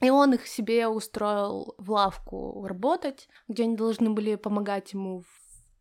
и 0.00 0.10
он 0.10 0.34
их 0.34 0.46
себе 0.46 0.88
устроил 0.88 1.74
в 1.78 1.90
лавку 1.90 2.66
работать, 2.66 3.28
где 3.48 3.64
они 3.64 3.76
должны 3.76 4.10
были 4.10 4.34
помогать 4.34 4.92
ему 4.92 5.20
в, 5.20 5.26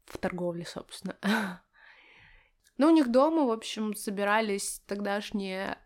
в 0.05 0.17
торговле, 0.17 0.65
собственно. 0.65 1.17
Ну, 2.77 2.87
у 2.87 2.91
них 2.91 3.09
дома, 3.09 3.45
в 3.45 3.51
общем, 3.51 3.95
собирались 3.95 4.81
тогдашние 4.87 5.77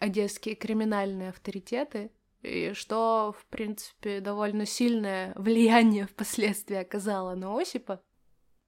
одесские 0.00 0.54
криминальные 0.54 1.30
авторитеты, 1.30 2.10
и 2.42 2.72
что, 2.72 3.34
в 3.38 3.46
принципе, 3.46 4.20
довольно 4.20 4.66
сильное 4.66 5.32
влияние 5.36 6.06
впоследствии 6.10 6.76
оказало 6.76 7.34
на 7.34 7.58
Осипа. 7.58 8.02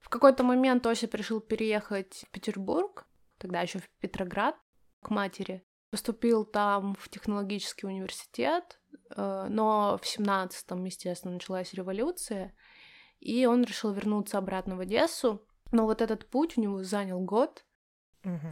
В 0.00 0.08
какой-то 0.08 0.42
момент 0.42 0.86
Осип 0.86 1.14
решил 1.14 1.40
переехать 1.40 2.24
в 2.26 2.30
Петербург, 2.30 3.06
тогда 3.38 3.60
еще 3.60 3.78
в 3.78 3.88
Петроград, 4.00 4.56
к 5.02 5.10
матери. 5.10 5.64
Поступил 5.90 6.44
там 6.44 6.94
в 6.94 7.08
технологический 7.08 7.86
университет, 7.86 8.80
э, 9.16 9.46
но 9.48 9.98
в 10.00 10.06
семнадцатом, 10.06 10.84
естественно, 10.84 11.34
началась 11.34 11.74
революция, 11.74 12.54
и 13.18 13.44
он 13.46 13.64
решил 13.64 13.92
вернуться 13.92 14.38
обратно 14.38 14.76
в 14.76 14.80
Одессу. 14.80 15.46
Но 15.72 15.84
вот 15.84 16.02
этот 16.02 16.28
путь 16.28 16.58
у 16.58 16.60
него 16.60 16.82
занял 16.82 17.20
год, 17.20 17.64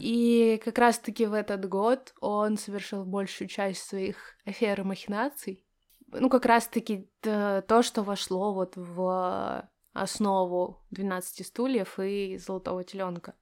и 0.01 0.61
как 0.65 0.79
раз-таки 0.79 1.27
в 1.27 1.35
этот 1.35 1.69
год 1.69 2.15
он 2.21 2.57
совершил 2.57 3.05
большую 3.05 3.49
часть 3.49 3.83
своих 3.83 4.37
афер 4.47 4.81
и 4.81 4.85
махинаций. 4.85 5.65
Ну, 6.07 6.31
как 6.31 6.47
раз-таки 6.47 7.11
то, 7.21 7.83
что 7.83 8.03
вошло 8.03 8.55
вот 8.55 8.77
в 8.77 9.69
основу 9.93 10.87
12 10.91 11.47
стульев 11.47 11.99
и 11.99 12.39
золотого 12.39 12.83
теленка. 12.83 13.35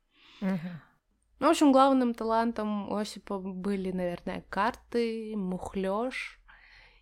Ну, 1.38 1.48
в 1.48 1.50
общем, 1.50 1.70
главным 1.70 2.14
талантом 2.14 2.92
Осипа 2.92 3.38
были, 3.38 3.92
наверное, 3.92 4.42
карты, 4.48 5.34
мухлёж. 5.36 6.40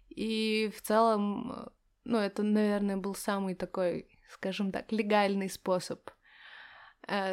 И 0.09 0.70
в 0.77 0.83
целом, 0.83 1.70
ну, 2.05 2.18
это, 2.18 2.43
наверное, 2.43 2.97
был 2.97 3.14
самый 3.14 3.55
такой, 3.55 4.09
скажем 4.29 4.72
так, 4.72 4.91
легальный 4.93 5.49
способ 5.49 6.09
э, 6.09 6.12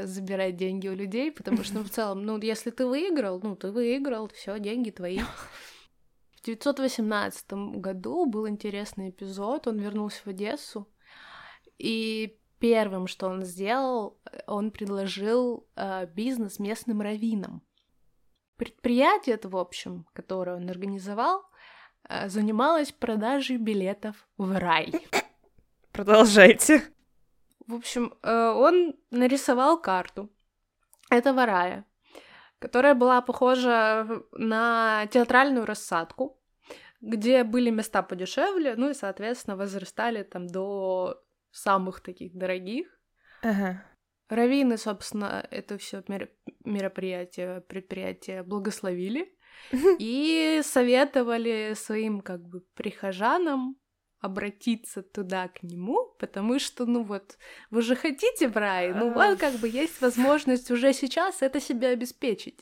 забирать 0.03 0.57
деньги 0.57 0.87
у 0.87 0.95
людей, 0.95 1.31
потому 1.31 1.63
что, 1.63 1.75
ну, 1.75 1.83
в 1.83 1.89
целом, 1.89 2.23
ну, 2.23 2.39
если 2.41 2.71
ты 2.71 2.85
выиграл, 2.85 3.39
ну, 3.41 3.55
ты 3.55 3.71
выиграл, 3.71 4.27
все, 4.29 4.59
деньги 4.59 4.89
твои. 4.89 5.19
В 6.35 6.43
918 6.43 7.53
году 7.77 8.25
был 8.25 8.47
интересный 8.47 9.11
эпизод, 9.11 9.67
он 9.67 9.77
вернулся 9.77 10.21
в 10.25 10.27
Одессу, 10.27 10.89
и 11.77 12.39
первым, 12.61 13.07
что 13.07 13.27
он 13.27 13.43
сделал, 13.43 14.19
он 14.47 14.71
предложил 14.71 15.67
э, 15.75 16.05
бизнес 16.05 16.59
местным 16.59 17.01
раввинам. 17.01 17.61
Предприятие 18.55 19.35
это, 19.35 19.49
в 19.49 19.57
общем, 19.57 20.05
которое 20.13 20.57
он 20.57 20.69
организовал, 20.69 21.43
э, 22.07 22.29
занималось 22.29 22.91
продажей 22.91 23.57
билетов 23.57 24.27
в 24.37 24.57
рай. 24.57 24.93
Продолжайте. 25.91 26.83
В 27.71 27.75
общем, 27.75 28.13
э, 28.21 28.49
он 28.49 28.95
нарисовал 29.11 29.81
карту 29.81 30.29
этого 31.09 31.45
рая, 31.45 31.85
которая 32.59 32.95
была 32.95 33.21
похожа 33.21 34.05
на 34.33 35.07
театральную 35.07 35.65
рассадку, 35.65 36.37
где 36.99 37.45
были 37.45 37.69
места 37.69 38.03
подешевле, 38.03 38.75
ну 38.75 38.89
и, 38.89 38.93
соответственно, 38.93 39.55
возрастали 39.55 40.23
там 40.23 40.47
до 40.47 41.23
самых 41.51 42.01
таких 42.01 42.35
дорогих. 42.35 42.87
Ага. 43.41 43.81
Равины, 44.27 44.77
собственно, 44.77 45.47
это 45.49 45.77
все 45.77 46.03
мероприятие, 46.65 47.61
предприятие 47.61 48.43
благословили 48.43 49.33
и 49.99 50.59
советовали 50.61 51.73
своим 51.75 52.19
как 52.19 52.41
бы 52.41 52.65
прихожанам 52.73 53.77
обратиться 54.21 55.01
туда 55.01 55.47
к 55.47 55.63
нему, 55.63 56.15
потому 56.19 56.59
что, 56.59 56.85
ну 56.85 57.03
вот, 57.03 57.37
вы 57.71 57.81
же 57.81 57.95
хотите 57.95 58.47
в 58.47 58.55
рай, 58.55 58.93
ну 58.93 59.11
вот 59.11 59.39
как 59.39 59.55
бы 59.55 59.67
есть 59.67 59.99
возможность 59.99 60.69
уже 60.71 60.93
сейчас 60.93 61.41
это 61.41 61.59
себе 61.59 61.87
обеспечить. 61.87 62.59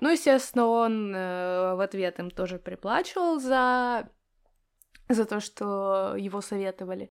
Ну, 0.00 0.10
естественно, 0.10 0.66
он 0.66 1.14
э, 1.14 1.74
в 1.74 1.80
ответ 1.80 2.18
им 2.18 2.30
тоже 2.30 2.58
приплачивал 2.58 3.38
за, 3.38 4.08
за 5.08 5.24
то, 5.26 5.40
что 5.40 6.14
его 6.16 6.40
советовали. 6.40 7.10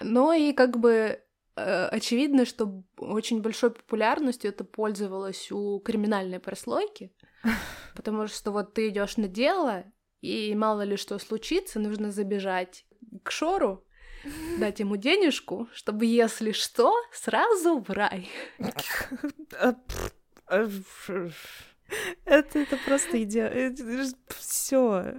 Но 0.00 0.34
и 0.34 0.52
как 0.52 0.78
бы 0.78 1.22
э, 1.56 1.86
очевидно, 1.86 2.44
что 2.44 2.82
очень 2.98 3.40
большой 3.40 3.70
популярностью 3.70 4.50
это 4.50 4.62
пользовалось 4.64 5.50
у 5.50 5.80
криминальной 5.80 6.38
прослойки, 6.38 7.14
потому 7.96 8.26
что 8.26 8.50
вот 8.50 8.74
ты 8.74 8.88
идешь 8.88 9.16
на 9.16 9.28
дело, 9.28 9.84
и 10.20 10.54
мало 10.54 10.82
ли 10.82 10.96
что 10.96 11.18
случится, 11.18 11.80
нужно 11.80 12.10
забежать 12.10 12.84
к 13.22 13.30
Шору, 13.30 13.84
дать 14.58 14.80
ему 14.80 14.96
денежку, 14.96 15.68
чтобы, 15.72 16.06
если 16.06 16.52
что, 16.52 16.94
сразу 17.12 17.78
в 17.80 17.90
рай. 17.90 18.30
Это, 22.24 22.58
это 22.58 22.76
просто 22.86 23.22
идеально. 23.22 23.74
Все. 24.28 25.14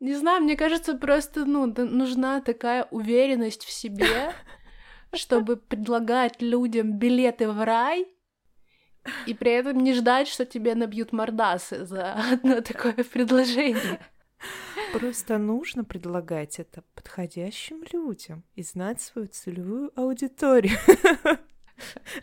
Не 0.00 0.14
знаю, 0.14 0.42
мне 0.42 0.56
кажется, 0.56 0.94
просто, 0.94 1.44
ну, 1.44 1.66
нужна 1.66 2.40
такая 2.40 2.84
уверенность 2.90 3.64
в 3.64 3.70
себе, 3.70 4.32
чтобы 5.12 5.56
предлагать 5.56 6.40
людям 6.40 6.98
билеты 6.98 7.48
в 7.48 7.62
рай, 7.64 8.06
и 9.26 9.34
при 9.34 9.52
этом 9.52 9.78
не 9.78 9.92
ждать, 9.94 10.28
что 10.28 10.46
тебе 10.46 10.74
набьют 10.74 11.12
мордасы 11.12 11.84
за 11.84 12.14
одно 12.32 12.60
такое 12.60 13.04
предложение. 13.04 14.00
Просто 14.92 15.38
нужно 15.38 15.84
предлагать 15.84 16.58
это 16.58 16.82
подходящим 16.94 17.84
людям 17.92 18.44
и 18.54 18.62
знать 18.62 19.00
свою 19.00 19.28
целевую 19.28 19.92
аудиторию. 19.94 20.78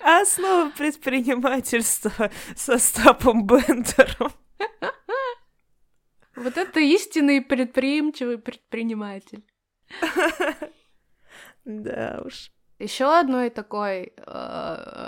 Основа 0.02 0.70
предпринимательства 0.72 2.30
со 2.56 2.78
Стапом 2.78 3.48
Бендером. 3.48 4.32
Вот 6.36 6.58
это 6.58 6.80
истинный 6.80 7.42
предприимчивый 7.42 8.38
предприниматель. 8.38 9.44
Да 11.66 12.22
уж. 12.24 12.50
Еще 12.80 13.06
одной 13.20 13.50
такой 13.50 14.14
э, 14.16 14.22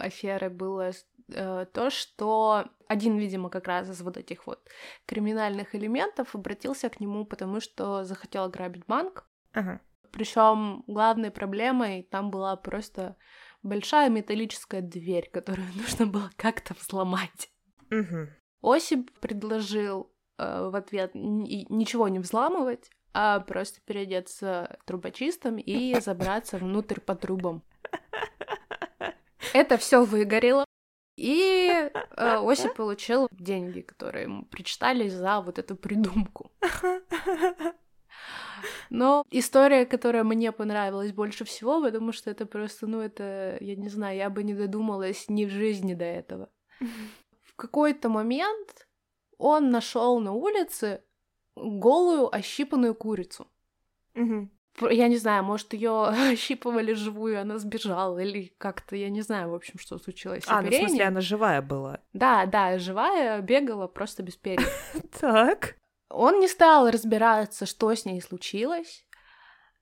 аферой 0.04 0.50
было 0.50 0.92
э, 1.34 1.66
то, 1.72 1.90
что 1.90 2.66
один, 2.88 3.18
видимо, 3.18 3.50
как 3.50 3.68
раз 3.68 3.90
из 3.90 4.02
вот 4.02 4.18
этих 4.18 4.48
вот 4.48 4.68
криминальных 5.06 5.76
элементов 5.76 6.36
обратился 6.36 6.90
к 6.90 7.00
нему, 7.00 7.26
потому 7.26 7.60
что 7.60 8.04
захотел 8.04 8.46
ограбить 8.46 8.86
банк. 8.88 9.26
Ага. 9.54 9.82
Причем 10.12 10.84
главной 10.88 11.32
проблемой 11.32 12.04
там 12.04 12.32
была 12.32 12.56
просто 12.56 13.16
большая 13.62 14.10
металлическая 14.10 14.82
дверь, 14.82 15.30
которую 15.32 15.68
нужно 15.76 16.08
было 16.08 16.32
как-то 16.36 16.74
взломать. 16.74 17.52
Угу. 17.92 18.74
Осип 18.74 19.12
предложил 19.20 20.12
э, 20.38 20.70
в 20.70 20.76
ответ 20.76 21.12
ничего 21.14 22.08
не 22.08 22.20
взламывать, 22.20 22.90
а 23.14 23.40
просто 23.40 23.82
переодеться 23.86 24.80
трубочистом 24.86 25.58
и 25.58 26.00
забраться 26.00 26.58
внутрь 26.58 27.00
по 27.00 27.16
трубам. 27.16 27.64
Это 29.54 29.78
все 29.78 30.04
выгорело. 30.04 30.66
И 31.20 31.70
э, 31.70 31.90
Осип 32.16 32.74
получил 32.78 33.28
деньги, 33.32 33.82
которые 33.82 34.24
ему 34.24 34.46
причитались 34.46 35.12
за 35.12 35.42
вот 35.42 35.60
эту 35.60 35.76
придумку. 35.76 36.50
Но 38.90 39.26
история, 39.30 39.86
которая 39.86 40.24
мне 40.24 40.54
понравилась 40.54 41.12
больше 41.12 41.44
всего, 41.44 41.82
потому 41.82 42.14
что 42.14 42.32
это 42.32 42.46
просто, 42.46 42.88
ну, 42.88 43.02
это, 43.02 43.58
я 43.60 43.76
не 43.76 43.90
знаю, 43.90 44.16
я 44.16 44.30
бы 44.30 44.44
не 44.44 44.54
додумалась 44.54 45.28
ни 45.28 45.44
в 45.44 45.50
жизни 45.50 45.94
до 45.94 46.06
этого. 46.06 46.50
В 46.80 47.56
какой-то 47.58 48.08
момент 48.08 48.88
он 49.38 49.72
нашел 49.72 50.22
на 50.22 50.32
улице 50.32 51.04
голую 51.58 52.34
ощипанную 52.34 52.96
курицу. 52.96 53.46
Я 54.90 55.08
не 55.08 55.18
знаю, 55.18 55.44
может, 55.44 55.74
ее 55.74 56.08
ощипывали 56.32 56.94
живую, 56.94 57.42
она 57.42 57.58
сбежала, 57.58 58.20
или 58.20 58.54
как-то, 58.58 58.96
я 58.96 59.10
не 59.10 59.22
знаю, 59.22 59.50
в 59.52 59.56
общем, 59.56 59.80
что 59.80 59.98
случилось. 59.98 60.44
А, 60.48 60.62
ну, 60.62 60.70
в 60.70 60.74
смысле, 60.74 61.06
она 61.06 61.22
живая 61.22 61.62
была? 61.62 62.00
Да, 62.14 62.46
да, 62.46 62.78
живая, 62.78 63.42
бегала 63.42 63.88
просто 63.88 64.24
без 64.24 64.36
перьев. 64.36 64.70
Так. 65.20 65.76
Он 66.10 66.40
не 66.40 66.48
стал 66.48 66.90
разбираться, 66.90 67.66
что 67.66 67.94
с 67.94 68.06
ней 68.06 68.22
случилось, 68.22 69.06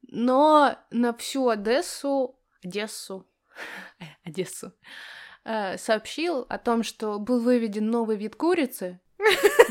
но 0.01 0.77
на 0.91 1.13
всю 1.13 1.47
Одессу, 1.47 2.37
Одессу, 2.63 3.25
Одессу, 4.25 4.73
э, 5.45 5.77
сообщил 5.77 6.45
о 6.49 6.57
том, 6.57 6.83
что 6.83 7.17
был 7.19 7.39
выведен 7.39 7.89
новый 7.89 8.17
вид 8.17 8.35
курицы 8.35 8.99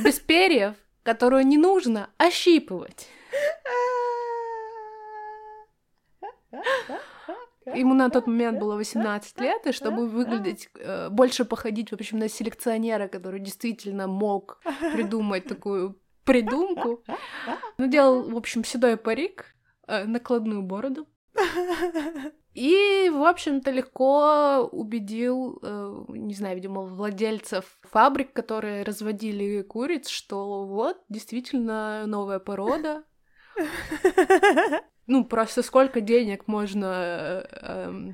без 0.03 0.19
перьев, 0.19 0.77
которую 1.03 1.47
не 1.47 1.59
нужно 1.59 2.11
ощипывать. 2.17 3.09
Ему 7.75 7.95
на 7.95 8.11
тот 8.11 8.27
момент 8.27 8.61
было 8.61 8.77
18 8.77 9.41
лет, 9.41 9.67
и 9.67 9.73
чтобы 9.73 10.07
выглядеть, 10.07 10.69
э, 10.77 11.09
больше 11.11 11.45
походить, 11.45 11.91
в 11.91 11.95
общем, 11.95 12.19
на 12.19 12.29
селекционера, 12.29 13.09
который 13.09 13.41
действительно 13.41 14.07
мог 14.07 14.61
придумать 14.93 15.47
такую 15.47 15.99
придумку, 16.25 17.03
надел, 17.79 18.31
в 18.31 18.37
общем, 18.37 18.65
седой 18.65 18.97
парик, 18.97 19.57
э, 19.89 20.05
накладную 20.05 20.63
бороду. 20.63 21.09
И, 22.55 23.11
в 23.13 23.23
общем-то, 23.23 23.71
легко 23.71 24.69
убедил, 24.73 25.59
э, 25.63 26.05
не 26.09 26.35
знаю, 26.35 26.57
видимо, 26.57 26.83
владельцев 26.83 27.79
фабрик, 27.83 28.33
которые 28.33 28.83
разводили 28.83 29.61
куриц, 29.63 30.09
что 30.09 30.65
вот, 30.65 30.97
действительно, 31.11 32.07
новая 32.07 32.39
порода, 32.39 33.05
ну, 35.07 35.25
просто 35.25 35.63
сколько 35.63 36.01
денег 36.01 36.47
можно, 36.47 37.47
э, 37.51 38.13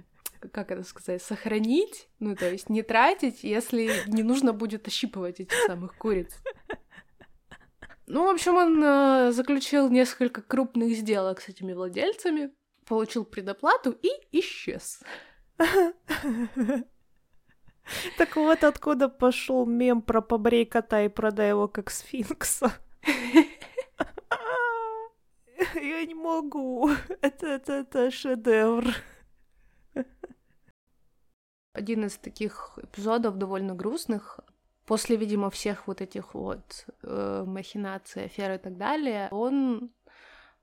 как 0.52 0.70
это 0.70 0.82
сказать, 0.82 1.22
сохранить, 1.22 2.08
ну, 2.18 2.36
то 2.36 2.50
есть 2.50 2.68
не 2.68 2.82
тратить, 2.82 3.44
если 3.44 3.90
не 4.06 4.22
нужно 4.22 4.52
будет 4.52 4.86
ощипывать 4.86 5.40
этих 5.40 5.56
самых 5.66 5.96
куриц. 5.96 6.32
Ну, 8.06 8.26
в 8.26 8.30
общем, 8.30 8.56
он 8.56 8.82
э, 8.82 9.32
заключил 9.32 9.88
несколько 9.88 10.42
крупных 10.42 10.94
сделок 10.96 11.40
с 11.40 11.48
этими 11.48 11.72
владельцами, 11.72 12.50
получил 12.86 13.24
предоплату 13.24 13.96
и 14.02 14.10
исчез. 14.32 15.00
Так 18.16 18.36
вот 18.36 18.64
откуда 18.64 19.08
пошел 19.08 19.66
мем 19.66 20.02
про 20.02 20.20
побрей 20.20 20.64
кота 20.64 21.02
и 21.02 21.08
продай 21.08 21.50
его 21.50 21.68
как 21.68 21.90
сфинкса. 21.90 22.72
Я 25.74 26.04
не 26.06 26.14
могу. 26.14 26.90
Это, 27.20 27.46
это, 27.46 27.72
это 27.72 28.10
шедевр. 28.10 28.94
Один 31.72 32.04
из 32.04 32.16
таких 32.18 32.78
эпизодов 32.82 33.38
довольно 33.38 33.74
грустных. 33.74 34.40
После, 34.84 35.16
видимо, 35.16 35.48
всех 35.48 35.86
вот 35.86 36.00
этих 36.00 36.34
вот 36.34 36.86
э, 37.02 37.44
махинаций, 37.46 38.24
афер 38.24 38.52
и 38.52 38.58
так 38.58 38.76
далее, 38.76 39.28
он 39.30 39.92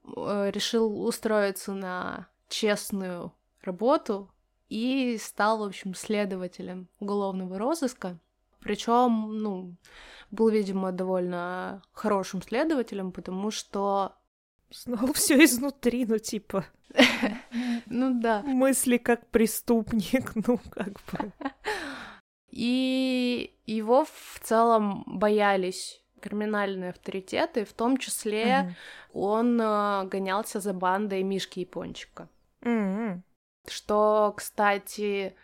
э, 0.03 0.51
решил 0.51 1.03
устроиться 1.03 1.73
на 1.73 2.27
честную 2.49 3.33
работу 3.61 4.29
и 4.67 5.17
стал, 5.19 5.59
в 5.59 5.63
общем, 5.63 5.95
следователем 5.95 6.89
уголовного 6.99 7.57
розыска. 7.57 8.19
Причем, 8.59 9.41
ну, 9.41 9.77
был, 10.31 10.49
видимо, 10.49 10.91
довольно 10.91 11.81
хорошим 11.93 12.41
следователем, 12.41 13.11
потому 13.13 13.51
что 13.51 14.18
Знал 14.71 15.13
все 15.13 15.43
изнутри, 15.43 16.05
ну 16.05 16.17
типа. 16.17 16.65
Ну 17.91 18.19
да. 18.19 18.41
Мысли 18.43 18.97
как 18.97 19.27
преступник, 19.27 20.31
ну 20.47 20.59
как 20.69 20.93
бы. 21.11 21.31
И 22.49 23.55
его 23.65 24.05
в 24.05 24.39
целом 24.41 25.03
боялись 25.07 26.03
криминальные 26.19 26.91
авторитеты, 26.91 27.65
в 27.65 27.73
том 27.73 27.97
числе 27.97 28.75
он 29.13 29.59
э, 29.61 30.05
гонялся 30.05 30.59
за 30.59 30.73
бандой 30.73 31.23
Мишки 31.23 31.61
Япончика. 31.61 32.27
Что, 33.67 34.33
кстати, 34.35 35.35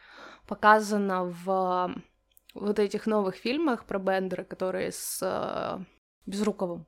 показано 0.48 1.26
в 1.26 1.96
вот 2.54 2.80
этих 2.80 3.06
новых 3.06 3.36
фильмах 3.36 3.86
про 3.86 4.00
Бендера, 4.00 4.44
которые 4.44 4.92
с 4.92 5.20
э, 5.22 5.84
Безруковым 6.26 6.86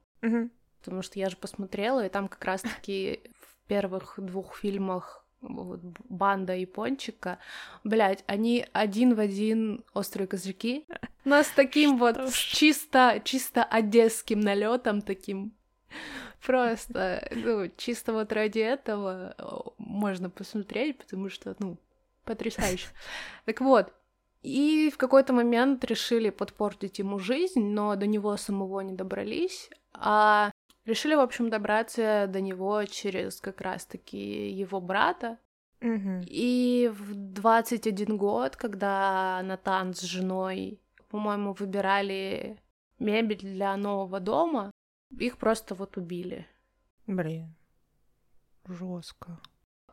потому 0.87 1.01
что 1.01 1.19
я 1.19 1.29
же 1.29 1.35
посмотрела, 1.35 2.05
и 2.05 2.09
там 2.09 2.29
как 2.29 2.45
раз-таки 2.45 3.19
в 3.41 3.67
первых 3.67 4.13
двух 4.15 4.55
фильмах 4.55 5.25
вот, 5.41 5.81
банда 6.07 6.55
япончика, 6.55 7.39
блядь, 7.83 8.23
они 8.25 8.65
один 8.71 9.15
в 9.15 9.19
один 9.19 9.83
острые 9.93 10.27
козырьки, 10.27 10.85
но 11.25 11.43
с 11.43 11.49
таким 11.49 11.97
вот 11.97 12.31
чисто, 12.31 13.21
чисто 13.25 13.65
одесским 13.65 14.39
налетом 14.39 15.01
таким. 15.01 15.51
Просто, 16.45 17.27
ну, 17.35 17.69
чисто 17.75 18.13
вот 18.13 18.31
ради 18.31 18.59
этого 18.59 19.73
можно 19.77 20.29
посмотреть, 20.29 20.99
потому 20.99 21.29
что, 21.29 21.53
ну, 21.59 21.77
потрясающе. 22.23 22.87
Так 23.43 23.59
вот, 23.59 23.91
и 24.41 24.89
в 24.89 24.97
какой-то 24.97 25.33
момент 25.33 25.83
решили 25.83 26.29
подпортить 26.29 26.99
ему 26.99 27.19
жизнь, 27.19 27.73
но 27.73 27.93
до 27.97 28.07
него 28.07 28.37
самого 28.37 28.79
не 28.79 28.93
добрались, 28.93 29.69
а 29.93 30.51
Решили, 30.87 31.15
в 31.15 31.19
общем, 31.19 31.49
добраться 31.49 32.27
до 32.29 32.39
него 32.39 32.85
через 32.85 33.41
как 33.41 33.59
раз-таки 33.59 34.49
его 34.49 34.79
брата. 34.79 35.37
Угу. 35.81 36.23
И 36.27 36.89
в 36.97 37.13
21 37.13 38.15
год, 38.15 38.55
когда 38.55 39.41
Натан 39.43 39.93
с 39.93 39.99
женой, 39.99 40.79
по-моему, 41.09 41.51
выбирали 41.51 42.57
мебель 42.99 43.41
для 43.41 43.75
нового 43.75 44.21
дома, 44.21 44.71
их 45.19 45.37
просто 45.37 45.75
вот 45.75 45.97
убили. 45.97 46.47
Блин, 47.05 47.53
жестко. 48.63 49.41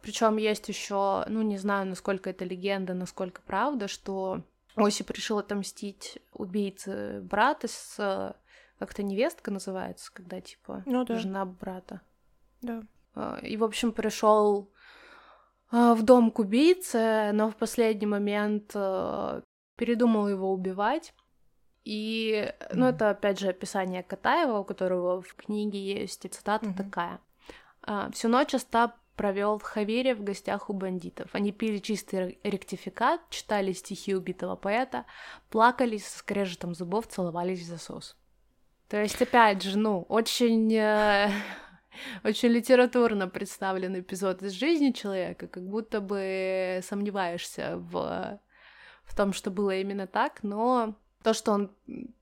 Причем 0.01 0.37
есть 0.37 0.69
еще, 0.69 1.25
ну 1.27 1.43
не 1.43 1.59
знаю, 1.59 1.89
насколько 1.89 2.31
это 2.31 2.45
легенда, 2.45 2.95
насколько 2.95 3.43
правда, 3.43 3.89
что 3.89 4.45
Осип 4.77 5.11
решил 5.11 5.39
отомстить 5.39 6.21
убийце 6.33 7.21
брата 7.23 7.67
с 7.67 8.37
как-то 8.85 9.03
невестка 9.03 9.51
называется, 9.51 10.11
когда 10.13 10.43
типа 10.43 10.83
ну, 10.85 11.07
да. 11.07 11.19
жена 11.19 11.47
брата. 11.47 12.03
Да. 12.61 12.83
А, 13.15 13.39
и, 13.39 13.57
в 13.57 13.65
общем, 13.65 13.93
пришел 13.93 14.71
а, 15.71 15.95
в 15.95 16.03
дом 16.03 16.31
к 16.31 16.39
убийце, 16.39 17.31
но 17.33 17.51
в 17.51 17.57
последний 17.57 18.07
момент 18.07 18.73
а, 18.75 19.43
передумал 19.77 20.29
его 20.29 20.53
убивать. 20.53 21.15
И, 21.85 22.53
ну, 22.75 22.87
это 22.87 23.09
опять 23.09 23.39
же 23.39 23.49
описание 23.49 24.03
Катаева, 24.03 24.59
у 24.59 24.65
которого 24.65 25.23
в 25.23 25.35
книге 25.35 25.79
есть 25.79 26.27
и 26.27 26.29
цитата 26.29 26.67
mm-hmm. 26.67 26.77
такая. 26.77 27.21
Всю 28.13 28.29
ночь 28.29 28.55
Остап 28.55 28.97
провел 29.17 29.59
в 29.59 29.63
Хавере 29.63 30.15
в 30.15 30.23
гостях 30.23 30.69
у 30.69 30.75
бандитов. 30.75 31.29
Они 31.33 31.53
пили 31.53 31.79
чистый 31.79 32.39
ректификат, 32.43 33.21
читали 33.31 33.73
стихи 33.73 34.15
убитого 34.15 34.57
поэта, 34.57 35.07
плакали 35.51 35.97
с 35.99 36.09
скрежетом 36.09 36.75
зубов, 36.75 37.07
целовались 37.07 37.61
в 37.61 37.67
засос. 37.67 38.17
То 38.95 39.03
есть, 39.03 39.21
опять 39.21 39.61
же, 39.61 39.77
ну, 39.77 40.03
очень, 40.09 40.73
э, 40.73 41.29
очень 42.25 42.51
литературно 42.51 43.27
представлен 43.27 43.99
эпизод 43.99 44.41
из 44.45 44.53
жизни 44.53 44.93
человека, 44.93 45.49
как 45.49 45.65
будто 45.65 46.01
бы 46.01 46.79
сомневаешься 46.81 47.77
в, 47.77 48.41
в 49.03 49.17
том, 49.17 49.33
что 49.33 49.51
было 49.51 49.75
именно 49.75 50.07
так, 50.07 50.45
но 50.45 50.95
то, 51.25 51.35
что 51.35 51.51
он 51.51 51.73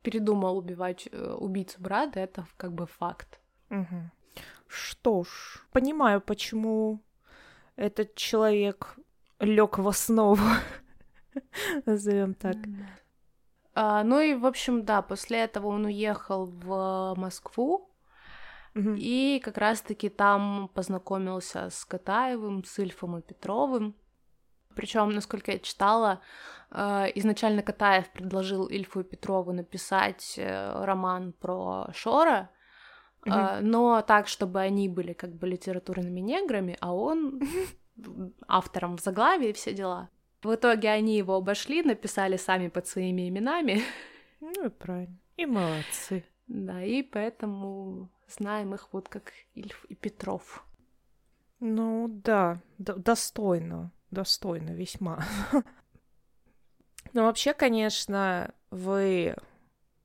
передумал 0.01 0.57
убивать 0.57 1.11
э, 1.13 1.35
убийцу 1.39 1.79
брата, 1.79 2.21
это 2.21 2.47
как 2.57 2.73
бы 2.73 2.87
факт. 2.87 3.39
Угу. 3.69 4.11
Что 4.67 5.25
ж, 5.25 5.29
понимаю, 5.73 6.23
почему 6.23 7.01
этот 7.77 8.15
человек 8.15 8.97
лег 9.41 9.77
в 9.77 9.87
основу, 9.87 10.41
назовем 11.85 12.33
так. 12.33 12.57
А, 13.75 14.05
ну 14.05 14.21
и, 14.21 14.35
в 14.35 14.47
общем, 14.47 14.85
да, 14.85 15.03
после 15.03 15.39
этого 15.39 15.69
он 15.69 15.85
уехал 15.87 16.47
в 16.47 17.15
Москву, 17.17 17.89
Мгм. 18.75 18.97
и 18.99 19.41
как 19.45 19.59
раз-таки 19.59 20.09
там 20.09 20.71
познакомился 20.75 21.69
с 21.71 21.85
Катаевым, 21.85 22.65
с 22.65 22.79
Ильфом 22.79 23.19
и 23.19 23.23
Петровым. 23.23 23.95
Причем, 24.75 25.11
насколько 25.11 25.53
я 25.53 25.59
читала, 25.59 26.21
э, 26.71 27.07
изначально 27.17 27.63
Катаев 27.63 28.11
предложил 28.11 28.67
Ильфу 28.67 29.01
и 29.01 29.05
Петрову 29.05 29.53
написать 29.53 30.35
э, 30.39 30.85
роман 30.85 31.33
про 31.33 31.89
Шора, 31.93 32.49
Мгм. 33.27 33.71
но 33.71 34.03
так, 34.03 34.27
чтобы 34.27 34.61
они 34.61 34.89
были 34.89 35.13
как 35.13 35.35
бы 35.35 35.47
литературными 35.47 36.21
неграми, 36.21 36.77
а 36.81 36.95
он 36.95 37.41
автором 38.49 38.97
в 38.97 39.01
заглавии 39.01 39.51
и 39.51 39.53
все 39.53 39.75
дела. 39.75 40.09
В 40.43 40.55
итоге 40.55 40.91
они 40.91 41.17
его 41.17 41.37
обошли, 41.37 41.83
написали 41.83 42.37
сами 42.37 42.69
под 42.69 42.87
своими 42.87 43.29
именами. 43.29 43.83
Ну 44.45 44.67
и 44.67 44.71
правильно. 44.71 45.17
И 45.37 45.47
молодцы. 45.47 46.25
Да, 46.49 46.83
и 46.83 47.03
поэтому 47.05 48.09
знаем 48.27 48.75
их 48.75 48.89
вот 48.91 49.09
как 49.09 49.33
Ильф 49.55 49.85
и 49.89 49.95
Петров. 49.95 50.67
Ну 51.61 52.09
да, 52.09 52.61
д- 52.79 52.97
достойно, 52.97 53.93
достойно 54.11 54.71
весьма. 54.71 55.25
Но 57.13 57.23
вообще, 57.23 57.55
конечно, 57.55 58.53
вы 58.71 59.37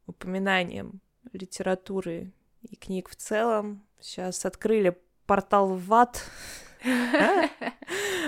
упоминанием 0.05 1.01
литературы 1.33 2.31
и 2.61 2.75
книг 2.75 3.09
в 3.09 3.15
целом 3.15 3.83
сейчас 3.99 4.45
открыли 4.45 4.95
портал 5.25 5.75
в 5.75 5.93
ад, 5.93 6.23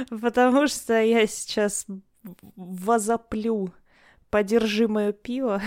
потому 0.09 0.67
что 0.67 1.01
я 1.01 1.27
сейчас 1.27 1.85
возоплю 2.55 3.73
«Подержи 4.29 4.87
мое 4.87 5.11
пиво» 5.11 5.61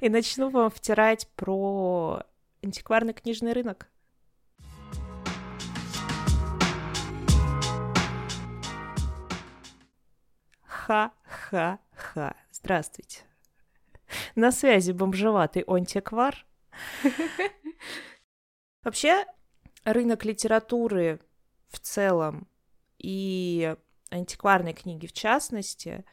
и 0.00 0.08
начну 0.08 0.50
вам 0.50 0.70
втирать 0.70 1.28
про 1.36 2.22
антикварный 2.62 3.12
книжный 3.12 3.52
рынок. 3.52 3.88
Ха-ха-ха. 10.64 12.34
Здравствуйте. 12.50 13.22
На 14.34 14.50
связи 14.50 14.92
бомжеватый 14.92 15.62
антиквар. 15.66 16.46
Вообще, 18.82 19.24
рынок 19.84 20.24
литературы 20.24 21.20
в 21.70 21.78
целом 21.78 22.48
и 22.98 23.74
антикварной 24.10 24.72
книги 24.72 25.06
в 25.06 25.12
частности, 25.12 26.04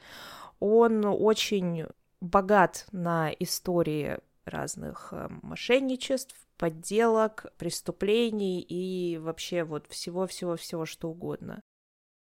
он 0.59 1.05
очень 1.05 1.85
богат 2.21 2.85
на 2.91 3.31
истории 3.39 4.19
разных 4.45 5.09
э, 5.11 5.27
мошенничеств, 5.41 6.35
подделок, 6.57 7.47
преступлений 7.57 8.61
и 8.61 9.17
вообще 9.17 9.63
вот 9.63 9.87
всего-всего-всего 9.87 10.85
что 10.85 11.09
угодно. 11.09 11.61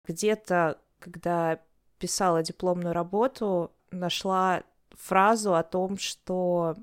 Где-то, 0.06 0.78
когда 0.98 1.60
писала 1.98 2.42
дипломную 2.42 2.94
работу, 2.94 3.72
нашла 3.90 4.62
фразу 4.92 5.54
о 5.54 5.62
том, 5.62 5.98
что 5.98 6.76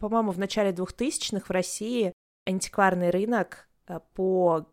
по-моему, 0.00 0.32
в 0.32 0.38
начале 0.38 0.72
2000-х 0.72 1.44
в 1.46 1.50
России 1.50 2.12
антикварный 2.46 3.10
рынок 3.10 3.68
э, 3.86 4.00
по 4.14 4.66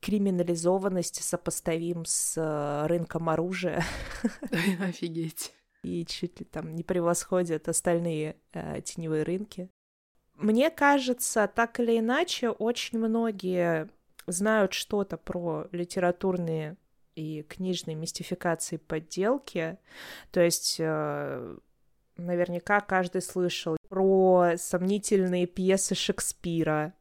криминализованности 0.00 1.22
сопоставим 1.22 2.04
с 2.04 2.34
э, 2.36 2.86
рынком 2.86 3.28
оружия. 3.28 3.84
Офигеть. 4.80 5.52
И 5.82 6.04
чуть 6.04 6.40
ли 6.40 6.46
там 6.46 6.74
не 6.74 6.82
превосходят 6.82 7.68
остальные 7.68 8.36
э, 8.52 8.80
теневые 8.82 9.22
рынки. 9.22 9.70
Мне 10.34 10.70
кажется, 10.70 11.50
так 11.52 11.80
или 11.80 11.98
иначе, 11.98 12.50
очень 12.50 12.98
многие 12.98 13.88
знают 14.26 14.72
что-то 14.72 15.16
про 15.16 15.66
литературные 15.72 16.76
и 17.14 17.42
книжные 17.42 17.96
мистификации 17.96 18.76
подделки. 18.76 19.78
То 20.30 20.40
есть 20.40 20.76
э, 20.78 21.56
наверняка 22.16 22.80
каждый 22.80 23.22
слышал 23.22 23.76
про 23.88 24.52
сомнительные 24.56 25.46
пьесы 25.46 25.94
Шекспира. 25.94 26.94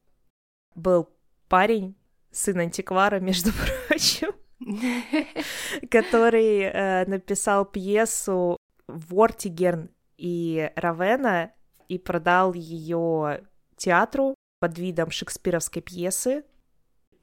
Был 0.74 1.10
парень, 1.50 1.95
сын 2.38 2.59
антиквара, 2.59 3.19
между 3.19 3.51
прочим, 3.88 4.31
который 5.89 6.61
э, 6.61 7.05
написал 7.05 7.65
пьесу 7.65 8.57
Вортигерн 8.88 9.89
и 10.17 10.71
Равена 10.75 11.51
и 11.88 11.97
продал 11.97 12.53
ее 12.53 13.43
театру 13.75 14.35
под 14.59 14.77
видом 14.77 15.11
шекспировской 15.11 15.81
пьесы. 15.81 16.43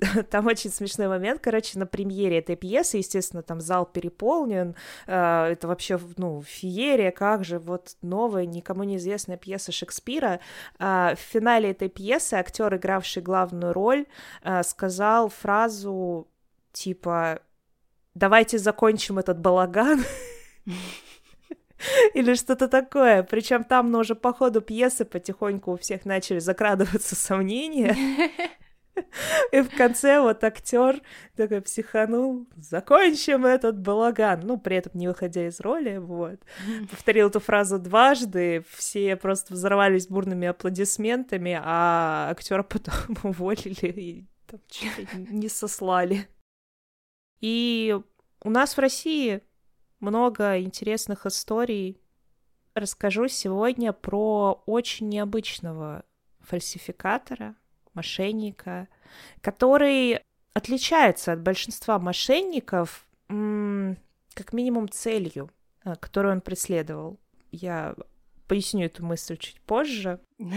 Там 0.31 0.47
очень 0.47 0.71
смешной 0.71 1.09
момент, 1.09 1.41
короче, 1.43 1.79
на 1.79 1.87
премьере 1.87 2.39
этой 2.39 2.57
пьесы, 2.57 2.99
естественно, 2.99 3.43
там 3.43 3.61
зал 3.61 3.87
переполнен, 3.87 4.75
э, 5.07 5.47
это 5.53 5.69
вообще, 5.69 5.99
ну, 6.17 6.43
феерия, 6.43 7.11
как 7.11 7.45
же, 7.45 7.59
вот 7.59 7.97
новая, 8.03 8.47
никому 8.47 8.85
неизвестная 8.85 9.37
пьеса 9.37 9.73
Шекспира. 9.73 10.41
Э, 10.79 11.15
в 11.15 11.19
финале 11.19 11.71
этой 11.71 11.89
пьесы 11.89 12.35
актер, 12.35 12.75
игравший 12.75 13.23
главную 13.23 13.73
роль, 13.73 14.07
э, 14.43 14.63
сказал 14.63 15.29
фразу 15.29 16.29
типа 16.73 17.41
«давайте 18.15 18.59
закончим 18.59 19.19
этот 19.19 19.39
балаган», 19.39 20.05
Или 22.15 22.35
что-то 22.35 22.69
такое. 22.69 23.23
Причем 23.23 23.65
там, 23.65 23.91
но 23.91 23.99
уже 23.99 24.15
по 24.15 24.33
ходу 24.33 24.61
пьесы 24.61 25.05
потихоньку 25.05 25.73
у 25.73 25.77
всех 25.77 26.07
начали 26.07 26.39
закрадываться 26.39 27.15
сомнения. 27.15 27.95
И 29.53 29.61
в 29.61 29.77
конце 29.77 30.21
вот 30.21 30.43
актер 30.45 31.01
такой 31.37 31.61
психанул, 31.63 32.47
закончим 32.57 33.47
этот 33.47 33.79
балаган, 33.81 34.41
ну, 34.45 34.59
при 34.59 34.77
этом 34.77 34.93
не 34.95 35.09
выходя 35.09 35.47
из 35.47 35.61
роли, 35.61 35.99
вот. 35.99 36.41
Повторил 36.91 37.29
эту 37.29 37.41
фразу 37.41 37.79
дважды, 37.79 38.65
все 38.71 39.17
просто 39.17 39.55
взорвались 39.55 40.07
бурными 40.09 40.49
аплодисментами, 40.49 41.59
а 41.63 42.29
актера 42.31 42.63
потом 42.63 42.95
уволили 43.23 43.75
и 43.83 44.27
там, 44.47 44.61
не 45.31 45.49
сослали. 45.49 46.29
И 47.41 47.99
у 48.43 48.51
нас 48.51 48.77
в 48.77 48.81
России 48.81 49.43
много 50.01 50.61
интересных 50.61 51.27
историй. 51.27 52.01
Расскажу 52.75 53.29
сегодня 53.29 53.93
про 53.93 54.63
очень 54.67 55.09
необычного 55.09 56.05
фальсификатора, 56.41 57.55
мошенника, 57.95 58.89
который 59.41 60.21
отличается 60.53 61.33
от 61.33 61.41
большинства 61.41 61.99
мошенников 61.99 63.07
как 63.29 64.53
минимум 64.53 64.89
целью, 64.89 65.51
а, 65.85 65.97
которую 65.97 66.35
он 66.35 66.41
преследовал. 66.41 67.19
Я 67.51 67.95
поясню 68.49 68.87
эту 68.87 69.05
мысль 69.05 69.37
чуть 69.37 69.61
позже. 69.61 70.21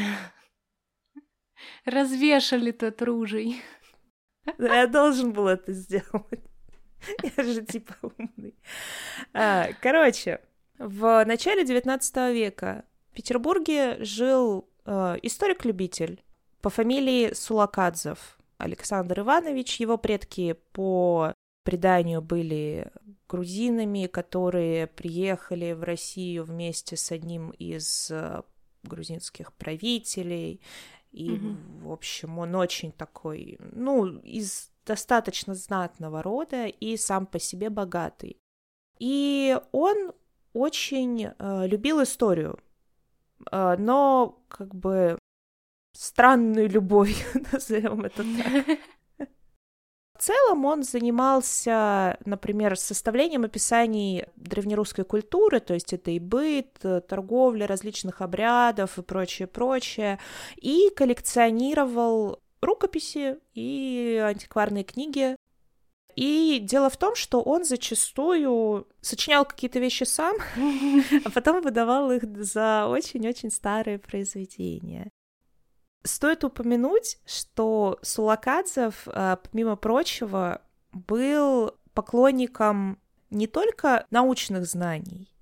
Развешали 1.86 2.72
тот 2.72 3.02
ружей. 3.02 3.62
Я 4.58 4.88
должен 4.88 5.34
был 5.34 5.48
это 5.48 5.74
сделать. 5.74 6.44
Я 7.38 7.44
же 7.44 7.64
типа 7.66 7.96
умный. 8.02 8.56
А, 9.34 9.70
короче, 9.82 10.42
в 10.78 11.24
начале 11.26 11.66
19 11.66 12.16
века 12.34 12.86
в 13.12 13.16
Петербурге 13.16 14.04
жил 14.04 14.70
э, 14.86 15.18
историк-любитель 15.22 16.24
по 16.62 16.70
фамилии 16.70 17.34
Сулакадзев 17.34 18.38
Александр 18.58 19.22
Иванович. 19.22 19.80
Его 19.80 19.98
предки 19.98 20.54
по 20.72 21.34
преданию 21.64 22.22
были 22.22 22.92
грузинами, 23.28 24.08
которые 24.08 24.88
приехали 24.88 25.74
в 25.74 25.84
Россию 25.84 26.46
вместе 26.46 26.96
с 26.96 27.12
одним 27.12 27.50
из 27.52 28.10
э, 28.10 28.42
грузинских 28.84 29.54
правителей. 29.54 30.62
И, 31.12 31.32
mm-hmm. 31.32 31.82
в 31.82 31.92
общем, 31.92 32.40
он 32.40 32.56
очень 32.56 32.92
такой, 32.92 33.58
ну, 33.60 34.06
из 34.20 34.72
достаточно 34.86 35.54
знатного 35.54 36.24
рода 36.24 36.68
и 36.68 36.96
сам 36.96 37.26
по 37.26 37.40
себе 37.40 37.70
богатый. 37.70 38.38
И 39.00 39.60
он 39.72 40.14
очень 40.54 41.28
э, 41.28 41.68
любил 41.68 42.02
историю, 42.02 42.60
э, 43.52 43.76
но 43.78 44.42
как 44.48 44.74
бы 44.74 45.20
странную 45.98 46.70
любовь, 46.70 47.26
назовем 47.52 48.06
это 48.06 48.24
так. 48.24 48.80
В 50.18 50.24
целом 50.24 50.66
он 50.66 50.82
занимался, 50.82 52.18
например, 52.26 52.76
составлением 52.76 53.44
описаний 53.44 54.26
древнерусской 54.36 55.06
культуры, 55.06 55.60
то 55.60 55.76
есть 55.76 55.94
это 55.94 56.10
и 56.10 56.18
быт, 56.18 56.80
торговля 57.08 57.68
различных 57.68 58.22
обрядов 58.22 58.98
и 58.98 59.04
прочее, 59.04 59.48
прочее, 59.48 60.18
и 60.56 60.90
коллекционировал 60.96 62.42
рукописи 62.62 63.38
и 63.54 64.20
антикварные 64.24 64.84
книги. 64.84 65.36
И 66.16 66.60
дело 66.64 66.90
в 66.90 66.98
том, 66.98 67.16
что 67.16 67.44
он 67.44 67.64
зачастую 67.64 68.88
сочинял 69.02 69.46
какие-то 69.46 69.78
вещи 69.78 70.04
сам, 70.04 70.36
а 71.26 71.30
потом 71.30 71.62
выдавал 71.62 72.12
их 72.12 72.24
за 72.44 72.88
очень-очень 72.88 73.52
старые 73.52 74.00
произведения. 74.00 75.12
Стоит 76.04 76.44
упомянуть, 76.44 77.20
что 77.26 78.00
Сулакадзев, 78.02 79.08
а, 79.08 79.38
помимо 79.38 79.76
прочего, 79.76 80.62
был 80.92 81.74
поклонником 81.94 83.00
не 83.30 83.48
только 83.48 84.06
научных 84.10 84.66
знаний, 84.66 85.34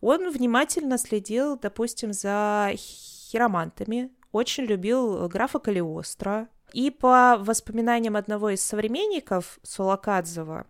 он 0.00 0.30
внимательно 0.30 0.98
следил, 0.98 1.58
допустим, 1.58 2.12
за 2.12 2.72
хиромантами, 2.76 4.10
очень 4.32 4.64
любил 4.64 5.28
графа 5.28 5.58
Калиостро. 5.58 6.48
И 6.72 6.90
по 6.90 7.36
воспоминаниям 7.38 8.16
одного 8.16 8.50
из 8.50 8.60
современников 8.60 9.58
Сулакадзева, 9.62 10.66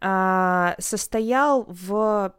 а, 0.00 0.74
состоял 0.78 1.64
в, 1.68 2.34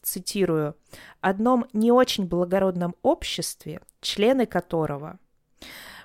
цитирую, 0.00 0.76
одном 1.20 1.66
не 1.72 1.90
очень 1.90 2.26
благородном 2.26 2.94
обществе, 3.02 3.82
члены 4.00 4.46
которого 4.46 5.18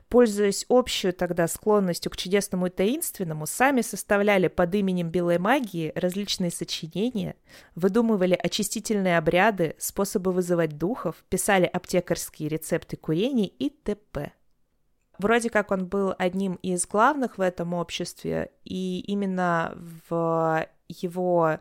пользуясь 0.10 0.66
общей 0.68 1.12
тогда 1.12 1.48
склонностью 1.48 2.12
к 2.12 2.18
чудесному 2.18 2.68
и 2.68 2.70
таинственному, 2.70 3.46
сами 3.46 3.82
составляли 3.82 4.48
под 4.48 4.74
именем 4.76 5.10
белой 5.10 5.40
магии 5.40 5.92
различные 5.96 6.52
сочинения, 6.52 7.36
выдумывали 7.76 8.38
очистительные 8.42 9.18
обряды, 9.18 9.76
способы 9.78 10.32
вызывать 10.32 10.78
духов, 10.78 11.24
писали 11.30 11.66
аптекарские 11.66 12.50
рецепты 12.50 12.98
курений 12.98 13.48
и 13.48 13.70
т.п. 13.70 14.32
Вроде 15.18 15.50
как 15.50 15.72
он 15.72 15.88
был 15.88 16.14
одним 16.18 16.56
из 16.56 16.86
главных 16.86 17.38
в 17.38 17.42
этом 17.42 17.74
обществе, 17.74 18.52
и 18.64 19.00
именно 19.08 19.78
в 20.10 20.68
его 20.88 21.60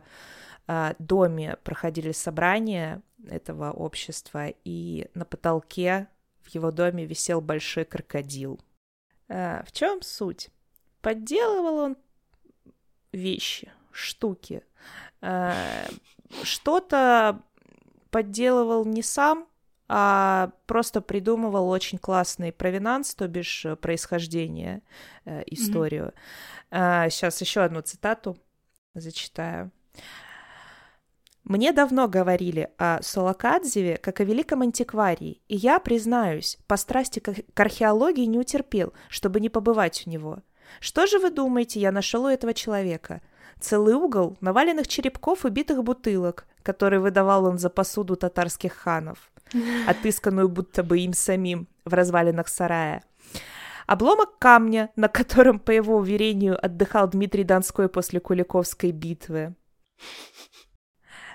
э, 0.67 0.93
доме 0.99 1.57
проходили 1.63 2.11
собрания 2.11 3.01
этого 3.27 3.71
общества, 3.71 4.47
и 4.65 5.07
на 5.13 5.25
потолке 5.25 6.07
в 6.45 6.49
его 6.49 6.71
доме 6.71 7.05
висел 7.05 7.41
большой 7.41 7.85
крокодил. 7.85 8.59
А, 9.27 9.63
в 9.65 9.71
чем 9.71 10.01
суть? 10.01 10.49
Подделывал 11.01 11.77
он 11.77 11.97
вещи, 13.11 13.71
штуки. 13.91 14.63
А, 15.21 15.53
что-то 16.43 17.41
подделывал 18.11 18.85
не 18.85 19.01
сам, 19.01 19.47
а 19.87 20.51
просто 20.65 21.01
придумывал 21.01 21.69
очень 21.69 21.97
классный 21.97 22.51
провинанс, 22.51 23.13
то 23.13 23.27
бишь 23.27 23.65
э, 23.65 23.75
происхождение, 23.75 24.81
э, 25.25 25.43
историю. 25.45 26.05
Mm-hmm. 26.05 26.67
А, 26.71 27.09
сейчас 27.09 27.41
еще 27.41 27.61
одну 27.61 27.81
цитату 27.81 28.37
зачитаю. 28.95 29.71
Мне 31.45 31.71
давно 31.71 32.07
говорили 32.07 32.69
о 32.77 33.01
Солокадзеве 33.03 33.97
как 33.97 34.19
о 34.19 34.23
великом 34.23 34.63
антикварии, 34.63 35.41
и 35.47 35.55
я, 35.55 35.79
признаюсь, 35.79 36.57
по 36.67 36.75
страсти 36.75 37.19
к 37.19 37.59
археологии 37.59 38.25
не 38.25 38.39
утерпел, 38.39 38.93
чтобы 39.09 39.39
не 39.39 39.49
побывать 39.49 40.03
у 40.05 40.09
него. 40.09 40.39
Что 40.79 41.05
же 41.05 41.19
вы 41.19 41.29
думаете, 41.29 41.79
я 41.79 41.91
нашел 41.91 42.25
у 42.25 42.29
этого 42.29 42.55
человека? 42.55 43.21
Целый 43.59 43.93
угол 43.93 44.37
наваленных 44.41 44.87
черепков 44.87 45.45
и 45.45 45.49
битых 45.49 45.83
бутылок, 45.83 46.47
которые 46.63 46.99
выдавал 46.99 47.45
он 47.45 47.59
за 47.59 47.69
посуду 47.69 48.15
татарских 48.15 48.73
ханов. 48.73 49.31
отысканную 49.87 50.49
будто 50.49 50.83
бы 50.83 50.99
им 50.99 51.13
самим 51.13 51.67
в 51.85 51.93
развалинах 51.93 52.47
сарая. 52.47 53.03
Обломок 53.87 54.39
камня, 54.39 54.89
на 54.95 55.07
котором, 55.07 55.59
по 55.59 55.69
его 55.69 55.97
уверению, 55.97 56.63
отдыхал 56.63 57.07
Дмитрий 57.07 57.43
Донской 57.43 57.87
после 57.87 58.19
Куликовской 58.19 58.91
битвы. 58.91 59.55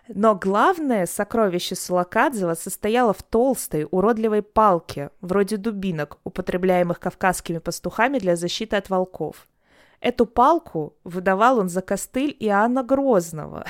Но 0.09 0.35
главное 0.35 1.07
сокровище 1.07 1.75
Сулакадзева 1.77 2.55
состояло 2.55 3.13
в 3.13 3.23
толстой, 3.23 3.87
уродливой 3.91 4.43
палке, 4.43 5.11
вроде 5.21 5.57
дубинок, 5.57 6.19
употребляемых 6.25 6.99
кавказскими 6.99 7.59
пастухами 7.59 8.19
для 8.19 8.37
защиты 8.37 8.77
от 8.77 8.91
волков. 8.91 9.47
Эту 10.01 10.27
палку 10.27 10.97
выдавал 11.05 11.59
он 11.59 11.69
за 11.69 11.83
костыль 11.83 12.35
Иоанна 12.41 12.83
Грозного. 12.83 13.67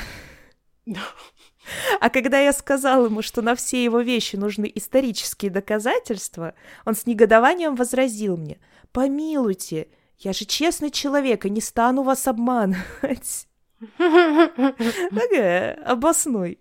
А 2.00 2.08
когда 2.08 2.40
я 2.40 2.52
сказал 2.52 3.04
ему, 3.04 3.22
что 3.22 3.42
на 3.42 3.54
все 3.54 3.84
его 3.84 4.00
вещи 4.00 4.36
нужны 4.36 4.70
исторические 4.74 5.50
доказательства, 5.50 6.54
он 6.86 6.94
с 6.94 7.06
негодованием 7.06 7.74
возразил 7.74 8.36
мне, 8.36 8.58
«Помилуйте, 8.92 9.88
я 10.18 10.32
же 10.32 10.46
честный 10.46 10.90
человек 10.90 11.44
и 11.44 11.50
не 11.50 11.60
стану 11.60 12.02
вас 12.02 12.26
обманывать». 12.26 13.46
Ага, 13.98 15.72
обоснуй. 15.84 16.58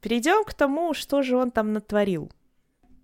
Перейдем 0.00 0.44
к 0.44 0.54
тому, 0.54 0.94
что 0.94 1.22
же 1.22 1.36
он 1.36 1.50
там 1.50 1.72
натворил. 1.72 2.30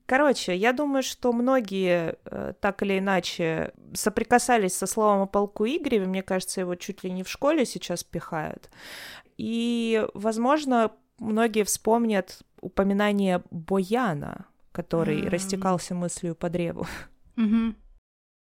Короче, 0.07 0.55
я 0.55 0.73
думаю, 0.73 1.03
что 1.03 1.33
многие 1.33 2.17
э, 2.25 2.53
так 2.61 2.83
или 2.83 3.01
иначе 3.01 3.73
соприкасались 3.93 4.77
со 4.77 4.87
словом 4.87 5.23
о 5.23 5.27
полку 5.27 5.67
Игореве. 5.67 6.07
Мне 6.07 6.23
кажется, 6.23 6.61
его 6.61 6.77
чуть 6.77 7.03
ли 7.03 7.11
не 7.11 7.25
в 7.25 7.29
школе 7.29 7.67
сейчас 7.67 8.05
пихают. 8.05 8.71
И, 9.37 10.07
возможно, 10.15 10.93
многие 11.19 11.65
вспомнят 11.65 12.39
упоминание 12.61 13.43
Бояна, 13.51 14.47
который 14.71 15.23
mm-hmm. 15.23 15.29
растекался 15.29 15.95
мыслью 15.95 16.37
по 16.37 16.49
древу. 16.49 16.87
Mm-hmm. 17.37 17.75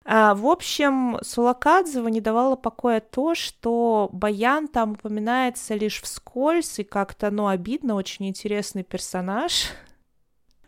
А, 0.04 0.34
в 0.34 0.46
общем, 0.46 1.18
Сулакадзева 1.22 2.08
не 2.08 2.20
давало 2.20 2.56
покоя 2.56 3.00
то, 3.00 3.34
что 3.34 4.08
Баян 4.12 4.66
там 4.66 4.92
упоминается 4.92 5.74
лишь 5.74 6.00
вскользь, 6.00 6.78
и 6.78 6.84
как-то, 6.84 7.30
ну, 7.30 7.48
обидно, 7.48 7.94
очень 7.94 8.28
интересный 8.28 8.82
персонаж. 8.82 9.68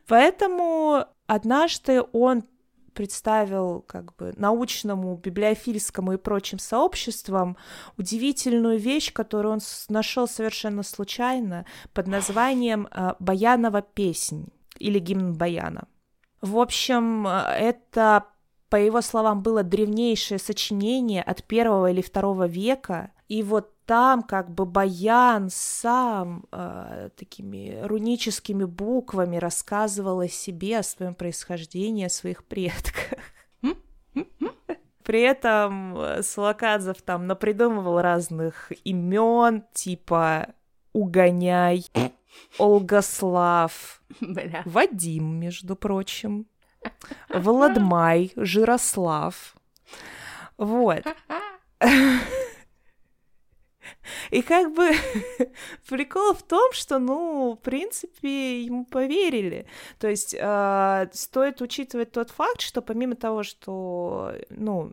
Поэтому 0.06 1.06
однажды 1.26 2.02
он 2.12 2.44
представил 2.92 3.80
как 3.80 4.14
бы 4.16 4.34
научному, 4.36 5.16
библиофильскому 5.16 6.12
и 6.12 6.18
прочим 6.18 6.58
сообществам 6.58 7.56
удивительную 7.96 8.78
вещь, 8.78 9.12
которую 9.12 9.54
он 9.54 9.60
нашел 9.88 10.28
совершенно 10.28 10.82
случайно 10.82 11.64
под 11.94 12.06
названием 12.06 12.88
э, 12.90 13.14
«Баянова 13.18 13.80
песнь» 13.80 14.48
или 14.78 14.98
«Гимн 14.98 15.32
Баяна». 15.32 15.88
В 16.42 16.58
общем, 16.58 17.26
э, 17.26 17.30
это 17.58 18.26
по 18.72 18.76
его 18.76 19.02
словам, 19.02 19.42
было 19.42 19.62
древнейшее 19.62 20.38
сочинение 20.38 21.22
от 21.22 21.44
первого 21.44 21.90
или 21.90 22.00
второго 22.00 22.46
века, 22.46 23.10
и 23.28 23.42
вот 23.42 23.70
там 23.84 24.22
как 24.22 24.50
бы 24.50 24.64
Баян 24.64 25.50
сам 25.50 26.46
э, 26.50 27.10
такими 27.14 27.78
руническими 27.82 28.64
буквами 28.64 29.36
рассказывал 29.36 30.20
о 30.20 30.28
себе, 30.28 30.78
о 30.78 30.82
своем 30.82 31.14
происхождении, 31.14 32.06
о 32.06 32.08
своих 32.08 32.44
предках. 32.46 33.18
При 35.02 35.20
этом 35.20 35.94
э, 35.98 36.22
Сулакадзев 36.22 37.02
там 37.02 37.26
напридумывал 37.26 38.00
разных 38.00 38.72
имен, 38.84 39.64
типа 39.74 40.46
Угоняй, 40.94 41.84
Олгослав, 42.56 44.02
Вадим, 44.64 45.38
между 45.38 45.76
прочим. 45.76 46.46
Владмай, 47.28 48.32
Жирослав. 48.36 49.54
Вот. 50.56 51.04
И 54.30 54.42
как 54.42 54.72
бы 54.74 54.90
прикол 55.88 56.34
в 56.34 56.42
том, 56.42 56.72
что, 56.72 56.98
ну, 56.98 57.52
в 57.52 57.62
принципе, 57.62 58.62
ему 58.62 58.84
поверили. 58.84 59.66
То 59.98 60.08
есть 60.08 60.34
э, 60.38 61.08
стоит 61.12 61.60
учитывать 61.60 62.12
тот 62.12 62.30
факт, 62.30 62.60
что 62.60 62.82
помимо 62.82 63.14
того, 63.14 63.42
что, 63.42 64.32
ну, 64.50 64.92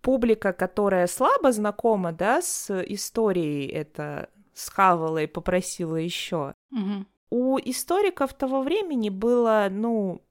публика, 0.00 0.52
которая 0.52 1.06
слабо 1.06 1.52
знакома, 1.52 2.12
да, 2.12 2.42
с 2.42 2.70
историей, 2.84 3.68
это 3.68 4.28
схавала 4.52 5.22
и 5.22 5.26
попросила 5.26 5.96
еще. 5.96 6.54
Угу. 6.72 7.06
У 7.30 7.58
историков 7.58 8.34
того 8.34 8.62
времени 8.62 9.08
было, 9.08 9.68
ну, 9.70 10.22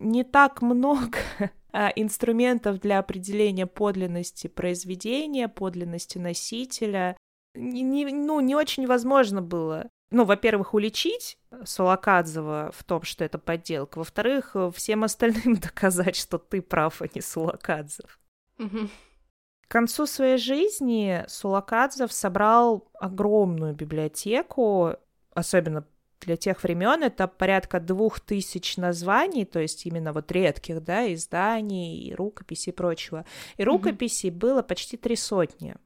не 0.00 0.24
так 0.24 0.62
много 0.62 1.18
а, 1.72 1.90
инструментов 1.96 2.80
для 2.80 2.98
определения 2.98 3.66
подлинности 3.66 4.46
произведения, 4.46 5.48
подлинности 5.48 6.18
носителя. 6.18 7.16
Не, 7.54 7.82
не, 7.82 8.06
ну, 8.06 8.40
не 8.40 8.54
очень 8.54 8.86
возможно 8.86 9.42
было. 9.42 9.88
Ну, 10.10 10.24
во-первых, 10.24 10.72
уличить 10.72 11.38
Сулакадзева 11.64 12.70
в 12.74 12.84
том, 12.84 13.02
что 13.02 13.24
это 13.24 13.38
подделка. 13.38 13.98
Во-вторых, 13.98 14.56
всем 14.74 15.04
остальным 15.04 15.56
доказать, 15.60 16.16
что 16.16 16.38
ты 16.38 16.62
прав, 16.62 17.02
а 17.02 17.06
не 17.14 17.20
Сулакадзев. 17.20 18.18
К 18.56 19.70
концу 19.70 20.06
своей 20.06 20.38
жизни 20.38 21.24
Сулакадзев 21.28 22.10
собрал 22.10 22.90
огромную 22.94 23.74
библиотеку, 23.74 24.94
особенно 25.34 25.86
для 26.20 26.36
тех 26.36 26.62
времен 26.62 27.02
это 27.02 27.28
порядка 27.28 27.80
двух 27.80 28.20
тысяч 28.20 28.76
названий, 28.76 29.44
то 29.44 29.60
есть 29.60 29.86
именно 29.86 30.12
вот 30.12 30.30
редких, 30.32 30.82
да, 30.82 31.12
изданий, 31.12 31.98
и 32.00 32.14
рукописей 32.14 32.72
и 32.72 32.74
прочего. 32.74 33.24
И 33.56 33.64
рукописей 33.64 34.30
mm-hmm. 34.30 34.38
было 34.38 34.62
почти 34.62 34.96
три 34.96 35.16
сотни. 35.16 35.76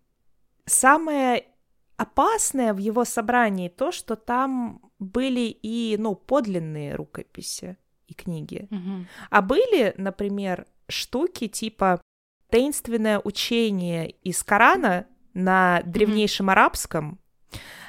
Самое 0.65 1.45
опасное 1.97 2.75
в 2.75 2.79
его 2.79 3.05
собрании 3.05 3.69
то, 3.69 3.93
что 3.93 4.17
там 4.17 4.81
были 4.99 5.57
и, 5.63 5.97
ну, 5.99 6.15
подлинные 6.15 6.95
рукописи 6.95 7.77
и 8.07 8.15
книги. 8.15 8.69
Mm-hmm. 8.71 9.05
А 9.31 9.43
были, 9.43 9.95
например, 9.97 10.67
штуки 10.89 11.49
типа 11.49 12.01
таинственное 12.51 13.21
учение 13.23 14.11
из 14.11 14.43
Корана 14.43 15.07
на 15.35 15.83
древнейшем 15.85 16.49
mm-hmm. 16.49 16.53
арабском, 16.53 17.19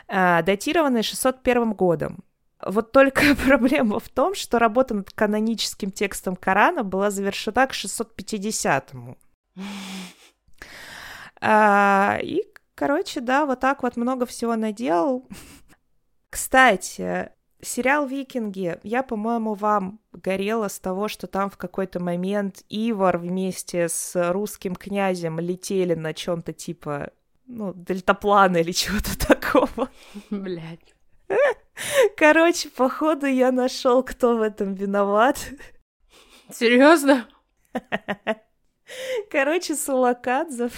э, 0.07 0.43
датированное 0.43 1.03
601 1.03 1.73
годом. 1.73 2.23
Вот 2.65 2.91
только 2.91 3.35
проблема 3.47 3.99
в 3.99 4.09
том, 4.09 4.35
что 4.35 4.59
работа 4.59 4.93
над 4.93 5.11
каноническим 5.11 5.91
текстом 5.91 6.35
Корана 6.35 6.83
была 6.83 7.11
завершена 7.11 7.67
к 7.67 7.73
650-му. 7.73 9.17
А, 11.41 12.19
и, 12.21 12.43
короче, 12.75 13.19
да, 13.19 13.45
вот 13.45 13.59
так 13.59 13.83
вот 13.83 13.97
много 13.97 14.25
всего 14.25 14.55
наделал. 14.55 15.27
Кстати, 16.29 17.29
сериал 17.61 18.07
«Викинги», 18.07 18.79
я, 18.83 19.03
по-моему, 19.03 19.53
вам 19.53 19.99
горела 20.11 20.67
с 20.67 20.79
того, 20.79 21.07
что 21.07 21.27
там 21.27 21.49
в 21.49 21.57
какой-то 21.57 21.99
момент 21.99 22.63
Ивар 22.69 23.17
вместе 23.17 23.89
с 23.89 24.31
русским 24.31 24.75
князем 24.75 25.39
летели 25.39 25.95
на 25.95 26.13
чем 26.13 26.41
то 26.41 26.53
типа, 26.53 27.11
ну, 27.45 27.73
дельтаплана 27.75 28.57
или 28.57 28.71
чего-то 28.71 29.17
такого. 29.27 29.89
Блять. 30.29 30.95
Короче, 32.17 32.69
походу 32.69 33.25
я 33.25 33.51
нашел, 33.51 34.03
кто 34.03 34.37
в 34.37 34.41
этом 34.41 34.73
виноват. 34.73 35.49
Серьезно? 36.51 37.27
Короче, 39.31 39.75
Сулакадзев 39.75 40.73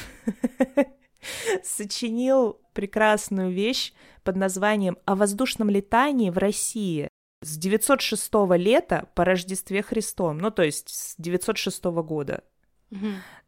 сочинил 1.64 2.60
прекрасную 2.74 3.52
вещь 3.52 3.93
под 4.24 4.36
названием 4.36 4.98
«О 5.06 5.16
воздушном 5.16 5.70
летании 5.70 6.30
в 6.30 6.38
России» 6.38 7.10
с 7.41 7.58
906 7.58 8.32
лета 8.58 9.10
по 9.14 9.26
Рождестве 9.26 9.82
Христом, 9.84 10.38
ну, 10.38 10.52
то 10.52 10.64
есть 10.64 10.89
с 10.89 11.16
906 11.18 11.84
года 11.84 12.43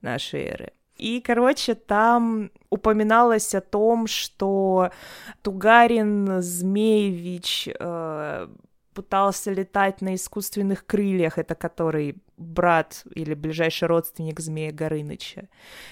нашей 0.01 0.41
эры. 0.43 0.73
И, 0.97 1.21
короче, 1.21 1.75
там 1.75 2.51
упоминалось 2.69 3.53
о 3.55 3.61
том, 3.61 4.07
что 4.07 4.91
Тугарин 5.41 6.41
Змеевич 6.41 7.69
э, 7.79 8.47
пытался 8.93 9.51
летать 9.51 10.01
на 10.01 10.15
искусственных 10.15 10.85
крыльях, 10.85 11.37
это 11.37 11.55
который 11.55 12.17
брат 12.37 13.03
или 13.15 13.33
ближайший 13.33 13.87
родственник 13.87 14.39
Змея 14.39 14.71
Горыныча. 14.71 15.49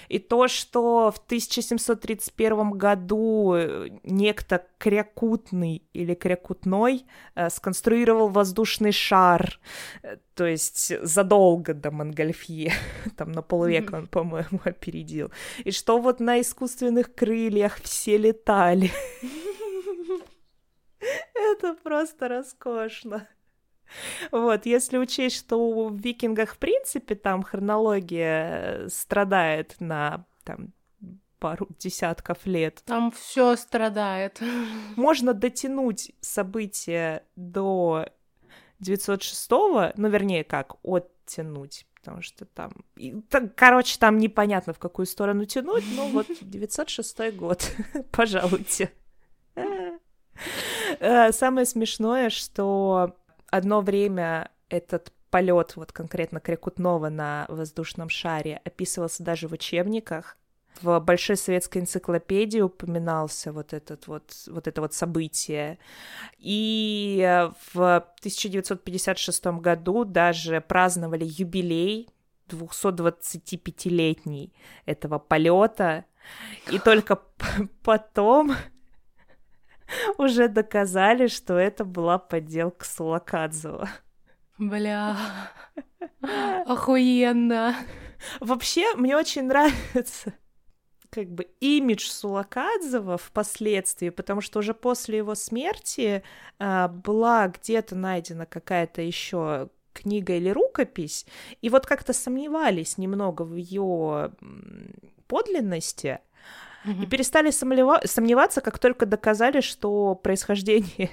И 0.08 0.20
то, 0.20 0.48
что 0.48 1.12
в 1.12 1.18
1731 1.18 2.72
году 2.72 3.56
э, 3.56 3.90
некто 4.04 4.66
Крякутный 4.78 5.84
или 5.94 6.14
Крякутной 6.14 7.06
э, 7.34 7.50
сконструировал 7.50 8.30
воздушный 8.30 8.92
шар, 8.92 9.60
э, 10.04 10.18
то 10.36 10.46
есть 10.46 10.94
задолго 11.06 11.74
до 11.74 11.92
Монгольфье, 11.92 12.74
там 13.18 13.32
на 13.32 13.42
полвека 13.42 13.96
он, 13.96 14.08
по-моему, 14.08 14.62
опередил. 14.64 15.32
И 15.64 15.72
что 15.72 16.00
вот 16.00 16.20
на 16.20 16.40
искусственных 16.40 17.16
крыльях 17.16 17.82
все 17.82 18.18
летали. 18.18 18.92
Это 21.34 21.76
просто 21.84 22.28
роскошно. 22.28 23.28
Вот, 24.32 24.66
если 24.66 24.98
учесть, 24.98 25.38
что 25.38 25.88
в 25.90 25.98
викингах, 25.98 26.56
в 26.56 26.58
принципе, 26.58 27.16
там 27.16 27.44
хронология 27.44 28.88
страдает 28.90 29.76
на 29.80 30.26
там, 30.44 30.74
пару 31.40 31.68
десятков 31.80 32.46
лет. 32.46 32.82
Там 32.86 33.12
все 33.12 33.56
страдает. 33.56 34.42
Можно 34.96 35.34
дотянуть 35.34 36.12
события 36.22 37.24
до 37.36 38.08
906-го, 38.82 39.94
ну, 39.96 40.10
вернее, 40.10 40.44
как, 40.44 40.76
оттянуть, 40.84 41.86
потому 41.96 42.22
что 42.22 42.46
там... 42.46 42.74
И, 42.96 43.22
так, 43.30 43.56
короче, 43.56 43.98
там 44.00 44.18
непонятно, 44.18 44.74
в 44.74 44.80
какую 44.80 45.06
сторону 45.06 45.46
тянуть, 45.46 45.84
ну, 45.96 46.10
вот 46.10 46.28
906 46.42 47.36
год, 47.36 47.72
пожалуйте. 48.12 48.92
Э, 51.00 51.32
самое 51.32 51.66
смешное, 51.66 52.30
что 52.30 53.16
одно 53.56 53.82
время 53.82 54.52
этот 54.70 55.12
полет 55.30 55.76
вот 55.76 55.92
конкретно 55.92 56.40
Крикутнова 56.40 57.10
на 57.10 57.46
воздушном 57.50 58.10
шаре 58.10 58.62
описывался 58.64 59.24
даже 59.24 59.48
в 59.48 59.54
учебниках. 59.54 60.38
В 60.82 61.00
Большой 61.00 61.38
советской 61.38 61.80
энциклопедии 61.80 62.60
упоминался 62.60 63.54
вот, 63.54 63.74
этот 63.74 64.08
вот, 64.08 64.34
вот 64.48 64.68
это 64.68 64.82
вот 64.82 64.94
событие. 64.94 65.80
И 66.38 67.50
в 67.74 67.96
1956 68.20 69.46
году 69.46 70.04
даже 70.04 70.60
праздновали 70.60 71.26
юбилей 71.26 72.10
225-летний 72.50 74.54
этого 74.86 75.18
полета. 75.18 76.06
И 76.72 76.80
только 76.80 77.22
потом 77.84 78.56
уже 80.18 80.48
доказали, 80.48 81.28
что 81.28 81.58
это 81.58 81.86
была 81.86 82.18
подделка 82.18 82.86
Сулакадзева. 82.86 83.90
Бля, 84.58 85.18
охуенно. 86.66 87.76
Вообще, 88.40 88.96
мне 88.96 89.16
очень 89.18 89.44
нравится 89.44 90.34
как 91.16 91.32
бы 91.32 91.48
имидж 91.62 92.10
Сулакадзева 92.10 93.18
впоследствии, 93.18 94.10
потому 94.10 94.42
что 94.42 94.60
уже 94.60 94.74
после 94.74 95.20
его 95.20 95.34
смерти 95.34 96.24
а, 96.60 96.90
была 96.90 97.48
где-то 97.48 97.96
найдена 97.96 98.46
какая-то 98.46 99.02
еще 99.02 99.70
книга 99.94 100.34
или 100.34 100.50
рукопись, 100.50 101.26
и 101.62 101.70
вот 101.70 101.86
как-то 101.86 102.12
сомневались 102.12 102.98
немного 102.98 103.44
в 103.44 103.56
ее 103.56 104.34
подлинности, 105.28 106.20
mm-hmm. 106.86 107.04
и 107.04 107.06
перестали 107.08 107.50
сомнева- 107.50 108.06
сомневаться, 108.06 108.62
как 108.62 108.80
только 108.80 109.06
доказали, 109.06 109.62
что 109.62 110.16
происхождение 110.16 111.12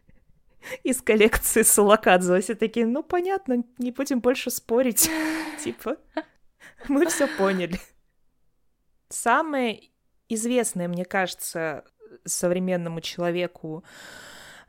из 0.82 1.00
коллекции 1.02 1.62
Сулакадзе. 1.62 2.40
Все 2.40 2.54
такие, 2.54 2.86
ну 2.86 3.02
понятно, 3.02 3.64
не 3.78 3.90
будем 3.90 4.20
больше 4.20 4.50
спорить. 4.50 5.10
Типа, 5.64 5.96
мы 6.88 7.06
все 7.06 7.26
поняли. 7.26 7.80
Самое 9.08 9.90
известное, 10.28 10.88
мне 10.88 11.04
кажется, 11.04 11.84
современному 12.24 13.00
человеку 13.00 13.84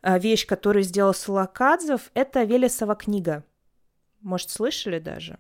а, 0.02 0.20
вещь, 0.20 0.46
которую 0.46 0.84
сделал 0.84 1.14
Сулакадзев, 1.14 2.12
это 2.14 2.44
Велесова 2.44 2.96
книга. 2.96 3.44
Может, 4.22 4.50
слышали 4.50 5.00
даже? 5.00 5.40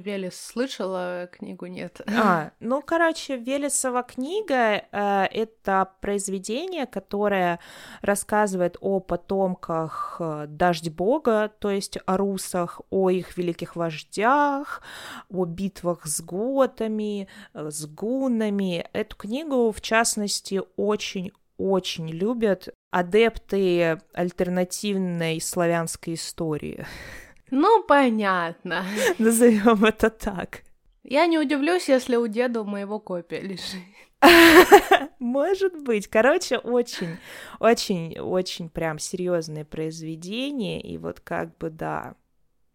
Велес 0.00 0.34
слышала, 0.34 1.28
книгу 1.32 1.66
нет. 1.66 2.00
А, 2.06 2.50
ну, 2.60 2.82
короче, 2.82 3.36
Велесова 3.36 4.02
книга 4.02 4.84
э, 4.90 5.26
это 5.30 5.90
произведение, 6.00 6.86
которое 6.86 7.60
рассказывает 8.02 8.76
о 8.80 9.00
потомках 9.00 10.16
э, 10.20 10.46
Дождь 10.48 10.88
Бога, 10.90 11.50
то 11.58 11.70
есть 11.70 11.98
о 12.06 12.16
русах, 12.16 12.80
о 12.90 13.10
их 13.10 13.36
великих 13.36 13.76
вождях, 13.76 14.82
о 15.28 15.44
битвах 15.44 16.06
с 16.06 16.20
готами, 16.20 17.28
э, 17.54 17.70
с 17.70 17.86
гунами. 17.86 18.86
Эту 18.92 19.16
книгу, 19.16 19.70
в 19.70 19.80
частности, 19.80 20.62
очень 20.76 21.32
очень 21.60 22.08
любят 22.08 22.70
адепты 22.90 24.00
альтернативной 24.14 25.40
славянской 25.40 26.14
истории. 26.14 26.86
Ну, 27.50 27.82
понятно. 27.82 28.84
Назовем 29.18 29.84
это 29.84 30.10
так. 30.10 30.62
Я 31.02 31.26
не 31.26 31.38
удивлюсь, 31.38 31.88
если 31.88 32.16
у 32.16 32.26
деда 32.26 32.62
моего 32.64 33.00
копия 33.00 33.40
лежит. 33.40 33.82
Может 35.18 35.82
быть. 35.82 36.08
Короче, 36.08 36.58
очень, 36.58 37.16
очень, 37.58 38.18
очень 38.18 38.68
прям 38.68 38.98
серьезное 38.98 39.64
произведение. 39.64 40.80
И 40.80 40.98
вот 40.98 41.20
как 41.20 41.56
бы 41.58 41.70
да. 41.70 42.14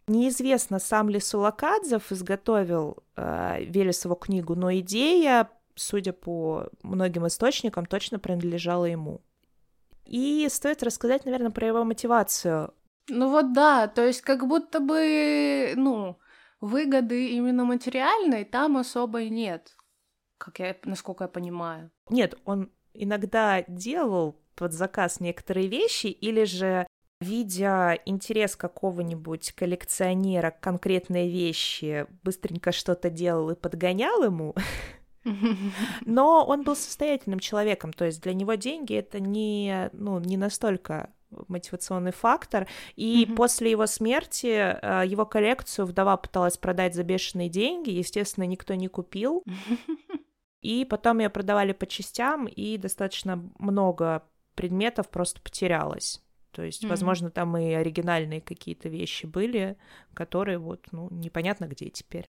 Неизвестно, 0.07 0.79
сам 0.79 1.09
ли 1.09 1.19
Сулакадзев 1.19 2.11
изготовил 2.11 2.97
э, 3.15 3.63
Велесову 3.63 4.15
книгу, 4.15 4.53
но 4.53 4.71
идея, 4.75 5.49
судя 5.73 6.13
по 6.13 6.69
многим 6.83 7.25
источникам, 7.25 7.87
точно 7.87 8.19
принадлежала 8.19 8.85
ему. 8.85 9.21
И 10.05 10.47
стоит 10.51 10.83
рассказать, 10.83 11.25
наверное, 11.25 11.49
про 11.49 11.65
его 11.65 11.83
мотивацию. 11.83 12.71
Ну 13.09 13.29
вот 13.29 13.53
да, 13.53 13.87
то 13.87 14.05
есть 14.05 14.21
как 14.21 14.47
будто 14.47 14.79
бы, 14.79 15.73
ну, 15.75 16.17
выгоды 16.59 17.29
именно 17.29 17.63
материальной 17.63 18.45
там 18.45 18.77
особой 18.77 19.29
нет, 19.29 19.75
как 20.37 20.59
я, 20.59 20.75
насколько 20.85 21.25
я 21.25 21.27
понимаю. 21.27 21.91
Нет, 22.09 22.35
он 22.45 22.71
иногда 22.93 23.63
делал 23.67 24.41
под 24.55 24.73
заказ 24.73 25.19
некоторые 25.19 25.67
вещи, 25.67 26.07
или 26.07 26.45
же 26.45 26.87
видя 27.21 27.97
интерес 28.05 28.55
какого-нибудь 28.55 29.53
коллекционера 29.53 30.51
к 30.51 30.59
конкретной 30.59 31.29
вещи, 31.29 32.07
быстренько 32.23 32.71
что-то 32.71 33.09
делал 33.09 33.51
и 33.51 33.55
подгонял 33.55 34.23
ему. 34.23 34.55
Но 36.05 36.45
он 36.45 36.63
был 36.63 36.75
состоятельным 36.75 37.39
человеком, 37.39 37.93
то 37.93 38.05
есть 38.05 38.21
для 38.21 38.33
него 38.33 38.53
деньги 38.55 38.95
это 38.95 39.19
не, 39.19 39.89
ну, 39.93 40.19
не 40.19 40.37
настолько 40.37 41.09
мотивационный 41.47 42.11
фактор. 42.11 42.67
И 42.95 43.25
mm-hmm. 43.25 43.35
после 43.35 43.71
его 43.71 43.85
смерти 43.87 44.47
э, 44.47 45.03
его 45.05 45.25
коллекцию 45.25 45.85
вдова 45.85 46.17
пыталась 46.17 46.57
продать 46.57 46.95
за 46.95 47.03
бешеные 47.03 47.49
деньги. 47.49 47.89
Естественно, 47.89 48.45
никто 48.45 48.73
не 48.75 48.87
купил. 48.87 49.43
И 50.61 50.83
потом 50.83 51.19
ее 51.19 51.29
продавали 51.29 51.73
по 51.73 51.85
частям, 51.85 52.47
и 52.47 52.77
достаточно 52.79 53.39
много 53.59 54.23
предметов 54.55 55.09
просто 55.09 55.39
потерялось. 55.39 56.23
То 56.53 56.63
есть, 56.63 56.83
mm-hmm. 56.83 56.89
возможно, 56.89 57.29
там 57.29 57.55
и 57.55 57.71
оригинальные 57.73 58.41
какие-то 58.41 58.89
вещи 58.89 59.27
были, 59.27 59.77
которые 60.15 60.57
вот, 60.57 60.87
ну, 60.91 61.07
непонятно 61.11 61.65
где 61.65 61.91
теперь. 61.91 62.25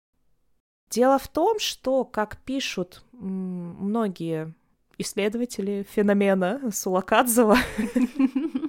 Дело 0.89 1.19
в 1.19 1.27
том, 1.27 1.59
что, 1.59 2.05
как 2.05 2.37
пишут 2.37 3.03
многие 3.11 4.53
исследователи 4.97 5.85
феномена 5.89 6.71
Сулакадзева, 6.71 7.57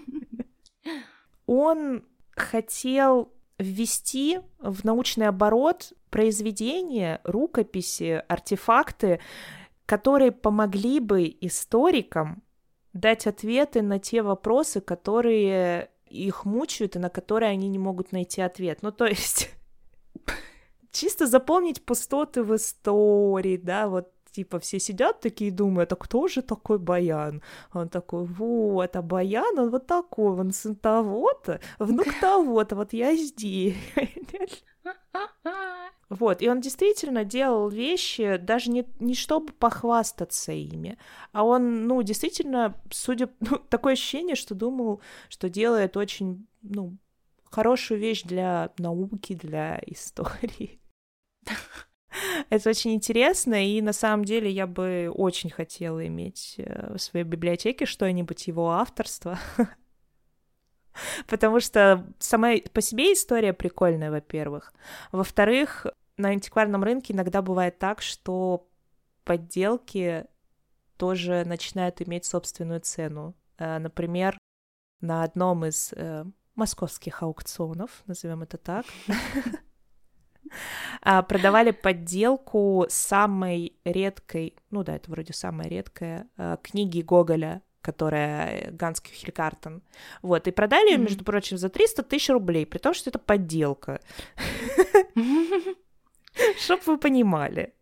он 1.47 2.05
хотел 2.31 3.33
ввести 3.59 4.41
в 4.59 4.85
научный 4.85 5.29
оборот 5.29 5.93
произведения, 6.11 7.21
рукописи, 7.25 8.23
артефакты, 8.29 9.21
которые 9.87 10.33
помогли 10.33 11.01
бы 11.01 11.37
историкам 11.41 12.43
дать 12.93 13.27
ответы 13.27 13.83
на 13.83 13.99
те 13.99 14.23
вопросы, 14.23 14.81
которые 14.81 15.91
их 16.07 16.45
мучают 16.45 16.97
и 16.97 17.01
на 17.01 17.11
которые 17.11 17.51
они 17.51 17.69
не 17.69 17.79
могут 17.79 18.13
найти 18.13 18.41
ответ. 18.41 18.79
Ну, 18.83 18.93
то 18.93 19.07
есть 19.07 19.51
чисто 20.93 21.27
заполнить 21.27 21.85
пустоты 21.85 22.43
в 22.43 22.55
истории, 22.55 23.57
да, 23.57 23.89
вот 23.89 24.14
типа 24.35 24.59
все 24.59 24.81
сидят 24.81 25.21
такие 25.21 25.49
и 25.49 25.55
думают, 25.55 25.93
а 25.93 25.97
кто 25.97 26.27
же 26.29 26.43
такой 26.43 26.79
Баян? 26.79 27.43
Он 27.73 27.89
такой, 27.89 28.25
вот, 28.25 28.97
а 28.97 29.03
Баян, 29.03 29.59
он 29.59 29.71
вот 29.71 29.87
такой, 29.87 30.41
он 30.41 30.53
сын 30.53 30.75
того-то, 30.75 31.61
внук 31.79 32.09
того-то, 32.21 32.75
вот 32.77 32.93
я 32.93 33.15
здесь. 33.17 33.77
Вот, 36.11 36.43
и 36.43 36.49
он 36.49 36.61
действительно 36.61 37.25
делал 37.25 37.69
вещи, 37.69 38.37
даже 38.37 38.71
не, 38.71 38.85
не 39.01 39.15
чтобы 39.15 39.53
похвастаться 39.53 40.53
ими, 40.53 40.99
а 41.33 41.45
он, 41.45 41.87
ну, 41.87 42.03
действительно, 42.03 42.75
судя, 42.91 43.31
ну, 43.41 43.59
такое 43.59 43.95
ощущение, 43.95 44.37
что 44.37 44.55
думал, 44.55 45.01
что 45.29 45.49
делает 45.49 45.97
очень, 45.97 46.47
ну, 46.63 46.99
хорошую 47.51 48.01
вещь 48.01 48.23
для 48.23 48.71
науки, 48.79 49.35
для 49.35 49.81
истории. 49.87 50.81
Это 52.51 52.71
очень 52.71 52.95
интересно, 52.95 53.67
и 53.67 53.81
на 53.81 53.93
самом 53.93 54.25
деле 54.25 54.51
я 54.51 54.67
бы 54.67 55.11
очень 55.13 55.51
хотела 55.51 56.07
иметь 56.07 56.55
э, 56.59 56.95
в 56.95 56.99
своей 56.99 57.25
библиотеке 57.25 57.87
что-нибудь 57.87 58.47
его 58.47 58.71
авторства. 58.71 59.39
Потому 61.27 61.61
что 61.61 62.07
сама 62.19 62.53
по 62.73 62.81
себе 62.81 63.13
история 63.13 63.53
прикольная, 63.53 64.11
во-первых. 64.11 64.73
Во-вторых, 65.11 65.87
на 66.17 66.29
антикварном 66.29 66.85
рынке 66.85 67.13
иногда 67.13 67.43
бывает 67.43 67.79
так, 67.79 68.01
что 68.01 68.69
подделки 69.25 70.27
тоже 70.97 71.45
начинают 71.45 72.01
иметь 72.03 72.25
собственную 72.25 72.81
цену. 72.81 73.35
Э, 73.59 73.79
например, 73.79 74.39
на 75.01 75.25
одном 75.25 75.65
из 75.65 75.93
э, 75.93 76.25
московских 76.55 77.23
аукционов, 77.23 78.03
назовем 78.07 78.43
это 78.43 78.57
так, 78.57 78.87
продавали 81.03 81.71
подделку 81.71 82.87
самой 82.89 83.77
редкой, 83.85 84.57
ну 84.71 84.83
да, 84.85 84.97
это 84.97 85.11
вроде 85.11 85.33
самая 85.33 85.69
редкая, 85.69 86.29
э, 86.37 86.57
книги 86.63 87.03
Гоголя 87.03 87.63
которая 87.85 88.71
Ганский 88.73 89.13
Хелькартон. 89.13 89.83
Вот, 90.23 90.49
и 90.49 90.53
продали 90.53 90.93
ее, 90.93 90.97
между 90.97 91.23
прочим, 91.23 91.59
за 91.59 91.69
300 91.69 92.03
тысяч 92.05 92.31
рублей, 92.31 92.65
при 92.65 92.79
том, 92.79 92.95
что 92.95 93.11
это 93.11 93.19
подделка. 93.19 94.01
Чтоб 96.59 96.85
вы 96.87 96.97
понимали. 96.97 97.75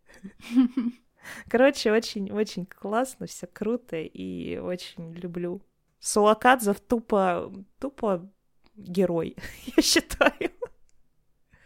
Короче, 1.47 1.91
очень-очень 1.91 2.65
классно, 2.65 3.27
все 3.27 3.47
круто, 3.47 3.95
и 3.95 4.57
очень 4.57 5.13
люблю. 5.13 5.61
Сулакадзов 5.99 6.81
тупо, 6.81 7.49
тупо 7.79 8.29
герой, 8.75 9.37
я 9.77 9.81
считаю. 9.81 10.51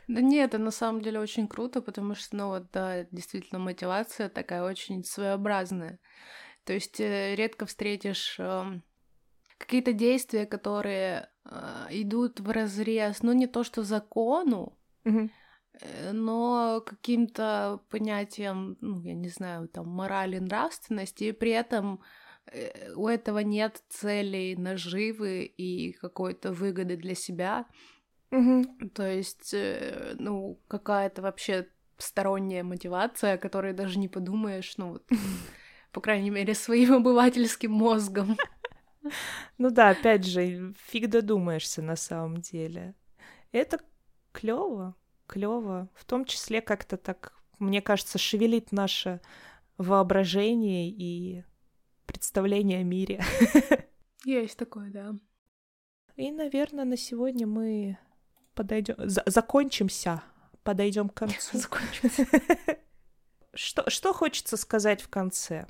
Да 0.07 0.21
нет, 0.21 0.53
это 0.53 0.57
на 0.57 0.71
самом 0.71 1.01
деле 1.01 1.19
очень 1.19 1.47
круто, 1.47 1.81
потому 1.81 2.15
что, 2.15 2.35
ну 2.37 2.47
вот, 2.47 2.71
да, 2.71 3.03
действительно, 3.11 3.59
мотивация 3.59 4.29
такая 4.29 4.63
очень 4.63 5.03
своеобразная. 5.03 5.99
То 6.63 6.73
есть 6.73 6.99
э, 6.99 7.35
редко 7.35 7.65
встретишь 7.65 8.37
э, 8.39 8.81
какие-то 9.57 9.91
действия, 9.93 10.45
которые 10.45 11.29
э, 11.45 11.87
идут 11.91 12.39
в 12.39 12.49
разрез, 12.49 13.21
ну 13.21 13.33
не 13.33 13.47
то 13.47 13.63
что 13.63 13.83
закону, 13.83 14.77
э, 15.81 16.11
но 16.13 16.81
каким-то 16.85 17.81
понятием, 17.89 18.77
ну 18.79 19.01
я 19.01 19.13
не 19.13 19.29
знаю, 19.29 19.67
там 19.67 19.89
морали, 19.89 20.39
нравственности, 20.39 21.25
и 21.25 21.31
при 21.33 21.51
этом 21.51 22.01
у 22.95 23.09
этого 23.09 23.39
нет 23.39 23.83
целей 23.89 24.55
наживы 24.55 25.43
и 25.43 25.91
какой-то 25.91 26.53
выгоды 26.53 26.95
для 26.95 27.13
себя. 27.13 27.65
Мгм. 28.31 28.89
То 28.89 29.07
есть, 29.07 29.53
э, 29.53 30.15
ну, 30.19 30.59
какая-то 30.67 31.21
вообще 31.21 31.67
сторонняя 31.97 32.63
мотивация, 32.63 33.33
о 33.33 33.37
которой 33.37 33.73
даже 33.73 33.99
не 33.99 34.07
подумаешь, 34.07 34.77
ну, 34.77 34.93
вот, 34.93 35.07
по 35.91 36.01
крайней 36.01 36.29
мере, 36.29 36.53
своим 36.53 36.93
обывательским 36.95 37.71
мозгом. 37.71 38.37
Ну 39.57 39.69
да, 39.69 39.89
опять 39.89 40.25
же, 40.25 40.73
фиг 40.87 41.09
додумаешься 41.09 41.81
на 41.81 41.95
самом 41.95 42.37
деле. 42.37 42.93
Это 43.51 43.79
клево, 44.33 44.95
клево. 45.27 45.89
В 45.95 46.05
том 46.05 46.25
числе 46.25 46.61
как-то 46.61 46.97
так, 46.97 47.33
мне 47.59 47.81
кажется, 47.81 48.17
шевелит 48.17 48.71
наше 48.71 49.21
воображение 49.77 50.89
и 50.89 51.43
представление 52.05 52.79
о 52.79 52.83
мире. 52.83 53.23
Есть 54.25 54.57
такое, 54.57 54.91
да. 54.91 55.15
И, 56.15 56.31
наверное, 56.31 56.85
на 56.85 56.97
сегодня 56.97 57.47
мы 57.47 57.97
подойдем, 58.57 58.95
закончимся, 58.97 60.23
подойдем 60.63 61.09
к 61.09 61.13
концу. 61.13 61.37
Закончимся. 61.57 62.27
Что, 63.53 63.89
что 63.89 64.13
хочется 64.13 64.55
сказать 64.55 65.01
в 65.01 65.09
конце? 65.09 65.65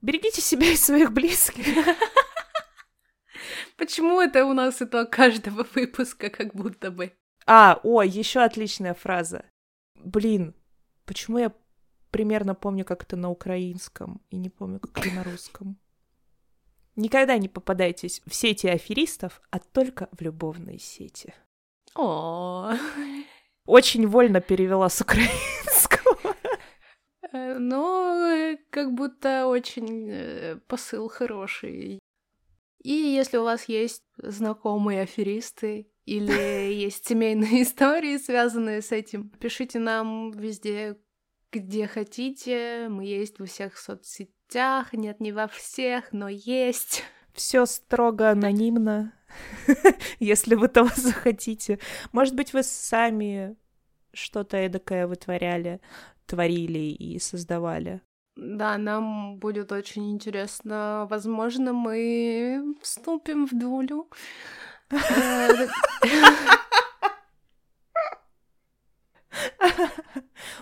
Берегите 0.00 0.40
себя 0.40 0.70
и 0.70 0.76
своих 0.76 1.12
близких. 1.12 1.66
Почему 3.76 4.20
это 4.20 4.44
у 4.44 4.52
нас 4.52 4.80
итог 4.80 5.10
каждого 5.10 5.66
выпуска, 5.74 6.30
как 6.30 6.54
будто 6.54 6.92
бы? 6.92 7.12
А, 7.44 7.80
ой, 7.82 8.08
еще 8.08 8.40
отличная 8.40 8.94
фраза. 8.94 9.44
Блин, 9.96 10.54
почему 11.04 11.38
я 11.38 11.52
примерно 12.12 12.54
помню, 12.54 12.84
как 12.84 13.02
это 13.02 13.16
на 13.16 13.28
украинском, 13.28 14.22
и 14.30 14.36
не 14.36 14.50
помню, 14.50 14.78
как 14.78 14.98
это 14.98 15.16
на 15.16 15.24
русском. 15.24 15.78
Никогда 16.94 17.38
не 17.38 17.48
попадайтесь 17.48 18.22
в 18.24 18.34
сети 18.34 18.68
аферистов, 18.68 19.42
а 19.50 19.58
только 19.58 20.08
в 20.12 20.20
любовные 20.20 20.78
сети. 20.78 21.34
О, 21.94 22.72
Очень 23.64 24.06
вольно 24.06 24.40
перевела 24.40 24.88
с 24.88 25.00
украинского. 25.00 26.34
Э, 27.32 27.58
но 27.58 28.28
э, 28.28 28.58
как 28.70 28.92
будто 28.92 29.46
очень 29.46 30.08
э, 30.10 30.56
посыл 30.68 31.08
хороший. 31.08 31.98
И 32.82 32.92
если 32.92 33.38
у 33.38 33.44
вас 33.44 33.68
есть 33.68 34.04
знакомые 34.18 35.02
аферисты 35.02 35.90
или 36.04 36.72
есть 36.72 37.06
семейные 37.06 37.62
истории, 37.62 38.16
связанные 38.18 38.82
с 38.82 38.92
этим, 38.92 39.28
пишите 39.28 39.78
нам 39.78 40.30
везде, 40.32 40.96
где 41.50 41.86
хотите. 41.86 42.88
Мы 42.88 43.04
есть 43.06 43.38
во 43.38 43.46
всех 43.46 43.76
соцсетях. 43.76 44.92
Нет, 44.92 45.20
не 45.20 45.32
во 45.32 45.48
всех, 45.48 46.12
но 46.12 46.28
есть. 46.28 47.02
Все 47.34 47.66
строго 47.66 48.30
анонимно, 48.30 49.12
если 50.18 50.54
вы 50.54 50.68
того 50.68 50.90
захотите. 50.96 51.78
Может 52.12 52.34
быть, 52.34 52.52
вы 52.52 52.62
сами 52.62 53.56
что-то 54.12 54.56
эдакое 54.56 55.06
вытворяли, 55.06 55.80
творили 56.26 56.78
и 56.78 57.18
создавали. 57.18 58.00
Да, 58.36 58.76
нам 58.76 59.38
будет 59.38 59.72
очень 59.72 60.10
интересно. 60.12 61.06
Возможно, 61.08 61.72
мы 61.72 62.76
вступим 62.82 63.46
в 63.46 63.58
долю. 63.58 64.08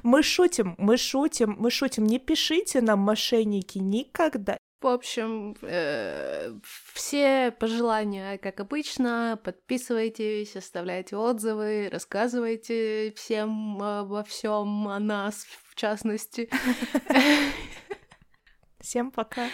Мы 0.02 0.22
шутим, 0.22 0.74
мы 0.78 0.96
шутим, 0.96 1.56
мы 1.58 1.70
шутим. 1.70 2.04
Не 2.04 2.18
пишите 2.18 2.80
нам, 2.80 2.98
мошенники, 3.00 3.78
никогда. 3.78 4.58
В 4.84 4.86
общем, 4.86 5.56
э, 5.62 6.52
все 6.92 7.50
пожелания, 7.52 8.36
как 8.36 8.60
обычно, 8.60 9.40
подписывайтесь, 9.42 10.56
оставляйте 10.56 11.16
отзывы, 11.16 11.88
рассказывайте 11.90 13.14
всем 13.16 13.82
обо 13.82 14.22
всем 14.24 14.86
о 14.88 14.98
нас, 14.98 15.46
в 15.70 15.74
частности. 15.74 16.50
Всем 18.78 19.10
пока. 19.10 19.48